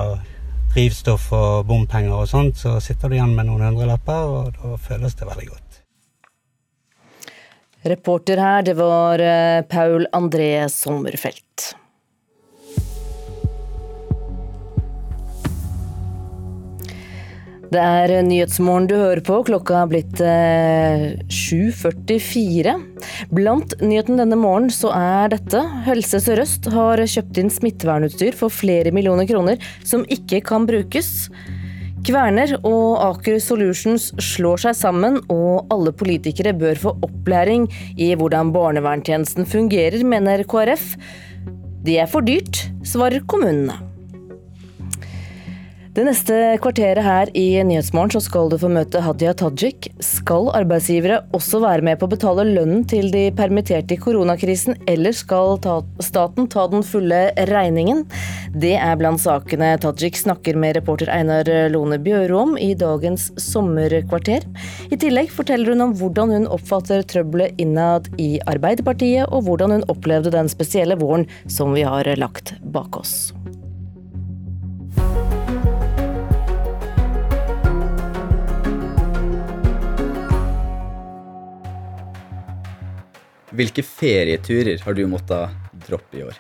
drivstoff 0.75 1.31
og 1.31 1.63
bompenger 1.71 2.11
og 2.11 2.27
sånt, 2.27 2.59
så 2.59 2.75
sitter 2.83 3.07
du 3.07 3.15
igjen 3.21 3.39
med 3.39 3.47
noen 3.47 3.63
hundrelapper, 3.69 4.27
og 4.27 4.59
da 4.59 4.75
føles 4.89 5.15
det 5.15 5.31
veldig 5.31 5.49
godt. 5.53 5.81
Reporter 7.87 8.43
her, 8.49 8.67
det 8.67 8.75
var 8.83 9.23
eh, 9.23 9.63
Paul 9.71 10.09
André 10.11 10.51
Sommerfelt. 10.67 11.71
Det 17.67 17.81
er 17.83 18.11
Nyhetsmorgen 18.23 18.85
du 18.87 18.95
hører 18.95 19.19
på. 19.27 19.41
Klokka 19.47 19.81
har 19.81 19.89
blitt 19.91 20.21
eh, 20.23 21.17
7.44. 21.27 22.75
Blant 23.35 23.75
nyheten 23.83 24.21
denne 24.21 24.37
morgenen 24.39 24.71
så 24.71 24.93
er 24.95 25.33
dette. 25.33 25.63
Helse 25.87 26.21
Sør-Øst 26.23 26.69
har 26.71 27.03
kjøpt 27.03 27.41
inn 27.41 27.51
smittevernutstyr 27.51 28.37
for 28.39 28.53
flere 28.53 28.93
millioner 28.95 29.27
kroner 29.27 29.59
som 29.83 30.05
ikke 30.07 30.39
kan 30.47 30.67
brukes. 30.69 31.27
Kverner 32.07 32.53
og 32.61 33.01
Aker 33.03 33.41
Solutions 33.43 34.13
slår 34.23 34.63
seg 34.63 34.77
sammen, 34.79 35.19
og 35.33 35.67
alle 35.73 35.91
politikere 35.91 36.55
bør 36.55 36.79
få 36.79 36.95
opplæring 37.03 37.67
i 37.99 38.13
hvordan 38.15 38.53
barnevernstjenesten 38.55 39.49
fungerer, 39.49 40.07
mener 40.07 40.45
KrF. 40.47 40.93
Det 41.83 41.99
er 41.99 42.07
for 42.07 42.23
dyrt, 42.23 42.63
svarer 42.87 43.27
kommunene. 43.27 43.86
Det 45.97 46.03
neste 46.05 46.35
kvarteret 46.61 47.01
her 47.01 47.29
i 47.33 47.55
Nyhetsmorgen 47.65 48.11
så 48.13 48.19
skal 48.21 48.51
du 48.51 48.55
få 48.61 48.67
møte 48.69 48.99
Hadia 49.01 49.31
Tajik. 49.33 49.87
Skal 50.05 50.51
arbeidsgivere 50.53 51.23
også 51.33 51.57
være 51.63 51.81
med 51.87 51.97
på 51.97 52.05
å 52.05 52.11
betale 52.11 52.43
lønnen 52.45 52.83
til 52.85 53.07
de 53.09 53.23
permitterte 53.33 53.95
i 53.95 53.97
koronakrisen, 53.97 54.77
eller 54.85 55.15
skal 55.17 55.57
ta 55.63 55.79
staten 56.05 56.45
ta 56.53 56.67
den 56.69 56.85
fulle 56.85 57.23
regningen? 57.49 58.03
Det 58.53 58.75
er 58.77 58.93
blant 59.01 59.23
sakene 59.23 59.71
Tajik 59.81 60.21
snakker 60.21 60.61
med 60.61 60.77
reporter 60.77 61.09
Einar 61.15 61.49
Lone 61.73 61.97
Bjøro 61.97 62.43
om 62.43 62.53
i 62.61 62.75
dagens 62.77 63.31
Sommerkvarter. 63.41 64.45
I 64.93 65.01
tillegg 65.01 65.33
forteller 65.33 65.73
hun 65.73 65.87
om 65.87 65.97
hvordan 65.97 66.35
hun 66.35 66.47
oppfatter 66.59 67.01
trøbbelet 67.09 67.57
innad 67.57 68.13
i 68.21 68.35
Arbeiderpartiet, 68.45 69.25
og 69.33 69.49
hvordan 69.49 69.79
hun 69.79 69.89
opplevde 69.89 70.37
den 70.37 70.53
spesielle 70.53 71.01
våren 71.01 71.25
som 71.49 71.73
vi 71.73 71.89
har 71.89 72.13
lagt 72.21 72.53
bak 72.69 73.01
oss. 73.01 73.31
Hvilke 83.57 83.81
ferieturer 83.81 84.83
har 84.85 84.93
du 84.93 85.07
måttet 85.09 85.55
droppe 85.87 86.19
i 86.19 86.25
år? 86.27 86.35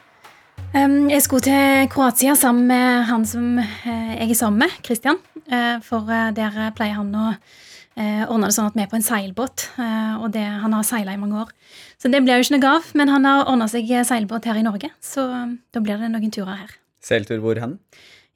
Jeg 0.73 1.21
skulle 1.25 1.45
til 1.47 1.87
Kroatia 1.89 2.35
sammen 2.37 2.67
med 2.69 3.07
han 3.07 3.23
som 3.25 3.55
uh, 3.57 3.87
jeg 3.87 4.27
er 4.27 4.37
sammen 4.37 4.61
med, 4.65 4.75
Christian. 4.85 5.17
Uh, 5.49 5.79
for 5.81 6.05
uh, 6.05 6.29
der 6.35 6.53
pleier 6.77 6.99
han 6.99 7.15
å 7.15 7.31
ordne 7.97 8.51
det 8.51 8.53
sånn 8.53 8.67
at 8.69 8.75
vi 8.77 8.83
er 8.83 8.89
på 8.91 8.99
en 8.99 9.01
seilbåt. 9.01 9.63
og 10.21 10.27
det, 10.29 10.43
Han 10.61 10.75
har 10.75 10.83
seila 10.85 11.15
i 11.15 11.17
mange 11.17 11.39
år. 11.41 11.49
Så 11.97 12.11
det 12.13 12.19
blir 12.21 12.37
jo 12.37 12.43
ikke 12.45 12.59
noe 12.59 12.73
av. 12.75 12.91
Men 12.93 13.09
han 13.09 13.25
har 13.25 13.49
ordna 13.49 13.65
seg 13.71 13.89
seilbåt 14.05 14.45
her 14.45 14.59
i 14.59 14.61
Norge, 14.67 14.91
så 15.01 15.25
da 15.73 15.81
blir 15.81 15.97
det 15.97 16.11
noen 16.13 16.29
turer 16.29 16.59
her. 16.59 16.75
Seiltur 17.01 17.41
hvor 17.41 17.57
hen? 17.57 17.73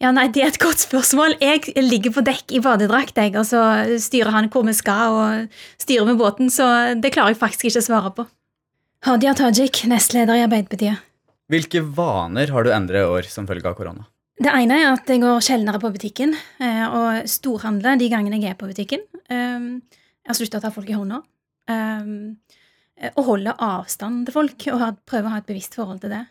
Ja, 0.01 0.09
nei, 0.09 0.31
Det 0.33 0.41
er 0.41 0.49
et 0.49 0.57
godt 0.57 0.81
spørsmål. 0.81 1.37
Jeg 1.37 1.75
ligger 1.77 2.17
på 2.17 2.25
dekk 2.25 2.57
i 2.57 2.63
badedrakt, 2.65 3.13
jeg, 3.21 3.37
og 3.37 3.45
så 3.45 3.61
styrer 4.01 4.33
han 4.33 4.49
hvor 4.49 4.65
vi 4.65 4.73
skal, 4.73 5.13
og 5.13 5.61
styrer 5.77 6.09
med 6.09 6.17
båten, 6.17 6.49
så 6.49 6.97
det 6.97 7.13
klarer 7.13 7.35
jeg 7.35 7.43
faktisk 7.45 7.69
ikke 7.69 7.85
å 7.85 7.89
svare 7.91 8.15
på. 8.17 8.25
Hadia 9.01 9.31
Tajik, 9.33 9.79
nestleder 9.89 10.37
i 10.37 10.43
Arbeiderpartiet. 10.45 10.99
Hvilke 11.49 11.79
vaner 11.81 12.51
har 12.53 12.63
du 12.63 12.69
endret 12.69 13.01
i 13.01 13.07
år 13.09 13.25
som 13.25 13.47
følge 13.49 13.65
av 13.65 13.73
korona? 13.73 14.03
Det 14.37 14.51
ene 14.53 14.77
er 14.77 14.91
at 14.91 15.09
jeg 15.09 15.23
går 15.23 15.41
sjeldnere 15.41 15.81
på 15.81 15.89
butikken 15.95 16.35
og 16.61 17.25
storhandler 17.29 17.97
de 17.97 18.11
gangene 18.13 18.37
jeg 18.37 18.53
er 18.53 18.59
på 18.59 18.69
butikken. 18.69 19.01
Jeg 19.25 20.29
har 20.29 20.37
slutta 20.37 20.61
å 20.61 20.65
ta 20.67 20.69
folk 20.75 20.91
i 20.93 20.99
hånda. 20.99 21.17
Og 23.09 23.23
holde 23.25 23.57
avstand 23.57 24.29
til 24.29 24.37
folk 24.37 24.67
og 24.69 24.85
prøve 25.09 25.31
å 25.31 25.33
ha 25.33 25.41
et 25.41 25.49
bevisst 25.49 25.79
forhold 25.81 26.03
til 26.05 26.13
det. 26.13 26.21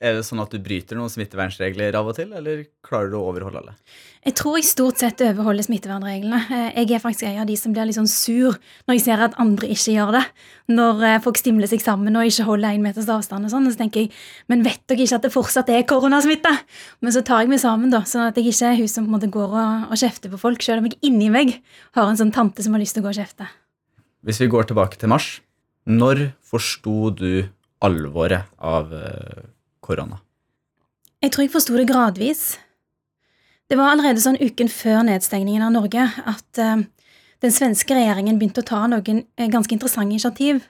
Er 0.00 0.14
det 0.16 0.22
sånn 0.24 0.40
at 0.40 0.48
du 0.48 0.56
bryter 0.64 0.96
noen 0.96 1.10
smittevernregler 1.12 1.96
av 1.98 2.06
og 2.08 2.14
til, 2.16 2.30
eller 2.32 2.62
klarer 2.86 3.10
du 3.12 3.18
å 3.18 3.26
overholde 3.28 3.60
alle? 3.60 3.74
Jeg 4.24 4.32
tror 4.38 4.54
jeg 4.56 4.64
stort 4.70 5.02
sett 5.02 5.20
overholder 5.26 5.66
smittevernreglene. 5.66 6.38
Jeg 6.72 6.88
er 6.96 7.02
faktisk 7.02 7.26
en 7.28 7.42
av 7.42 7.48
de 7.50 7.56
som 7.60 7.74
blir 7.74 7.84
litt 7.84 7.98
sånn 7.98 8.08
sur 8.08 8.56
når 8.88 8.96
jeg 8.96 9.04
ser 9.04 9.24
at 9.26 9.36
andre 9.44 9.68
ikke 9.68 9.92
gjør 9.98 10.14
det. 10.16 10.22
Når 10.72 11.04
folk 11.26 11.42
stimler 11.42 11.68
seg 11.68 11.84
sammen 11.84 12.16
og 12.16 12.30
ikke 12.30 12.48
holder 12.48 12.78
én 12.78 12.86
meters 12.86 13.10
avstand 13.12 13.44
og 13.44 13.52
sånn. 13.52 13.68
Så 13.68 13.82
tenker 13.82 14.06
jeg, 14.06 14.14
men 14.48 14.64
vet 14.64 14.80
dere 14.88 15.04
ikke 15.04 15.20
at 15.20 15.28
det 15.28 15.32
fortsatt 15.36 15.74
er 15.76 15.84
koronasmitte? 15.92 16.54
Men 17.04 17.16
så 17.18 17.20
tar 17.20 17.44
jeg 17.44 17.52
meg 17.52 17.60
sammen, 17.60 17.92
da, 17.92 18.00
sånn 18.08 18.24
at 18.30 18.40
jeg 18.40 18.54
ikke 18.54 18.72
er 18.72 18.80
hun 18.80 18.90
som 18.96 19.04
på 19.04 19.12
en 19.12 19.18
måte 19.18 19.32
går 19.36 19.52
og, 19.52 19.86
og 19.92 20.00
kjefter 20.00 20.32
på 20.32 20.40
folk, 20.40 20.64
selv 20.64 20.80
om 20.80 20.88
jeg 20.88 20.96
inni 21.12 21.28
meg 21.28 21.58
har 21.98 22.08
en 22.08 22.16
sånn 22.24 22.32
tante 22.32 22.64
som 22.64 22.72
har 22.72 22.80
lyst 22.80 22.96
til 22.96 23.04
å 23.04 23.10
gå 23.10 23.12
og 23.12 23.20
kjefte. 23.20 23.52
Hvis 24.24 24.40
vi 24.40 24.48
går 24.48 24.72
tilbake 24.72 24.96
til 24.96 25.12
mars, 25.12 25.42
når 25.84 26.30
forsto 26.40 27.12
du 27.12 27.32
alvoret 27.84 28.48
av 28.64 28.96
korona? 29.84 30.20
Jeg 31.20 31.34
tror 31.34 31.44
jeg 31.44 31.52
forsto 31.52 31.76
det 31.76 31.88
gradvis. 31.90 32.42
Det 33.70 33.78
var 33.78 33.92
allerede 33.92 34.22
sånn 34.22 34.40
uken 34.40 34.70
før 34.72 35.04
nedstengningen 35.06 35.62
av 35.66 35.74
Norge 35.74 36.06
at 36.26 36.60
uh, 36.60 36.82
den 37.44 37.54
svenske 37.54 37.94
regjeringen 37.94 38.38
begynte 38.40 38.64
å 38.64 38.70
ta 38.70 38.86
noen 38.90 39.24
uh, 39.24 39.48
ganske 39.52 39.76
interessante 39.76 40.16
initiativ. 40.16 40.62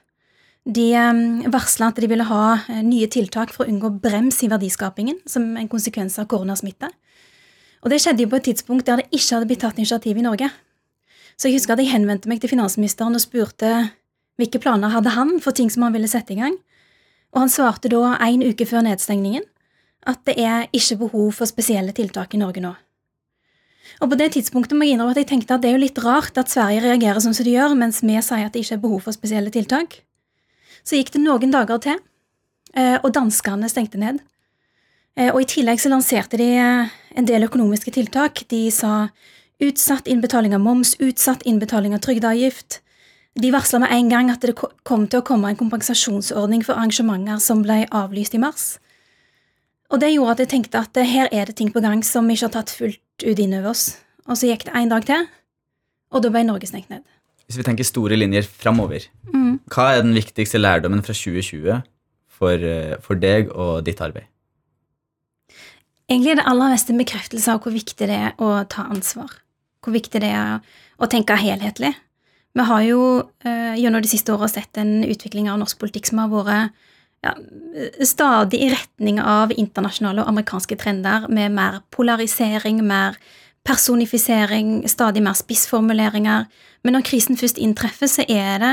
De 0.68 0.90
um, 0.98 1.22
varsla 1.52 1.88
at 1.88 2.00
de 2.02 2.10
ville 2.10 2.26
ha 2.28 2.42
nye 2.84 3.08
tiltak 3.08 3.54
for 3.54 3.64
å 3.64 3.72
unngå 3.72 3.94
brems 4.02 4.42
i 4.44 4.50
verdiskapingen 4.52 5.22
som 5.30 5.54
en 5.56 5.70
konsekvens 5.70 6.18
av 6.20 6.28
koronasmitte. 6.28 6.90
Og 7.80 7.94
det 7.94 8.02
skjedde 8.02 8.26
jo 8.26 8.32
på 8.32 8.40
et 8.40 8.50
tidspunkt 8.50 8.90
der 8.90 9.00
det 9.00 9.08
ikke 9.08 9.38
hadde 9.38 9.48
blitt 9.48 9.62
tatt 9.64 9.80
initiativ 9.80 10.18
i 10.20 10.26
Norge. 10.26 10.50
Så 11.40 11.48
jeg 11.48 11.56
husker 11.56 11.72
at 11.72 11.80
jeg 11.80 11.94
henvendte 11.94 12.28
meg 12.28 12.42
til 12.42 12.52
finansministeren 12.52 13.16
og 13.16 13.22
spurte 13.22 13.70
hvilke 14.40 14.60
planer 14.60 14.92
hadde 14.92 15.14
han 15.14 15.38
for 15.40 15.56
ting 15.56 15.70
som 15.72 15.86
han 15.86 15.94
ville 15.96 16.10
sette 16.10 16.34
i 16.34 16.40
gang. 16.40 16.58
Og 17.34 17.44
han 17.44 17.52
svarte 17.52 17.90
da 17.92 18.16
en 18.18 18.44
uke 18.44 18.66
før 18.66 18.84
nedstengningen 18.86 19.46
at 20.08 20.22
det 20.26 20.36
er 20.40 20.68
ikke 20.72 21.02
behov 21.04 21.34
for 21.36 21.48
spesielle 21.50 21.92
tiltak 21.96 22.34
i 22.34 22.40
Norge 22.40 22.62
nå. 22.64 22.72
Og 24.00 24.12
på 24.12 24.16
det 24.16 24.30
tidspunktet 24.36 24.78
må 24.78 24.86
jeg 24.86 24.96
innrømme 24.96 25.12
at 25.12 25.20
jeg 25.20 25.28
tenkte 25.32 25.56
at 25.56 25.64
det 25.64 25.70
er 25.70 25.76
jo 25.76 25.82
litt 25.82 25.98
rart 26.04 26.38
at 26.40 26.52
Sverige 26.52 26.84
reagerer 26.84 27.20
sånn 27.20 27.34
som 27.36 27.44
de 27.44 27.56
gjør, 27.56 27.74
mens 27.76 28.00
vi 28.04 28.14
sier 28.16 28.46
at 28.46 28.54
det 28.54 28.62
ikke 28.64 28.78
er 28.78 28.84
behov 28.84 29.02
for 29.04 29.16
spesielle 29.16 29.52
tiltak. 29.52 30.00
Så 30.86 30.96
gikk 30.96 31.12
det 31.14 31.22
noen 31.24 31.52
dager 31.52 31.80
til, 31.82 31.98
eh, 32.74 32.96
og 33.02 33.12
danskene 33.12 33.68
stengte 33.68 34.00
ned. 34.00 34.22
Eh, 35.16 35.28
og 35.34 35.42
i 35.42 35.48
tillegg 35.50 35.82
så 35.82 35.90
lanserte 35.92 36.38
de 36.40 36.48
eh, 36.56 36.94
en 37.18 37.28
del 37.28 37.44
økonomiske 37.44 37.92
tiltak. 37.92 38.44
De 38.48 38.70
sa 38.72 39.10
utsatt 39.60 40.08
innbetaling 40.08 40.54
av 40.56 40.62
moms, 40.64 40.94
utsatt 41.02 41.44
innbetaling 41.44 41.92
av 41.94 42.00
trygdeavgift. 42.00 42.80
De 43.38 43.52
varsla 43.54 43.78
med 43.78 43.92
en 43.94 44.08
gang 44.10 44.30
at 44.32 44.42
det 44.42 44.56
kom 44.58 45.06
til 45.06 45.20
å 45.20 45.26
komme 45.26 45.52
en 45.52 45.58
kompensasjonsordning 45.58 46.64
for 46.66 46.74
arrangementer 46.74 47.38
som 47.42 47.62
ble 47.62 47.84
avlyst 47.94 48.34
i 48.34 48.40
mars. 48.42 48.78
Og 49.90 50.00
det 50.02 50.12
gjorde 50.14 50.36
at 50.36 50.42
jeg 50.44 50.50
tenkte 50.54 50.82
at 50.82 50.98
her 51.06 51.30
er 51.34 51.46
det 51.46 51.56
ting 51.58 51.70
på 51.74 51.82
gang 51.82 52.02
som 52.06 52.26
vi 52.26 52.34
ikke 52.34 52.48
har 52.48 52.56
tatt 52.58 52.74
fullt 52.74 53.24
ut 53.26 53.38
inn 53.42 53.54
over 53.58 53.70
oss. 53.70 53.98
Og 54.26 54.38
så 54.38 54.50
gikk 54.50 54.66
det 54.66 54.74
en 54.78 54.90
dag 54.92 55.06
til, 55.06 55.26
og 56.10 56.22
da 56.22 56.30
ble 56.30 56.44
Norge 56.46 56.68
stengt 56.70 56.90
ned. 56.90 57.02
Hvis 57.46 57.58
vi 57.58 57.66
tenker 57.66 57.86
store 57.86 58.18
linjer 58.18 58.46
framover, 58.46 59.08
Mm. 59.32 59.58
hva 59.70 59.96
er 59.96 60.02
den 60.02 60.14
viktigste 60.14 60.58
lærdommen 60.58 61.02
fra 61.02 61.12
2020 61.14 61.82
for, 62.28 62.52
eh, 62.52 62.96
for 63.00 63.14
deg 63.14 63.50
og 63.50 63.84
ditt 63.84 63.98
arbeid? 64.00 64.26
Egentlig 66.08 66.32
er 66.32 66.36
det 66.36 66.46
aller 66.46 66.70
mest 66.70 66.90
en 66.90 66.98
bekreftelse 66.98 67.48
av 67.48 67.60
hvor 67.62 67.72
viktig 67.72 68.06
det 68.06 68.10
er 68.10 68.32
å 68.38 68.68
ta 68.68 68.82
ansvar. 68.82 69.30
Hvor 69.82 69.92
viktig 69.92 70.20
det 70.20 70.30
er 70.30 70.60
å 70.98 71.08
tenke 71.08 71.36
helhetlig. 71.36 71.94
Vi 72.54 72.66
har 72.66 72.82
jo 72.82 73.02
eh, 73.44 73.76
gjennom 73.78 74.02
de 74.02 74.10
siste 74.10 74.32
åra 74.34 74.48
sett 74.50 74.78
en 74.80 75.04
utvikling 75.04 75.50
av 75.50 75.60
norsk 75.60 75.78
politikk 75.78 76.10
som 76.10 76.22
har 76.22 76.30
vært 76.32 76.86
ja, 77.22 77.34
stadig 78.06 78.62
i 78.64 78.70
retning 78.72 79.20
av 79.22 79.52
internasjonale 79.52 80.24
og 80.24 80.32
amerikanske 80.32 80.78
trender, 80.80 81.28
med 81.28 81.52
mer 81.54 81.82
polarisering, 81.94 82.80
mer 82.86 83.18
personifisering, 83.66 84.88
stadig 84.88 85.22
mer 85.22 85.36
spissformuleringer. 85.38 86.48
Men 86.82 86.96
når 86.96 87.06
krisen 87.10 87.38
først 87.38 87.60
inntreffer, 87.60 88.08
så 88.10 88.24
er 88.26 88.64
det 88.64 88.72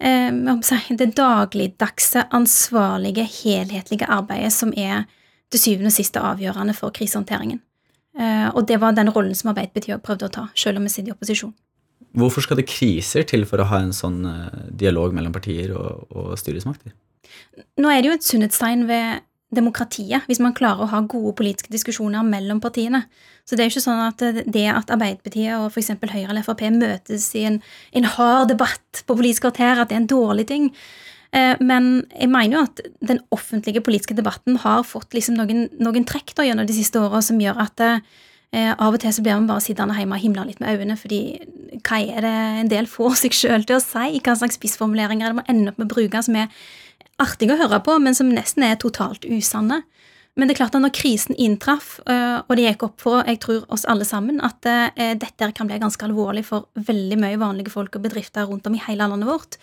eh, 0.00 0.96
det 0.98 1.12
dagligdagse, 1.16 2.26
ansvarlige, 2.32 3.28
helhetlige 3.42 4.08
arbeidet 4.08 4.52
som 4.52 4.72
er 4.76 5.04
til 5.52 5.62
syvende 5.62 5.92
og 5.92 5.98
siste 5.98 6.20
avgjørende 6.20 6.74
for 6.74 6.90
krisehåndteringen. 6.90 7.60
Eh, 8.18 8.48
og 8.48 8.66
det 8.68 8.80
var 8.80 8.96
den 8.96 9.12
rollen 9.12 9.34
som 9.36 9.52
Arbeiderpartiet 9.52 10.02
prøvde 10.02 10.26
å 10.26 10.32
ta, 10.32 10.48
selv 10.56 10.80
om 10.80 10.88
vi 10.88 10.92
sitter 10.94 11.12
i 11.12 11.14
opposisjon. 11.14 11.54
Hvorfor 12.16 12.44
skal 12.44 12.60
det 12.60 12.68
kriser 12.70 13.26
til 13.28 13.44
for 13.48 13.60
å 13.60 13.68
ha 13.68 13.82
en 13.84 13.94
sånn 13.96 14.22
eh, 14.28 14.60
dialog 14.84 15.14
mellom 15.16 15.34
partier 15.34 15.74
og, 15.76 16.06
og 16.10 16.34
styresmakter? 16.40 16.94
Nå 17.80 17.90
er 17.92 18.00
det 18.00 18.10
jo 18.10 18.16
et 18.16 18.26
sunnhetstegn 18.26 18.86
ved 18.88 19.24
demokratiet, 19.54 20.24
hvis 20.26 20.40
man 20.42 20.54
klarer 20.56 20.84
å 20.84 20.90
ha 20.90 21.00
gode 21.06 21.34
politiske 21.38 21.70
diskusjoner 21.70 22.24
mellom 22.26 22.58
partiene. 22.62 23.04
Så 23.46 23.54
det 23.54 23.62
er 23.62 23.68
jo 23.68 23.76
ikke 23.76 23.84
sånn 23.84 24.02
at 24.08 24.24
det 24.52 24.64
at 24.72 24.90
Arbeiderpartiet 24.90 25.54
og 25.60 25.68
f.eks. 25.70 25.92
Høyre 26.02 26.32
eller 26.32 26.46
Frp 26.46 26.64
møtes 26.74 27.28
i 27.38 27.44
en, 27.46 27.60
en 27.94 28.08
hard 28.16 28.50
debatt 28.50 29.04
på 29.06 29.16
Politisk 29.16 29.46
kvarter, 29.46 29.78
at 29.78 29.92
det 29.92 29.98
er 29.98 30.02
en 30.02 30.10
dårlig 30.10 30.48
ting. 30.50 30.70
Eh, 31.30 31.54
Men 31.60 32.06
jeg 32.10 32.32
mener 32.32 32.58
jo 32.58 32.64
at 32.66 32.82
den 33.12 33.22
offentlige 33.34 33.84
politiske 33.86 34.18
debatten 34.18 34.58
har 34.64 34.82
fått 34.88 35.14
liksom 35.14 35.38
noen, 35.38 35.68
noen 35.78 36.08
trekk 36.08 36.34
da 36.34 36.46
gjennom 36.48 36.66
de 36.66 36.76
siste 36.76 37.00
åra 37.00 37.22
som 37.22 37.40
gjør 37.40 37.62
at 37.68 37.86
eh, 38.54 38.72
av 38.72 38.94
og 38.94 39.00
til 39.02 39.14
så 39.14 39.24
blir 39.24 39.38
man 39.38 39.48
bare 39.50 39.64
sittende 39.64 39.96
hjemme 39.98 40.18
og 40.18 40.22
himle 40.22 40.46
litt 40.48 40.62
med 40.62 40.76
øynene, 40.76 40.98
fordi 41.00 41.20
hva 41.86 42.00
er 42.02 42.26
det 42.26 42.34
en 42.62 42.72
del 42.72 42.88
får 42.90 43.20
seg 43.22 43.36
sjøl 43.36 43.66
til 43.66 43.78
å 43.78 43.84
si? 43.84 44.20
Hva 44.20 44.36
slags 44.38 44.58
spissformuleringer 44.60 45.32
det 45.32 45.38
må 45.38 45.46
ende 45.50 45.72
opp 45.72 45.80
med 45.80 45.88
å 45.88 45.94
bruke 45.94 46.22
som 46.24 46.38
er 46.38 46.50
artige 47.22 47.54
å 47.54 47.60
høre 47.60 47.80
på, 47.84 47.96
men 48.02 48.16
som 48.16 48.30
nesten 48.32 48.66
er 48.66 48.78
totalt 48.80 49.24
usanne. 49.24 49.82
Men 50.36 50.48
det 50.48 50.56
er 50.56 50.60
klart 50.60 50.74
at 50.76 50.84
når 50.84 50.92
krisen 50.92 51.36
inntraff, 51.40 51.94
eh, 52.12 52.42
og 52.44 52.58
det 52.58 52.66
gikk 52.66 52.84
opp 52.90 53.00
for 53.00 53.24
jeg 53.24 53.40
tror 53.40 53.64
oss 53.72 53.86
alle 53.88 54.04
sammen, 54.04 54.42
at 54.44 54.68
eh, 54.68 55.14
dette 55.16 55.48
kan 55.56 55.68
bli 55.68 55.78
ganske 55.80 56.04
alvorlig 56.04 56.44
for 56.44 56.68
veldig 56.76 57.16
mye 57.22 57.40
vanlige 57.40 57.72
folk 57.72 57.96
og 57.96 58.04
bedrifter 58.04 58.44
rundt 58.44 58.68
om 58.68 58.76
i 58.76 58.82
hele 58.84 59.08
landet 59.08 59.30
vårt, 59.30 59.56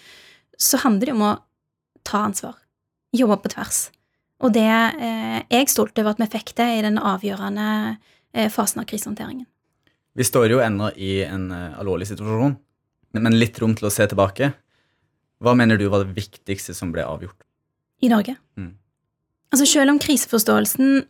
så 0.58 0.82
handler 0.82 1.12
det 1.12 1.14
om 1.14 1.28
å 1.28 1.36
ta 2.08 2.24
ansvar. 2.26 2.58
Jobbe 3.14 3.38
på 3.44 3.54
tvers. 3.54 3.86
Og 4.44 4.56
det 4.56 4.66
eh, 4.66 5.38
er 5.46 5.62
jeg 5.62 5.70
stolt 5.72 6.00
over 6.02 6.16
at 6.16 6.24
vi 6.24 6.32
fikk 6.34 6.56
det 6.58 6.70
i 6.80 6.82
den 6.88 6.98
avgjørende 6.98 7.68
fasen 8.54 8.82
av 8.82 8.88
krisehåndteringen. 8.90 9.46
Vi 10.14 10.26
står 10.26 10.52
jo 10.54 10.62
ennå 10.62 10.92
i 10.98 11.24
en 11.26 11.48
alvorlig 11.54 12.08
situasjon, 12.10 12.56
men 13.18 13.38
litt 13.38 13.58
rom 13.62 13.74
til 13.78 13.90
å 13.90 13.92
se 13.94 14.06
tilbake. 14.10 14.52
Hva 15.44 15.54
mener 15.58 15.78
du 15.78 15.88
var 15.90 16.04
det 16.04 16.16
viktigste 16.18 16.76
som 16.78 16.92
ble 16.94 17.06
avgjort? 17.06 17.46
I 18.02 18.10
Norge. 18.12 18.36
Mm. 18.58 18.76
Altså 19.54 19.66
Selv 19.70 19.94
om 19.94 20.02
kriseforståelsen 20.02 21.04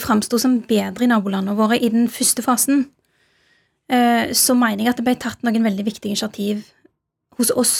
framsto 0.00 0.40
som 0.40 0.58
bedre 0.68 1.06
i 1.06 1.10
nabolandene 1.10 1.56
våre 1.56 1.78
i 1.78 1.90
den 1.92 2.08
første 2.12 2.44
fasen, 2.44 2.86
så 3.86 4.56
mener 4.58 4.84
jeg 4.84 4.94
at 4.94 5.00
det 5.00 5.06
ble 5.06 5.14
tatt 5.20 5.44
noen 5.46 5.68
veldig 5.68 5.84
viktige 5.86 6.10
initiativ 6.10 6.64
hos 7.38 7.52
oss 7.54 7.74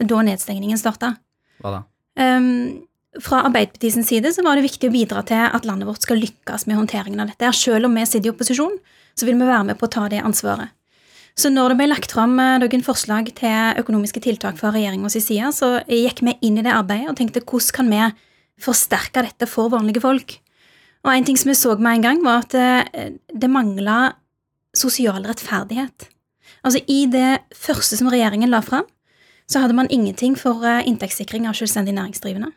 da 0.00 0.22
nedstengningen 0.24 0.80
starta. 0.80 1.14
Hva 1.62 1.76
da? 1.76 1.82
Um, 2.14 2.86
fra 3.22 3.44
Arbeiderpartiets 3.46 4.08
side 4.08 4.32
så 4.34 4.42
var 4.42 4.56
det 4.58 4.66
viktig 4.66 4.88
å 4.90 4.94
bidra 4.94 5.22
til 5.26 5.42
at 5.46 5.66
landet 5.68 5.88
vårt 5.88 6.04
skal 6.06 6.18
lykkes 6.22 6.66
med 6.68 6.78
håndteringen 6.80 7.22
av 7.22 7.30
dette. 7.30 7.52
Selv 7.56 7.88
om 7.88 7.94
vi 7.94 8.06
sitter 8.08 8.30
i 8.30 8.32
opposisjon, 8.34 8.74
så 9.14 9.28
vil 9.28 9.38
vi 9.38 9.46
være 9.46 9.68
med 9.70 9.78
på 9.78 9.86
å 9.86 9.92
ta 9.94 10.08
det 10.10 10.22
ansvaret. 10.24 10.72
Så 11.34 11.50
når 11.50 11.72
det 11.72 11.78
ble 11.80 11.88
lagt 11.90 12.14
fram 12.14 12.36
noen 12.38 12.84
forslag 12.86 13.32
til 13.34 13.80
økonomiske 13.80 14.22
tiltak 14.22 14.58
fra 14.60 14.70
regjeringas 14.74 15.16
side, 15.18 15.50
så 15.54 15.80
gikk 15.90 16.22
vi 16.22 16.36
inn 16.46 16.60
i 16.60 16.64
det 16.66 16.74
arbeidet 16.74 17.10
og 17.10 17.18
tenkte 17.18 17.42
hvordan 17.42 17.74
kan 17.74 17.90
vi 17.90 18.02
forsterke 18.62 19.24
dette 19.26 19.48
for 19.50 19.72
vanlige 19.72 20.02
folk? 20.04 20.36
Og 21.04 21.10
en 21.12 21.26
ting 21.26 21.36
som 21.36 21.50
vi 21.50 21.58
så 21.58 21.74
med 21.76 21.98
en 21.98 22.06
gang, 22.06 22.22
var 22.24 22.44
at 22.44 22.54
det, 22.54 23.14
det 23.34 23.50
mangla 23.50 24.14
sosial 24.74 25.26
rettferdighet. 25.26 26.06
Altså 26.64 26.80
I 26.88 27.04
det 27.10 27.42
første 27.52 27.98
som 27.98 28.08
regjeringen 28.12 28.52
la 28.52 28.62
fram, 28.64 28.86
så 29.50 29.60
hadde 29.60 29.76
man 29.76 29.90
ingenting 29.92 30.38
for 30.38 30.64
inntektssikring 30.64 31.48
av 31.50 31.58
selvstendig 31.58 31.92
næringsdrivende. 31.98 32.54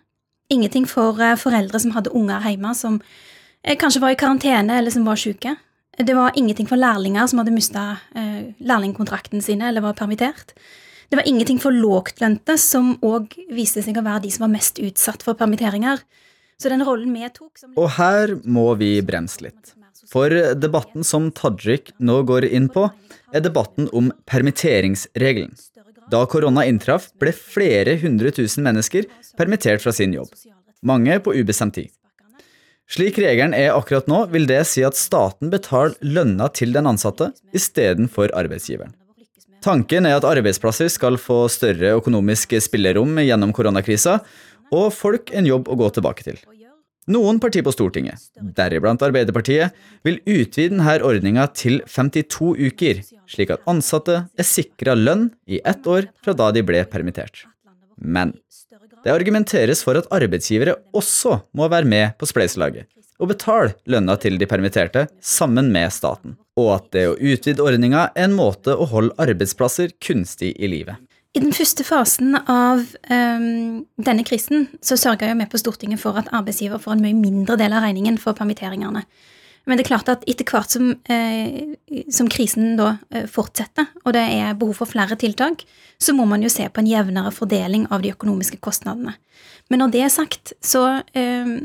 Ingenting 0.49 0.85
for 0.87 1.19
foreldre 1.41 1.79
som 1.83 1.91
hadde 1.91 2.13
unger 2.15 2.43
hjemme 2.47 2.73
som 2.77 3.01
kanskje 3.75 3.99
var 3.99 4.13
i 4.13 4.19
karantene 4.19 4.77
eller 4.79 4.93
som 4.93 5.03
var 5.07 5.19
syke. 5.19 5.57
Det 5.97 6.13
var 6.13 6.31
ingenting 6.35 6.67
for 6.69 6.77
lærlinger 6.77 7.27
som 7.27 7.41
hadde 7.41 7.55
mista 7.55 7.85
eh, 8.15 8.53
lærlingkontrakten 8.61 9.41
sine 9.41 9.71
eller 9.71 9.81
var 9.81 9.97
permittert. 9.97 10.53
Det 11.09 11.17
var 11.17 11.25
ingenting 11.27 11.57
for 11.59 11.73
lågtlønte, 11.73 12.57
som 12.59 12.93
òg 13.01 13.33
viste 13.55 13.81
seg 13.81 13.97
å 13.97 14.03
være 14.05 14.25
de 14.27 14.31
som 14.33 14.45
var 14.45 14.53
mest 14.53 14.81
utsatt 14.83 15.23
for 15.25 15.39
permitteringer. 15.39 16.03
Så 16.61 16.69
den 16.69 16.83
rollen 16.85 17.13
vi 17.15 17.25
tok 17.33 17.57
som 17.57 17.73
Og 17.79 17.89
her 17.97 18.35
må 18.45 18.69
vi 18.77 18.97
bremse 19.05 19.41
litt. 19.45 19.73
For 20.11 20.31
debatten 20.55 21.03
som 21.07 21.31
Tajik 21.35 21.91
nå 21.99 22.21
går 22.27 22.45
inn 22.47 22.69
på, 22.71 22.85
er 23.33 23.43
debatten 23.43 23.89
om 23.95 24.11
permitteringsregelen. 24.29 25.55
Da 26.11 26.23
korona 26.29 26.63
inntraff, 26.65 27.09
ble 27.19 27.33
flere 27.35 27.97
hundre 27.99 28.31
tusen 28.31 28.63
mennesker 28.63 29.09
permittert 29.39 29.83
fra 29.83 29.91
sin 29.91 30.13
jobb. 30.15 30.31
Mange 30.85 31.19
på 31.19 31.33
ubestemt 31.35 31.75
tid. 31.75 31.91
Slik 32.87 33.17
regelen 33.19 33.51
er 33.57 33.73
akkurat 33.75 34.07
nå, 34.07 34.21
vil 34.31 34.47
det 34.47 34.61
si 34.69 34.85
at 34.87 34.95
staten 34.95 35.51
betaler 35.51 35.97
lønna 35.99 36.47
til 36.55 36.71
den 36.71 36.87
ansatte 36.87 37.33
istedenfor 37.55 38.31
arbeidsgiveren. 38.31 38.93
Tanken 39.65 40.07
er 40.07 40.15
at 40.15 40.27
arbeidsplasser 40.27 40.87
skal 40.93 41.17
få 41.19 41.41
større 41.51 41.97
økonomisk 41.97 42.55
spillerom 42.63 43.17
gjennom 43.19 43.51
koronakrisa, 43.57 44.21
og 44.71 44.93
folk 44.95 45.33
en 45.35 45.47
jobb 45.49 45.67
å 45.67 45.75
gå 45.79 45.89
tilbake 45.97 46.23
til. 46.23 46.39
Noen 47.07 47.37
partier 47.39 47.63
på 47.63 47.71
Stortinget, 47.71 48.19
deriblant 48.35 49.03
Arbeiderpartiet, 49.05 49.75
vil 50.03 50.17
utvide 50.27 50.73
denne 50.73 50.97
ordninga 51.07 51.45
til 51.55 51.79
52 51.87 52.49
uker, 52.67 52.99
slik 53.31 53.53
at 53.55 53.63
ansatte 53.71 54.25
er 54.27 54.47
sikra 54.47 54.95
lønn 54.97 55.29
i 55.47 55.61
ett 55.63 55.87
år 55.87 56.09
fra 56.19 56.35
da 56.35 56.49
de 56.51 56.65
ble 56.67 56.83
permittert. 56.91 57.45
Men 57.95 58.35
det 59.05 59.13
argumenteres 59.13 59.85
for 59.87 59.95
at 59.95 60.11
arbeidsgivere 60.11 60.75
også 60.91 61.39
må 61.55 61.71
være 61.71 61.87
med 61.87 62.19
på 62.19 62.27
spleiselaget 62.27 62.91
og 63.17 63.31
betale 63.31 63.73
lønna 63.89 64.13
til 64.21 64.35
de 64.37 64.45
permitterte 64.49 65.07
sammen 65.23 65.71
med 65.73 65.93
staten, 65.95 66.35
og 66.59 66.73
at 66.75 66.91
det 66.93 67.05
å 67.09 67.15
utvide 67.15 67.63
ordninga 67.63 68.09
er 68.11 68.27
en 68.27 68.35
måte 68.37 68.75
å 68.75 68.85
holde 68.91 69.15
arbeidsplasser 69.21 69.95
kunstig 70.03 70.51
i 70.53 70.69
livet. 70.69 70.99
I 71.35 71.41
den 71.43 71.53
første 71.53 71.83
fasen 71.85 72.37
av 72.37 72.83
um, 73.11 73.83
denne 73.99 74.23
krisen 74.25 74.67
så 74.81 74.97
sørga 74.97 75.33
vi 75.33 75.49
på 75.51 75.59
Stortinget 75.61 76.01
for 76.01 76.17
at 76.17 76.31
arbeidsgiver 76.33 76.81
får 76.81 76.95
en 76.95 77.03
mye 77.03 77.17
mindre 77.17 77.57
del 77.59 77.75
av 77.75 77.83
regningen 77.85 78.17
for 78.21 78.37
permitteringene. 78.37 79.03
Men 79.67 79.75
det 79.75 79.83
er 79.83 79.89
klart 79.89 80.09
at 80.09 80.23
etter 80.31 80.47
hvert 80.47 80.71
som, 80.71 80.93
eh, 81.11 81.75
som 82.13 82.29
krisen 82.31 82.77
da 82.79 82.93
eh, 83.11 83.25
fortsetter, 83.27 83.89
og 84.05 84.15
det 84.15 84.23
er 84.23 84.55
behov 84.55 84.79
for 84.79 84.89
flere 84.89 85.17
tiltak, 85.19 85.65
så 85.99 86.15
må 86.15 86.23
man 86.29 86.45
jo 86.45 86.51
se 86.51 86.69
på 86.71 86.79
en 86.79 86.87
jevnere 86.87 87.33
fordeling 87.35 87.83
av 87.91 88.05
de 88.05 88.13
økonomiske 88.15 88.61
kostnadene. 88.63 89.17
Men 89.67 89.83
når 89.83 89.91
det 89.91 90.05
er 90.05 90.13
sagt, 90.13 90.53
så 90.63 90.85
eh, 91.11 91.57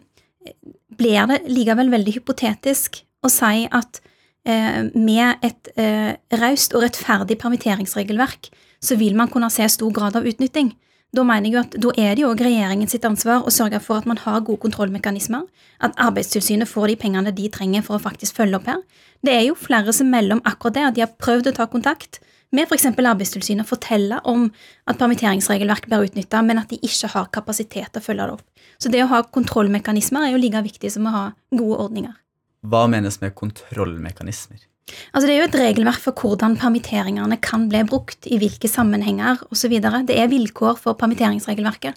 blir 0.98 1.30
det 1.30 1.44
likevel 1.46 1.92
veldig 1.94 2.16
hypotetisk 2.18 3.04
å 3.22 3.30
si 3.30 3.68
at 3.70 4.02
eh, 4.50 4.82
med 4.98 5.46
et 5.46 5.70
eh, 5.78 6.18
raust 6.42 6.74
og 6.74 6.82
rettferdig 6.82 7.38
permitteringsregelverk, 7.38 8.50
så 8.82 8.98
vil 8.98 9.16
man 9.18 9.30
kunne 9.30 9.50
se 9.50 9.68
stor 9.70 9.92
grad 9.94 10.16
av 10.18 10.26
utnytting. 10.28 10.74
Da 11.12 11.24
mener 11.28 11.50
jeg 11.50 11.52
jo 11.52 11.60
at 11.60 11.74
da 11.84 11.90
er 12.00 12.14
det 12.16 12.22
jo 12.24 12.32
regjeringen 12.32 12.88
sitt 12.88 13.04
ansvar 13.04 13.44
å 13.44 13.52
sørge 13.52 13.82
for 13.84 14.00
at 14.00 14.08
man 14.08 14.20
har 14.22 14.40
gode 14.46 14.62
kontrollmekanismer, 14.62 15.44
at 15.84 15.98
Arbeidstilsynet 16.00 16.70
får 16.70 16.88
de 16.88 16.96
pengene 17.02 17.34
de 17.36 17.50
trenger 17.52 17.84
for 17.84 17.98
å 17.98 18.02
faktisk 18.02 18.38
følge 18.38 18.56
opp 18.56 18.70
her. 18.70 18.80
Det 19.20 19.34
er 19.34 19.44
jo 19.50 19.58
flere 19.58 19.92
som 19.92 20.08
melder 20.08 20.38
om 20.38 20.46
akkurat 20.48 20.78
det, 20.78 20.86
at 20.88 20.96
de 20.96 21.04
har 21.04 21.12
prøvd 21.20 21.52
å 21.52 21.54
ta 21.58 21.68
kontakt 21.68 22.22
med 22.52 22.64
f.eks. 22.64 22.88
Arbeidstilsynet 22.96 23.66
og 23.66 23.74
fortelle 23.74 24.22
om 24.28 24.48
at 24.88 24.98
permitteringsregelverket 25.00 25.92
blir 25.92 26.08
utnytta, 26.08 26.40
men 26.48 26.64
at 26.64 26.72
de 26.72 26.80
ikke 26.80 27.12
har 27.12 27.28
kapasitet 27.34 27.92
til 27.92 28.00
å 28.00 28.06
følge 28.08 28.30
det 28.30 28.38
opp. 28.38 28.66
Så 28.80 28.92
det 28.92 29.04
å 29.04 29.12
ha 29.12 29.20
kontrollmekanismer 29.36 30.26
er 30.26 30.34
jo 30.34 30.40
like 30.40 30.64
viktig 30.64 30.96
som 30.96 31.06
å 31.08 31.14
ha 31.14 31.24
gode 31.52 31.76
ordninger. 31.76 32.16
Hva 32.64 32.86
menes 32.88 33.20
med 33.20 33.36
kontrollmekanismer? 33.36 34.64
Altså 35.12 35.26
Det 35.26 35.34
er 35.34 35.40
jo 35.40 35.48
et 35.48 35.60
regelverk 35.60 36.02
for 36.02 36.16
hvordan 36.18 36.56
permitteringene 36.60 37.38
kan 37.40 37.68
bli 37.70 37.84
brukt, 37.88 38.26
i 38.26 38.38
hvilke 38.40 38.68
sammenhenger 38.68 39.44
osv. 39.50 39.78
Det 40.08 40.18
er 40.18 40.30
vilkår 40.32 40.80
for 40.82 40.98
permitteringsregelverket. 40.98 41.94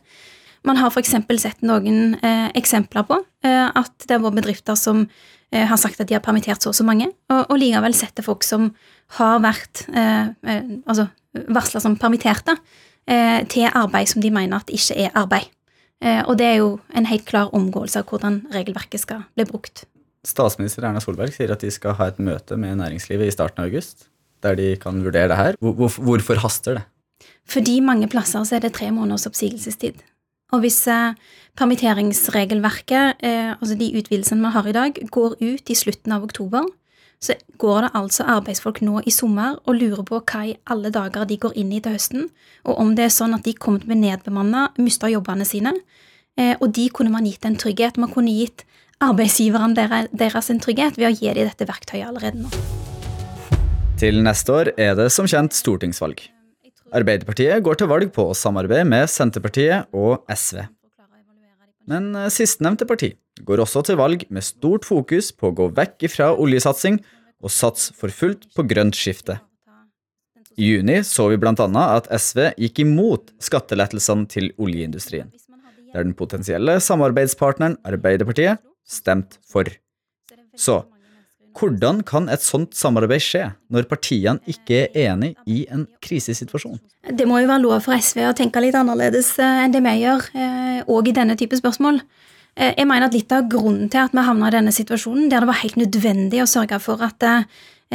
Man 0.66 0.80
har 0.82 0.90
f.eks. 0.90 1.14
sett 1.42 1.62
noen 1.66 2.18
eh, 2.26 2.50
eksempler 2.58 3.06
på 3.06 3.20
eh, 3.46 3.68
at 3.70 4.08
det 4.08 4.16
har 4.16 4.24
vært 4.24 4.40
bedrifter 4.40 4.78
som 4.80 5.04
eh, 5.06 5.66
har 5.70 5.78
sagt 5.78 6.02
at 6.02 6.10
de 6.10 6.18
har 6.18 6.24
permittert 6.26 6.64
så 6.64 6.72
og 6.72 6.78
så 6.78 6.86
mange, 6.88 7.12
og, 7.30 7.44
og 7.44 7.60
likevel 7.62 7.94
setter 7.98 8.26
folk 8.26 8.46
som 8.46 8.72
har 9.20 9.42
vært 9.44 9.86
eh, 9.94 10.32
eh, 10.50 10.72
altså 10.86 11.10
varsla 11.54 11.82
som 11.84 11.98
permitterte, 12.02 12.58
eh, 13.06 13.44
til 13.52 13.70
arbeid 13.70 14.10
som 14.10 14.24
de 14.24 14.34
mener 14.34 14.58
at 14.58 14.74
ikke 14.74 14.98
er 15.06 15.14
arbeid. 15.14 15.52
og 16.06 16.38
det 16.38 16.46
er 16.46 16.58
jo 16.60 16.80
en 16.94 17.06
helt 17.08 17.24
klar 17.26 17.54
omgåelse 17.56 18.02
av 18.02 18.10
hvordan 18.10 18.42
regelverket 18.54 19.02
skal 19.02 19.24
bli 19.34 19.46
brukt. 19.48 19.86
Statsminister 20.26 20.88
Erna 20.88 21.02
Solberg 21.04 21.34
sier 21.36 21.54
at 21.54 21.64
de 21.64 21.72
skal 21.74 21.96
ha 22.00 22.10
et 22.10 22.20
møte 22.22 22.58
med 22.60 22.80
næringslivet 22.82 23.30
i 23.30 23.36
starten 23.36 23.62
av 23.62 23.70
august, 23.70 24.08
der 24.44 24.58
de 24.60 24.74
kan 24.82 25.04
vurdere 25.06 25.30
det 25.32 25.40
her. 25.40 25.60
Hvor, 25.62 25.90
hvorfor 26.02 26.42
haster 26.44 26.80
det? 26.80 26.86
Fordi 27.50 27.80
mange 27.86 28.10
plasser 28.12 28.44
så 28.44 28.58
er 28.58 28.66
det 28.66 28.74
tre 28.76 28.90
måneders 28.94 29.28
oppsigelsestid. 29.30 30.02
Og 30.54 30.62
hvis 30.62 30.80
eh, 30.92 31.18
permitteringsregelverket, 31.58 33.22
eh, 33.26 33.54
altså 33.58 33.78
de 33.78 33.92
utvidelsene 33.98 34.42
man 34.42 34.54
har 34.54 34.68
i 34.70 34.76
dag, 34.76 34.98
går 35.12 35.38
ut 35.42 35.70
i 35.70 35.78
slutten 35.78 36.14
av 36.14 36.26
oktober, 36.26 36.66
så 37.22 37.34
går 37.58 37.86
det 37.86 37.92
altså 37.98 38.26
arbeidsfolk 38.30 38.82
nå 38.86 39.02
i 39.08 39.14
sommer 39.14 39.56
og 39.66 39.78
lurer 39.80 40.04
på 40.06 40.20
hva 40.20 40.42
i 40.50 40.58
alle 40.70 40.92
dager 40.94 41.26
de 41.26 41.38
går 41.42 41.56
inn 41.58 41.72
i 41.74 41.80
til 41.82 41.96
høsten, 41.96 42.28
og 42.68 42.82
om 42.82 42.94
det 42.98 43.08
er 43.08 43.14
sånn 43.16 43.34
at 43.38 43.46
de 43.48 43.56
kommer 43.56 43.82
til 43.82 43.90
å 43.90 43.94
bli 43.94 44.02
nedbemanna, 44.04 44.68
mista 44.78 45.10
jobbene 45.10 45.48
sine. 45.48 45.74
Eh, 46.38 46.54
og 46.60 46.74
de 46.76 46.90
kunne 46.92 47.14
man 47.14 47.26
gitt 47.26 47.46
en 47.48 47.58
trygghet. 47.58 47.98
Man 48.02 48.12
kunne 48.12 48.34
gitt 48.36 48.66
arbeidsgiverne 49.04 50.08
deres 50.16 50.50
en 50.52 50.62
trygghet 50.64 51.00
ved 51.00 51.10
å 51.10 51.14
gi 51.16 51.34
dem 51.36 51.50
dette 51.50 51.68
verktøyet 51.68 52.08
allerede 52.08 52.46
nå. 52.46 52.52
Til 54.00 54.20
neste 54.24 54.52
år 54.52 54.72
er 54.76 54.96
det 55.00 55.10
som 55.14 55.28
kjent 55.28 55.56
stortingsvalg. 55.56 56.20
Arbeiderpartiet 56.96 57.64
går 57.64 57.80
til 57.80 57.89
valg 57.91 58.12
på 58.16 58.30
å 58.30 58.36
samarbeide 58.38 58.88
med 58.88 59.10
Senterpartiet 59.12 59.91
og 59.96 60.24
SV. 60.32 60.66
Men 61.89 62.12
eh, 62.18 62.32
sistnevnte 62.34 62.88
parti 62.89 63.14
går 63.46 63.62
også 63.64 63.84
til 63.88 64.00
valg 64.00 64.24
med 64.34 64.46
stort 64.46 64.88
fokus 64.88 65.32
på 65.36 65.52
å 65.52 65.56
gå 65.56 65.70
vekk 65.76 66.08
ifra 66.08 66.32
oljesatsing 66.34 67.02
og 67.43 67.52
satse 67.52 67.93
for 67.98 68.14
fullt 68.14 68.48
på 68.56 68.66
grønt 68.68 68.98
skifte. 68.98 69.38
I 70.56 70.70
juni 70.72 71.02
så 71.04 71.28
vi 71.28 71.39
bl.a. 71.39 71.56
at 71.84 72.08
SV 72.16 72.54
gikk 72.64 72.80
imot 72.86 73.34
skattelettelsene 73.43 74.30
til 74.32 74.54
oljeindustrien, 74.56 75.34
der 75.91 76.08
den 76.08 76.16
potensielle 76.16 76.78
samarbeidspartneren 76.84 77.76
Arbeiderpartiet 77.84 78.64
stemt 78.86 79.40
for. 79.50 79.70
Så 80.56 80.84
hvordan 81.56 82.02
kan 82.04 82.28
et 82.32 82.44
sånt 82.44 82.76
samarbeid 82.76 83.24
skje, 83.24 83.46
når 83.72 83.88
partiene 83.88 84.42
ikke 84.52 84.82
er 84.86 85.14
enig 85.14 85.34
i 85.48 85.64
en 85.72 85.86
krisesituasjon? 86.04 86.82
Det 87.16 87.28
må 87.30 87.40
jo 87.40 87.48
være 87.48 87.64
lov 87.64 87.78
for 87.86 87.96
SV 87.96 88.26
å 88.28 88.36
tenke 88.36 88.60
litt 88.64 88.76
annerledes 88.76 89.36
eh, 89.40 89.62
enn 89.64 89.76
det 89.76 89.82
vi 89.86 89.94
gjør, 90.02 90.26
òg 90.84 91.08
eh, 91.08 91.12
i 91.12 91.16
denne 91.16 91.38
type 91.40 91.56
spørsmål. 91.60 92.02
Eh, 92.56 92.74
jeg 92.74 92.90
mener 92.90 93.08
at 93.08 93.16
Litt 93.16 93.32
av 93.36 93.48
grunnen 93.52 93.88
til 93.92 94.04
at 94.04 94.16
vi 94.16 94.26
havna 94.28 94.52
i 94.52 94.56
denne 94.58 94.76
situasjonen, 94.76 95.30
der 95.32 95.46
det 95.46 95.52
var 95.52 95.62
helt 95.62 95.80
nødvendig 95.80 96.44
å 96.44 96.50
sørge 96.50 96.82
for 96.84 97.04
at 97.06 97.24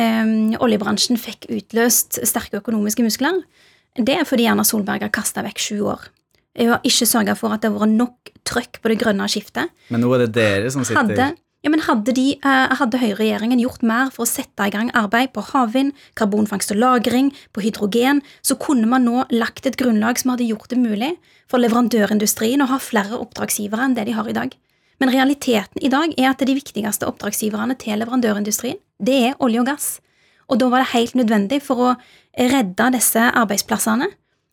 oljebransjen 0.00 1.18
fikk 1.20 1.48
utløst 1.50 2.20
sterke 2.24 2.60
økonomiske 2.62 3.02
muskler, 3.04 3.42
det 3.98 4.14
er 4.14 4.24
fordi 4.24 4.46
Erna 4.48 4.64
Solberg 4.64 5.02
har 5.02 5.12
kasta 5.12 5.42
vekk 5.44 5.60
sju 5.60 5.80
år. 5.90 6.06
Hun 6.56 6.70
har 6.72 6.86
ikke 6.86 7.08
sørga 7.10 7.34
for 7.36 7.52
at 7.52 7.60
det 7.60 7.68
har 7.68 7.82
vært 7.82 7.98
nok 7.98 8.29
trøkk 8.48 8.80
på 8.82 8.92
det 8.92 8.98
grønne 9.02 9.28
skiftet. 9.30 9.72
Men 9.90 10.04
nå 10.04 10.10
er 10.16 10.26
det 10.26 10.34
dere 10.38 10.72
som 10.72 10.86
sitter 10.86 11.02
hadde, 11.02 11.30
ja, 11.60 11.68
men 11.68 11.82
Hadde, 11.84 12.14
de, 12.16 12.38
eh, 12.40 12.72
hadde 12.80 13.00
høyreregjeringen 13.02 13.60
gjort 13.60 13.82
mer 13.84 14.08
for 14.14 14.24
å 14.24 14.28
sette 14.28 14.64
i 14.64 14.72
gang 14.72 14.88
arbeid 14.96 15.34
på 15.34 15.44
havvind, 15.50 15.92
karbonfangst 16.16 16.72
og 16.72 16.78
-lagring, 16.80 17.34
på 17.52 17.60
hydrogen, 17.60 18.22
så 18.42 18.56
kunne 18.56 18.88
man 18.88 19.04
nå 19.04 19.26
lagt 19.30 19.66
et 19.66 19.76
grunnlag 19.76 20.18
som 20.18 20.30
hadde 20.30 20.48
gjort 20.48 20.70
det 20.70 20.78
mulig 20.78 21.18
for 21.46 21.58
leverandørindustrien 21.58 22.62
å 22.62 22.70
ha 22.70 22.78
flere 22.78 23.20
oppdragsgivere 23.20 23.84
enn 23.84 23.94
det 23.94 24.06
de 24.06 24.12
har 24.12 24.28
i 24.28 24.32
dag. 24.32 24.56
Men 25.00 25.10
realiteten 25.10 25.82
i 25.82 25.88
dag 25.88 26.14
er 26.16 26.30
at 26.30 26.38
de 26.38 26.54
viktigste 26.54 27.06
oppdragsgiverne 27.06 27.76
til 27.78 27.98
leverandørindustrien, 27.98 28.78
det 29.02 29.18
er 29.28 29.36
olje 29.38 29.60
og 29.60 29.66
gass. 29.66 30.00
Og 30.48 30.58
da 30.58 30.68
var 30.68 30.78
det 30.78 30.94
helt 30.94 31.14
nødvendig 31.14 31.62
for 31.62 31.76
å 31.76 31.96
redde 32.38 32.92
disse 32.92 33.20
arbeidsplassene 33.20 34.08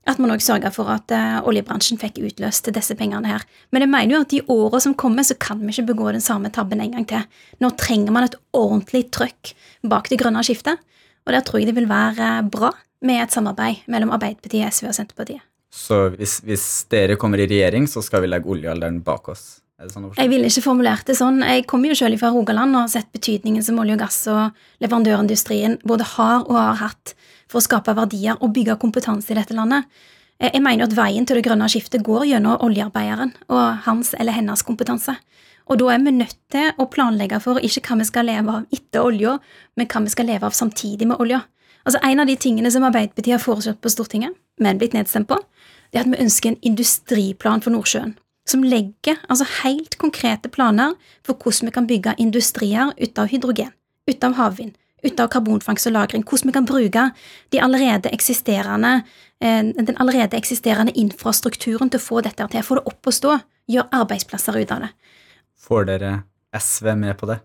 at 0.07 0.19
man 0.23 0.31
òg 0.31 0.43
sørga 0.43 0.71
for 0.73 0.89
at 0.91 1.11
uh, 1.11 1.39
oljebransjen 1.47 1.99
fikk 1.99 2.21
utløst 2.23 2.69
disse 2.75 2.95
pengene 2.99 3.27
her. 3.27 3.43
Men 3.75 3.83
jeg 3.83 3.91
mener 3.91 4.15
jo 4.15 4.21
at 4.23 4.35
i 4.37 4.41
åra 4.53 4.81
som 4.83 4.95
kommer, 4.99 5.25
så 5.27 5.35
kan 5.39 5.59
vi 5.61 5.73
ikke 5.73 5.89
begå 5.91 6.13
den 6.15 6.23
samme 6.23 6.51
tabben 6.53 6.81
en 6.83 6.95
gang 6.95 7.07
til. 7.09 7.27
Nå 7.63 7.73
trenger 7.79 8.15
man 8.15 8.27
et 8.27 8.37
ordentlig 8.55 9.07
trøkk 9.15 9.53
bak 9.87 10.09
det 10.11 10.21
grønne 10.21 10.43
skiftet. 10.47 10.79
Og 11.27 11.35
der 11.35 11.43
tror 11.43 11.59
jeg 11.59 11.69
det 11.69 11.77
vil 11.77 11.91
være 11.91 12.31
uh, 12.39 12.47
bra 12.47 12.71
med 13.05 13.21
et 13.25 13.35
samarbeid 13.35 13.85
mellom 13.91 14.15
Arbeiderpartiet, 14.15 14.73
SV 14.73 14.89
og 14.89 14.97
Senterpartiet. 14.97 15.43
Så 15.73 16.07
hvis, 16.15 16.39
hvis 16.47 16.65
dere 16.89 17.19
kommer 17.19 17.43
i 17.43 17.49
regjering, 17.49 17.85
så 17.91 18.01
skal 18.01 18.23
vi 18.23 18.31
legge 18.31 18.49
oljealderen 18.49 19.01
bak 19.05 19.27
oss? 19.33 19.59
Sånn 19.77 20.07
jeg 20.17 20.29
ville 20.31 20.49
ikke 20.49 20.63
formulert 20.65 21.05
det 21.05 21.13
sånn. 21.19 21.43
Jeg 21.45 21.67
kommer 21.69 21.91
jo 21.91 21.95
selv 21.99 22.17
fra 22.17 22.31
Rogaland 22.33 22.73
og 22.73 22.87
har 22.87 22.89
sett 22.89 23.11
betydningen 23.13 23.61
som 23.61 23.77
olje 23.77 23.93
og 23.93 24.01
gass 24.01 24.23
og 24.33 24.55
leverandørindustrien 24.81 25.77
både 25.85 26.07
har 26.15 26.47
og 26.47 26.57
har 26.57 26.79
hatt 26.79 27.13
for 27.45 27.59
å 27.59 27.65
skape 27.67 27.93
verdier 27.99 28.41
og 28.41 28.55
bygge 28.55 28.79
kompetanse 28.81 29.35
i 29.35 29.37
dette 29.37 29.53
landet. 29.53 29.85
Eh, 30.41 30.49
jeg 30.49 30.63
mener 30.65 30.87
at 30.89 30.97
veien 30.97 31.29
til 31.29 31.37
det 31.37 31.45
grønne 31.45 31.69
skiftet 31.69 32.01
går 32.05 32.25
gjennom 32.31 32.57
oljearbeideren 32.65 33.35
og 33.53 33.85
hans 33.85 34.15
eller 34.17 34.33
hennes 34.33 34.65
kompetanse. 34.65 35.13
Og 35.69 35.77
da 35.77 35.93
er 35.93 36.01
vi 36.01 36.17
nødt 36.23 36.37
til 36.49 36.73
å 36.81 36.89
planlegge 36.89 37.37
for 37.43 37.61
ikke 37.61 37.85
hva 37.85 38.01
vi 38.01 38.09
skal 38.09 38.29
leve 38.31 38.57
av 38.57 38.73
etter 38.73 39.05
olja, 39.05 39.37
men 39.77 39.93
hva 39.93 40.05
vi 40.07 40.17
skal 40.17 40.31
leve 40.31 40.49
av 40.49 40.57
samtidig 40.57 41.05
med 41.05 41.21
olja. 41.21 41.43
Altså 41.85 42.01
En 42.03 42.19
av 42.19 42.27
de 42.27 42.35
tingene 42.35 42.71
som 42.71 42.83
Arbeiderpartiet 42.83 43.37
har 43.37 43.45
foreslått 43.45 43.81
på 43.81 43.93
Stortinget, 43.93 44.33
men 44.59 44.79
blitt 44.81 44.97
nedstemt 44.97 45.29
på, 45.29 45.37
det 45.91 45.99
er 45.99 46.07
at 46.07 46.11
vi 46.11 46.23
ønsker 46.25 46.49
en 46.49 46.63
industriplan 46.65 47.61
for 47.61 47.71
Nordsjøen. 47.71 48.17
Som 48.47 48.63
legger 48.63 49.19
altså 49.27 49.45
helt 49.61 49.97
konkrete 49.99 50.49
planer 50.49 50.95
for 51.25 51.35
hvordan 51.35 51.67
vi 51.67 51.75
kan 51.75 51.87
bygge 51.87 52.15
industrier 52.17 52.93
ut 52.95 53.19
av 53.19 53.27
hydrogen, 53.31 53.73
ut 54.07 54.23
av 54.23 54.37
havvind, 54.39 54.77
ut 55.03 55.19
av 55.19 55.27
karbonfangst 55.27 55.87
og 55.87 55.93
-lagring. 55.93 56.23
Hvordan 56.23 56.47
vi 56.47 56.53
kan 56.53 56.65
bruke 56.65 57.11
de 57.51 57.59
allerede 57.59 58.09
eh, 59.41 59.63
den 59.63 59.97
allerede 59.99 60.37
eksisterende 60.37 60.91
infrastrukturen 60.95 61.89
til 61.89 61.99
å 61.99 62.07
få 62.07 62.21
dette 62.21 62.47
til. 62.47 62.63
Få 62.63 62.75
det 62.75 62.87
opp 62.87 63.07
å 63.07 63.11
stå. 63.11 63.39
Gjøre 63.67 63.89
arbeidsplasser 63.91 64.61
ut 64.61 64.71
av 64.71 64.79
det. 64.79 64.89
Får 65.59 65.85
dere 65.85 66.23
SV 66.53 66.95
med 66.95 67.17
på 67.17 67.25
det? 67.25 67.39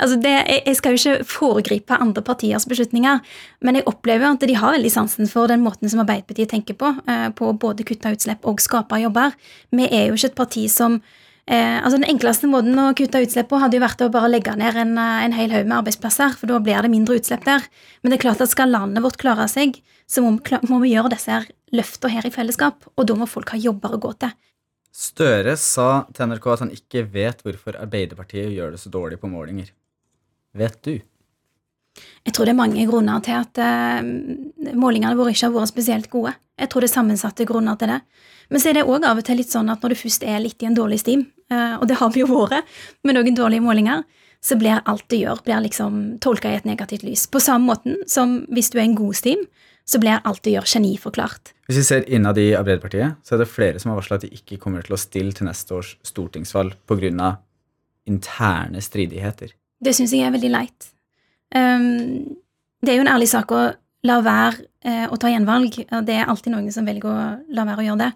Altså 0.00 0.18
det, 0.22 0.34
jeg 0.66 0.76
skal 0.78 0.94
jo 0.94 1.00
ikke 1.00 1.26
foregripe 1.28 1.98
andre 2.00 2.22
partiers 2.24 2.64
beslutninger, 2.68 3.20
men 3.60 3.78
jeg 3.78 3.88
opplever 3.90 4.30
at 4.30 4.46
de 4.48 4.56
har 4.56 4.76
veldig 4.76 4.92
sansen 4.92 5.28
for 5.28 5.50
den 5.52 5.64
måten 5.64 5.90
som 5.92 6.00
Arbeiderpartiet 6.04 6.52
tenker 6.54 6.78
på, 6.78 6.94
eh, 7.08 7.28
på 7.36 7.50
å 7.50 7.58
både 7.58 7.84
kutte 7.88 8.14
utslipp 8.14 8.46
og 8.48 8.62
skape 8.64 9.02
jobber. 9.02 9.36
Vi 9.70 9.88
er 9.90 10.08
jo 10.08 10.16
ikke 10.16 10.32
et 10.32 10.40
parti 10.44 10.68
som 10.72 11.02
Eh, 11.50 11.78
altså 11.82 11.98
Den 11.98 12.06
enkleste 12.06 12.46
måten 12.46 12.78
å 12.78 12.92
kutte 12.94 13.18
utslipp 13.24 13.48
på 13.50 13.58
hadde 13.58 13.74
jo 13.74 13.82
vært 13.82 14.04
å 14.04 14.10
bare 14.14 14.30
legge 14.30 14.54
ned 14.54 14.76
en, 14.78 14.92
eh, 14.98 15.24
en 15.24 15.34
hel 15.34 15.50
haug 15.50 15.66
med 15.66 15.78
arbeidsplasser, 15.80 16.36
for 16.38 16.46
da 16.46 16.60
blir 16.60 16.80
det 16.82 16.90
mindre 16.90 17.18
utslipp 17.18 17.44
der. 17.44 17.66
Men 18.02 18.12
det 18.12 18.20
er 18.20 18.28
klart 18.28 18.40
at 18.40 18.48
skal 18.50 18.70
landet 18.70 19.02
vårt 19.02 19.18
klare 19.18 19.48
seg, 19.50 19.82
så 20.06 20.22
må, 20.22 20.38
må 20.70 20.80
vi 20.80 20.94
gjøre 20.94 21.10
disse 21.10 21.30
her 21.34 21.48
løftene 21.72 22.14
her 22.14 22.26
i 22.26 22.30
fellesskap, 22.30 22.86
og 22.96 23.06
da 23.06 23.14
må 23.14 23.26
folk 23.26 23.50
ha 23.50 23.58
jobber 23.58 23.96
å 23.96 24.00
gå 24.00 24.12
til. 24.20 24.30
Støre 24.92 25.56
sa 25.56 26.04
til 26.12 26.28
NRK 26.28 26.46
at 26.52 26.60
han 26.60 26.70
ikke 26.70 27.10
vet 27.10 27.42
hvorfor 27.42 27.80
Arbeiderpartiet 27.80 28.52
gjør 28.52 28.72
det 28.72 28.80
så 28.80 28.92
dårlig 28.92 29.18
på 29.18 29.30
målinger. 29.32 29.72
Vet 30.58 30.78
du? 30.84 30.94
Jeg 32.22 32.34
tror 32.34 32.48
det 32.48 32.54
er 32.54 32.60
mange 32.60 32.84
grunner 32.88 33.20
til 33.24 33.36
at 33.36 33.58
uh, 33.60 34.00
målingene 34.78 35.16
våre 35.18 35.34
ikke 35.34 35.48
har 35.48 35.54
vært 35.56 35.72
spesielt 35.72 36.08
gode. 36.12 36.32
Jeg 36.60 36.70
tror 36.70 36.84
det 36.84 36.90
er 36.90 36.94
sammensatte 36.94 37.46
grunner 37.48 37.76
til 37.80 37.92
det. 37.92 38.00
Men 38.52 38.62
så 38.62 38.70
er 38.70 38.78
det 38.78 38.86
òg 38.88 39.04
av 39.08 39.20
og 39.20 39.26
til 39.26 39.40
litt 39.40 39.52
sånn 39.52 39.70
at 39.72 39.82
når 39.82 39.94
du 39.94 40.00
først 40.02 40.24
er 40.28 40.42
litt 40.44 40.62
i 40.62 40.68
en 40.68 40.76
dårlig 40.76 41.00
stim, 41.02 41.26
uh, 41.52 41.80
og 41.80 41.88
det 41.90 41.98
har 42.00 42.12
vi 42.14 42.22
jo 42.22 42.30
vært 42.30 42.68
med 43.04 43.18
noen 43.18 43.38
dårlige 43.38 43.64
målinger, 43.64 44.04
så 44.42 44.58
blir 44.58 44.80
alt 44.90 45.04
du 45.10 45.20
gjør, 45.20 45.42
blir 45.46 45.62
liksom 45.62 45.98
tolka 46.22 46.50
i 46.50 46.58
et 46.58 46.66
negativt 46.66 47.04
lys. 47.06 47.28
På 47.30 47.40
samme 47.42 47.68
måten 47.70 48.00
som 48.10 48.40
hvis 48.50 48.72
du 48.72 48.80
er 48.80 48.88
en 48.88 48.98
god 48.98 49.14
stim, 49.18 49.44
så 49.86 49.98
blir 50.02 50.22
alt 50.26 50.42
du 50.42 50.50
gjør, 50.50 50.66
geniforklart. 50.66 51.54
Hvis 51.66 51.80
vi 51.80 51.86
ser 51.86 52.08
innad 52.10 52.38
i 52.38 52.52
Arbeiderpartiet, 52.58 53.18
så 53.26 53.34
er 53.34 53.42
det 53.42 53.50
flere 53.50 53.82
som 53.82 53.92
har 53.92 53.98
varsla 53.98 54.18
at 54.18 54.26
de 54.26 54.34
ikke 54.34 54.58
kommer 54.62 54.84
til 54.86 54.94
å 54.96 55.00
stille 55.00 55.34
til 55.34 55.46
neste 55.48 55.74
års 55.78 55.96
stortingsvalg 56.06 56.76
pga. 56.86 57.36
interne 58.06 58.80
stridigheter. 58.82 59.54
Det 59.82 59.94
syns 59.96 60.14
jeg 60.14 60.26
er 60.26 60.34
veldig 60.34 60.50
leit. 60.52 60.90
Um, 61.54 62.36
det 62.82 62.92
er 62.92 63.00
jo 63.00 63.06
en 63.06 63.14
ærlig 63.14 63.28
sak 63.32 63.50
å 63.54 63.62
la 64.06 64.18
være 64.24 64.66
uh, 64.86 65.06
å 65.12 65.18
ta 65.20 65.30
gjenvalg. 65.30 65.80
Det 66.06 66.14
er 66.16 66.30
alltid 66.30 66.54
noen 66.54 66.70
som 66.74 66.86
velger 66.86 67.10
å 67.10 67.24
la 67.54 67.66
være 67.68 67.82
å 67.82 67.88
gjøre 67.90 68.04
det. 68.04 68.12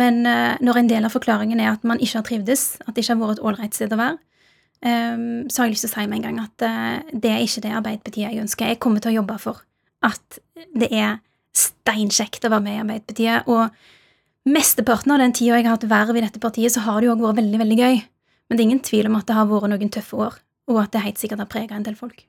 Men 0.00 0.22
uh, 0.26 0.54
når 0.64 0.80
en 0.80 0.90
del 0.90 1.06
av 1.06 1.14
forklaringen 1.14 1.60
er 1.62 1.72
at 1.72 1.84
man 1.86 2.00
ikke 2.02 2.20
har 2.20 2.28
trivdes, 2.28 2.64
at 2.84 2.94
det 2.94 3.04
ikke 3.04 3.14
har 3.14 3.20
vært 3.22 3.38
et 3.38 3.44
ålreit 3.50 3.76
sted 3.76 3.92
å 3.94 4.00
være, 4.00 4.18
um, 4.84 5.44
så 5.48 5.62
har 5.62 5.68
jeg 5.68 5.76
lyst 5.76 5.86
til 5.86 5.92
å 5.92 5.94
si 5.94 6.06
med 6.08 6.18
en 6.18 6.26
gang 6.28 6.40
at 6.42 6.66
uh, 6.66 7.12
det 7.12 7.30
er 7.30 7.44
ikke 7.44 7.64
det 7.64 7.76
Arbeiderpartiet 7.78 8.26
jeg 8.26 8.42
ønsker. 8.42 8.72
Jeg 8.72 8.82
kommer 8.82 9.04
til 9.04 9.14
å 9.14 9.18
jobbe 9.20 9.38
for 9.42 9.62
at 10.04 10.40
det 10.76 10.90
er 10.92 11.20
steinkjekt 11.54 12.48
å 12.48 12.52
være 12.52 12.66
med 12.66 12.76
i 12.76 12.82
Arbeiderpartiet. 12.82 13.52
Og 13.52 14.50
mesteparten 14.50 15.14
av 15.14 15.22
den 15.22 15.36
tida 15.36 15.60
jeg 15.60 15.68
har 15.68 15.78
hatt 15.78 15.86
verv 15.88 16.18
i 16.18 16.24
dette 16.24 16.42
partiet, 16.42 16.74
så 16.74 16.82
har 16.84 17.00
det 17.00 17.08
jo 17.08 17.14
òg 17.14 17.22
vært 17.28 17.40
veldig, 17.40 17.60
veldig 17.62 17.78
gøy. 17.80 18.02
Men 18.48 18.58
det 18.58 18.62
er 18.64 18.68
ingen 18.68 18.82
tvil 18.84 19.08
om 19.08 19.16
at 19.20 19.28
det 19.28 19.38
har 19.38 19.48
vært 19.48 19.70
noen 19.72 19.92
tøffe 19.94 20.18
år, 20.26 20.34
og 20.70 20.80
at 20.82 20.94
det 20.94 21.04
helt 21.04 21.20
sikkert 21.20 21.44
har 21.44 21.50
prega 21.50 21.76
en 21.76 21.86
del 21.86 21.96
folk. 21.98 22.24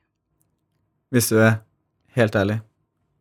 Hvis 1.14 1.30
du 1.32 1.40
er 1.40 1.60
helt 2.18 2.36
ærlig, 2.36 2.60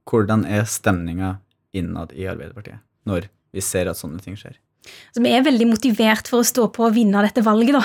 hvordan 0.08 0.44
er 0.48 0.66
stemninga 0.68 1.36
innad 1.76 2.14
i 2.16 2.26
Arbeiderpartiet 2.30 2.82
når 3.08 3.28
vi 3.54 3.62
ser 3.64 3.90
at 3.90 3.98
sånne 3.98 4.20
ting 4.24 4.36
skjer? 4.38 4.56
Altså, 4.84 5.22
vi 5.24 5.32
er 5.32 5.44
veldig 5.44 5.68
motivert 5.68 6.28
for 6.30 6.42
å 6.42 6.48
stå 6.48 6.68
på 6.74 6.88
og 6.88 6.96
vinne 6.96 7.22
dette 7.24 7.44
valget, 7.44 7.76
da. 7.76 7.84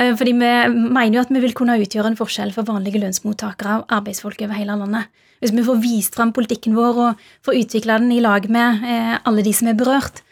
Eh, 0.00 0.12
fordi 0.16 0.32
vi 0.36 0.52
mener 0.70 1.18
jo 1.18 1.24
at 1.24 1.32
vi 1.32 1.42
vil 1.42 1.56
kunne 1.56 1.78
utgjøre 1.80 2.12
en 2.12 2.18
forskjell 2.18 2.54
for 2.54 2.68
vanlige 2.68 3.02
lønnsmottakere 3.02 3.80
og 3.82 3.94
arbeidsfolk 3.98 4.40
over 4.46 4.56
hele 4.56 4.78
landet. 4.80 5.10
Hvis 5.40 5.54
vi 5.56 5.64
får 5.64 5.80
vist 5.82 6.16
fram 6.16 6.32
politikken 6.36 6.76
vår 6.76 7.02
og 7.04 7.26
får 7.46 7.60
utvikla 7.62 7.98
den 8.00 8.12
i 8.16 8.22
lag 8.24 8.48
med 8.52 8.84
eh, 8.84 9.14
alle 9.24 9.44
de 9.44 9.52
som 9.56 9.68
er 9.72 9.78
berørt. 9.78 10.22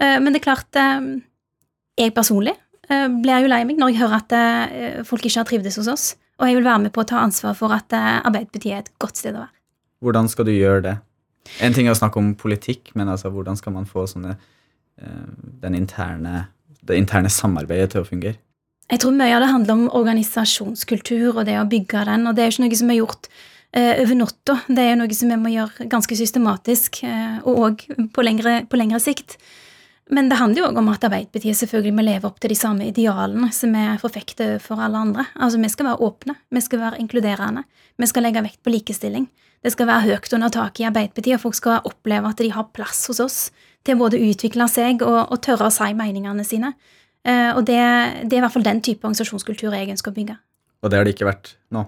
Eh, 0.00 0.16
men 0.20 0.32
det 0.32 0.40
er 0.40 0.48
klart, 0.48 0.82
jeg 2.00 2.16
personlig 2.16 2.56
blir 2.90 3.30
jeg 3.30 3.44
jo 3.46 3.50
lei 3.52 3.60
meg 3.68 3.78
når 3.78 3.92
jeg 3.92 4.00
hører 4.00 4.16
at 4.18 5.06
folk 5.06 5.22
ikke 5.22 5.38
har 5.38 5.48
trivdes 5.48 5.78
hos 5.78 5.90
oss. 5.92 6.06
Og 6.40 6.48
jeg 6.48 6.58
vil 6.58 6.66
være 6.66 6.82
med 6.86 6.92
på 6.96 7.04
å 7.04 7.06
ta 7.06 7.20
ansvar 7.22 7.54
for 7.54 7.72
at 7.76 7.92
Arbeiderpartiet 7.94 8.72
er 8.72 8.82
et 8.82 8.92
godt 8.98 9.20
sted 9.20 9.36
å 9.36 9.44
være. 9.44 9.54
Hvordan 10.02 10.30
skal 10.32 10.48
du 10.48 10.54
gjøre 10.54 10.82
det? 10.88 10.96
En 11.60 11.76
ting 11.76 11.88
er 11.88 11.94
å 11.94 11.98
snakke 11.98 12.20
om 12.20 12.32
politikk, 12.38 12.92
men 12.98 13.10
altså, 13.12 13.30
hvordan 13.32 13.58
skal 13.58 13.74
man 13.74 13.88
få 13.88 14.06
sånne, 14.08 14.36
interne, 15.70 16.46
det 16.80 16.98
interne 16.98 17.32
samarbeidet 17.32 17.92
til 17.94 18.02
å 18.02 18.08
fungere? 18.08 18.40
Jeg 18.90 19.04
tror 19.04 19.14
mye 19.14 19.36
av 19.36 19.44
det 19.44 19.52
handler 19.52 19.76
om 19.76 19.86
organisasjonskultur 20.00 21.36
og 21.36 21.44
det 21.46 21.60
å 21.60 21.68
bygge 21.70 22.04
den. 22.08 22.26
Og 22.26 22.34
det 22.34 22.42
er 22.42 22.50
jo 22.50 22.56
ikke 22.56 22.66
noe 22.66 22.80
som 22.80 22.90
er 22.90 22.98
gjort 22.98 23.30
over 23.70 24.16
natta. 24.18 24.56
Det 24.66 24.82
er 24.82 24.90
jo 24.90 25.00
noe 25.04 25.16
som 25.16 25.30
vi 25.30 25.38
må 25.38 25.52
gjøre 25.54 25.86
ganske 25.92 26.18
systematisk, 26.18 27.02
og 27.44 27.60
òg 27.68 27.84
på, 27.86 28.24
på, 28.24 28.80
lengre 28.80 29.02
sikt. 29.02 29.36
Men 30.10 30.26
det 30.30 30.40
handler 30.40 30.62
jo 30.62 30.68
òg 30.70 30.78
om 30.80 30.88
at 30.90 31.04
Arbeiderpartiet 31.06 31.58
selvfølgelig 31.60 31.94
må 31.94 32.02
leve 32.02 32.26
opp 32.26 32.40
til 32.42 32.50
de 32.50 32.58
samme 32.58 32.88
idealene 32.88 33.52
som 33.54 33.74
vi 33.76 33.84
forfekter 34.02 34.56
for 34.62 34.82
alle 34.82 34.98
andre. 34.98 35.26
Altså, 35.38 35.60
Vi 35.62 35.70
skal 35.70 35.86
være 35.86 36.02
åpne, 36.02 36.34
vi 36.50 36.60
skal 36.60 36.80
være 36.80 36.98
inkluderende, 36.98 37.62
vi 37.96 38.06
skal 38.06 38.26
legge 38.26 38.42
vekt 38.42 38.62
på 38.62 38.74
likestilling. 38.74 39.28
Det 39.62 39.72
skal 39.72 39.86
være 39.86 40.08
høyt 40.08 40.32
under 40.32 40.48
taket 40.48 40.80
i 40.80 40.88
Arbeiderpartiet, 40.88 41.36
og 41.36 41.40
folk 41.40 41.54
skal 41.54 41.84
oppleve 41.84 42.28
at 42.28 42.38
de 42.38 42.50
har 42.50 42.70
plass 42.74 43.06
hos 43.06 43.20
oss 43.20 43.38
til 43.84 43.98
både 44.00 44.16
å 44.16 44.30
utvikle 44.32 44.66
seg 44.68 45.04
og, 45.04 45.30
og 45.30 45.40
tørre 45.44 45.68
å 45.68 45.74
si 45.74 45.92
meningene 45.94 46.44
sine. 46.44 46.72
Uh, 47.20 47.52
og 47.52 47.66
det, 47.68 47.78
det, 48.24 48.32
er 48.32 48.40
i 48.40 48.44
hvert 48.46 48.54
fall 48.54 48.64
den 48.64 48.80
type 48.80 49.04
organisasjonskultur 49.04 49.76
jeg 49.76 49.92
ønsker 49.92 50.10
å 50.10 50.16
bygge. 50.16 50.36
Og 50.80 50.90
det 50.90 50.96
har 50.96 51.04
det 51.04 51.12
ikke 51.14 51.28
vært 51.28 51.54
nå? 51.70 51.84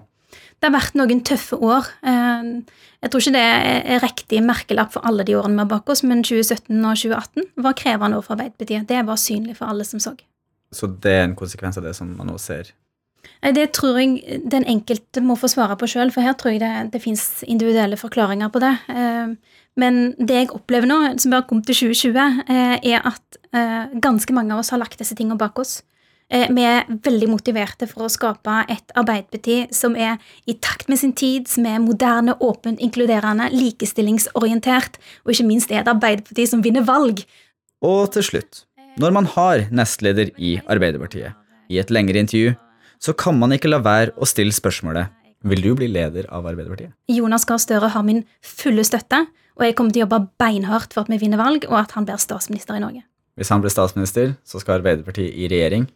Det 0.63 0.69
har 0.69 0.77
vært 0.77 0.95
noen 0.95 1.19
tøffe 1.27 1.57
år. 1.59 1.89
Uh, 2.07 2.63
jeg 3.03 3.11
tror 3.11 3.19
ikke 3.19 3.35
det 3.35 3.47
er 3.91 3.99
riktig 3.99 4.37
merkelapp 4.47 4.93
for 4.93 5.03
alle 5.03 5.25
de 5.27 5.35
årene 5.35 5.57
vi 5.57 5.65
har 5.65 5.71
bak 5.73 5.91
oss, 5.91 6.05
men 6.07 6.21
2017 6.23 6.77
og 6.79 7.01
2018 7.01 7.49
var 7.65 7.75
krevende 7.81 8.21
år 8.21 8.23
for 8.23 8.37
Arbeiderpartiet. 8.37 8.87
Det 8.87 9.01
var 9.03 9.19
synlig 9.19 9.57
for 9.59 9.73
alle 9.73 9.83
som 9.83 9.99
så. 9.99 10.15
Så 10.71 10.87
det 11.03 11.11
er 11.11 11.27
en 11.27 11.35
konsekvens 11.35 11.81
av 11.81 11.83
det 11.83 11.91
som 11.97 12.15
man 12.15 12.31
nå 12.31 12.37
ser 12.39 12.71
det 13.51 13.73
tror 13.75 13.97
jeg 13.99 14.39
den 14.47 14.63
enkelte 14.69 15.21
må 15.23 15.35
få 15.39 15.49
svare 15.51 15.75
på 15.79 15.87
sjøl, 15.91 16.11
for 16.15 16.23
her 16.23 16.35
tror 16.39 16.53
jeg 16.53 16.61
det, 16.63 16.71
det 16.93 17.01
fins 17.03 17.43
individuelle 17.43 17.99
forklaringer 17.99 18.51
på 18.53 18.61
det. 18.63 18.71
Eh, 18.91 19.33
men 19.79 19.99
det 20.15 20.37
jeg 20.37 20.51
opplever 20.55 20.87
nå, 20.87 20.99
som 21.19 21.33
bare 21.33 21.47
kom 21.49 21.63
til 21.65 21.75
2020, 21.89 22.43
eh, 22.47 22.75
er 22.93 23.03
at 23.09 23.39
eh, 23.55 23.95
ganske 24.03 24.35
mange 24.35 24.55
av 24.55 24.63
oss 24.63 24.71
har 24.71 24.79
lagt 24.79 24.99
disse 25.01 25.17
tingene 25.17 25.39
bak 25.39 25.59
oss. 25.59 25.81
Vi 26.33 26.63
er 26.65 26.87
veldig 26.89 27.27
motiverte 27.29 27.85
for 27.85 28.07
å 28.07 28.09
skape 28.09 28.63
et 28.73 28.89
Arbeiderparti 28.97 29.67
som 29.75 29.93
er 29.93 30.17
i 30.49 30.55
takt 30.57 30.87
med 30.89 30.97
sin 30.97 31.13
tid, 31.13 31.45
som 31.45 31.67
er 31.69 31.77
moderne, 31.83 32.33
åpent, 32.41 32.81
inkluderende, 32.81 33.51
likestillingsorientert, 33.53 34.97
og 35.27 35.35
ikke 35.35 35.45
minst 35.45 35.69
er 35.69 35.83
et 35.83 35.91
Arbeiderparti 35.91 36.47
som 36.49 36.65
vinner 36.65 36.87
valg. 36.87 37.21
Og 37.85 38.09
til 38.15 38.25
slutt, 38.25 38.63
når 38.97 39.13
man 39.13 39.29
har 39.35 39.67
nestleder 39.69 40.33
i 40.41 40.55
Arbeiderpartiet, 40.65 41.37
i 41.69 41.77
et 41.77 41.93
lengre 41.93 42.25
intervju 42.25 42.55
så 43.03 43.13
kan 43.13 43.37
man 43.37 43.51
ikke 43.55 43.69
la 43.71 43.81
være 43.83 44.13
å 44.15 44.27
stille 44.29 44.55
spørsmålet 44.55 45.11
vil 45.43 45.59
du 45.59 45.73
bli 45.75 45.89
leder 45.91 46.29
av 46.31 46.45
Arbeiderpartiet? 46.47 46.93
Jonas 47.11 47.43
Gahr 47.45 47.59
Støre 47.59 47.89
har 47.91 48.05
min 48.07 48.21
fulle 48.39 48.85
støtte, 48.87 49.25
og 49.59 49.65
jeg 49.67 49.75
kommer 49.75 49.91
til 49.91 50.01
å 50.01 50.05
jobbe 50.05 50.21
beinhardt 50.39 50.95
for 50.95 51.03
at 51.03 51.11
vi 51.11 51.19
vinner 51.19 51.41
valg, 51.41 51.67
og 51.67 51.75
at 51.81 51.91
han 51.97 52.07
blir 52.07 52.21
statsminister 52.21 52.79
i 52.79 52.83
Norge. 52.83 53.03
Hvis 53.35 53.51
han 53.51 53.63
blir 53.63 53.73
statsminister, 53.73 54.37
så 54.47 54.61
skal 54.61 54.79
Arbeiderpartiet 54.79 55.35
i 55.35 55.49
regjering. 55.51 55.89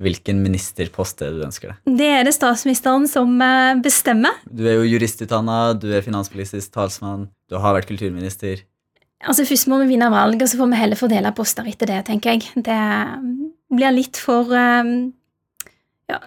Hvilken 0.00 0.38
ministerpost 0.40 1.20
er 1.20 1.34
det 1.34 1.42
du 1.42 1.44
ønsker 1.44 1.74
deg? 1.74 1.80
Det 2.00 2.08
er 2.08 2.24
det 2.24 2.32
statsministeren 2.32 3.04
som 3.10 3.34
eh, 3.44 3.76
bestemmer. 3.84 4.38
Du 4.48 4.64
er 4.64 4.78
jo 4.78 4.88
juristutdanna, 4.88 5.74
du 5.76 5.90
er 5.92 6.04
finanspolitisk 6.04 6.72
talsmann, 6.72 7.28
du 7.52 7.58
har 7.60 7.76
vært 7.76 7.90
kulturminister. 7.90 8.62
Altså 9.20 9.44
Først 9.44 9.68
må 9.68 9.82
vi 9.82 9.90
vinne 9.92 10.08
valg, 10.08 10.40
og 10.40 10.48
så 10.48 10.56
får 10.56 10.70
vi 10.72 10.80
heller 10.80 10.96
fordele 10.96 11.32
poster 11.36 11.68
etter 11.68 11.92
det, 11.92 11.98
tenker 12.08 12.32
jeg. 12.32 12.64
Det 12.64 12.78
blir 13.76 13.92
litt 13.92 14.16
for 14.16 14.48
um, 14.56 14.94
ja, 16.08 16.22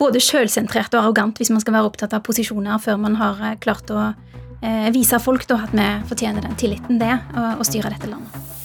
både 0.00 0.22
sjølsentrert 0.24 0.96
og 0.96 1.02
arrogant 1.02 1.36
hvis 1.36 1.52
man 1.52 1.60
skal 1.60 1.76
være 1.76 1.90
opptatt 1.92 2.16
av 2.16 2.24
posisjoner 2.24 2.80
før 2.80 3.02
man 3.04 3.20
har 3.20 3.44
eh, 3.44 3.58
klart 3.60 3.92
å 3.92 4.06
eh, 4.08 4.88
vise 4.96 5.20
folk 5.20 5.44
da, 5.50 5.60
at 5.68 5.76
vi 5.76 5.90
fortjener 6.08 6.48
den 6.48 6.56
tilliten 6.56 7.02
det 7.02 7.12
å 7.36 7.68
styre 7.68 7.92
dette 7.92 8.08
landet. 8.08 8.59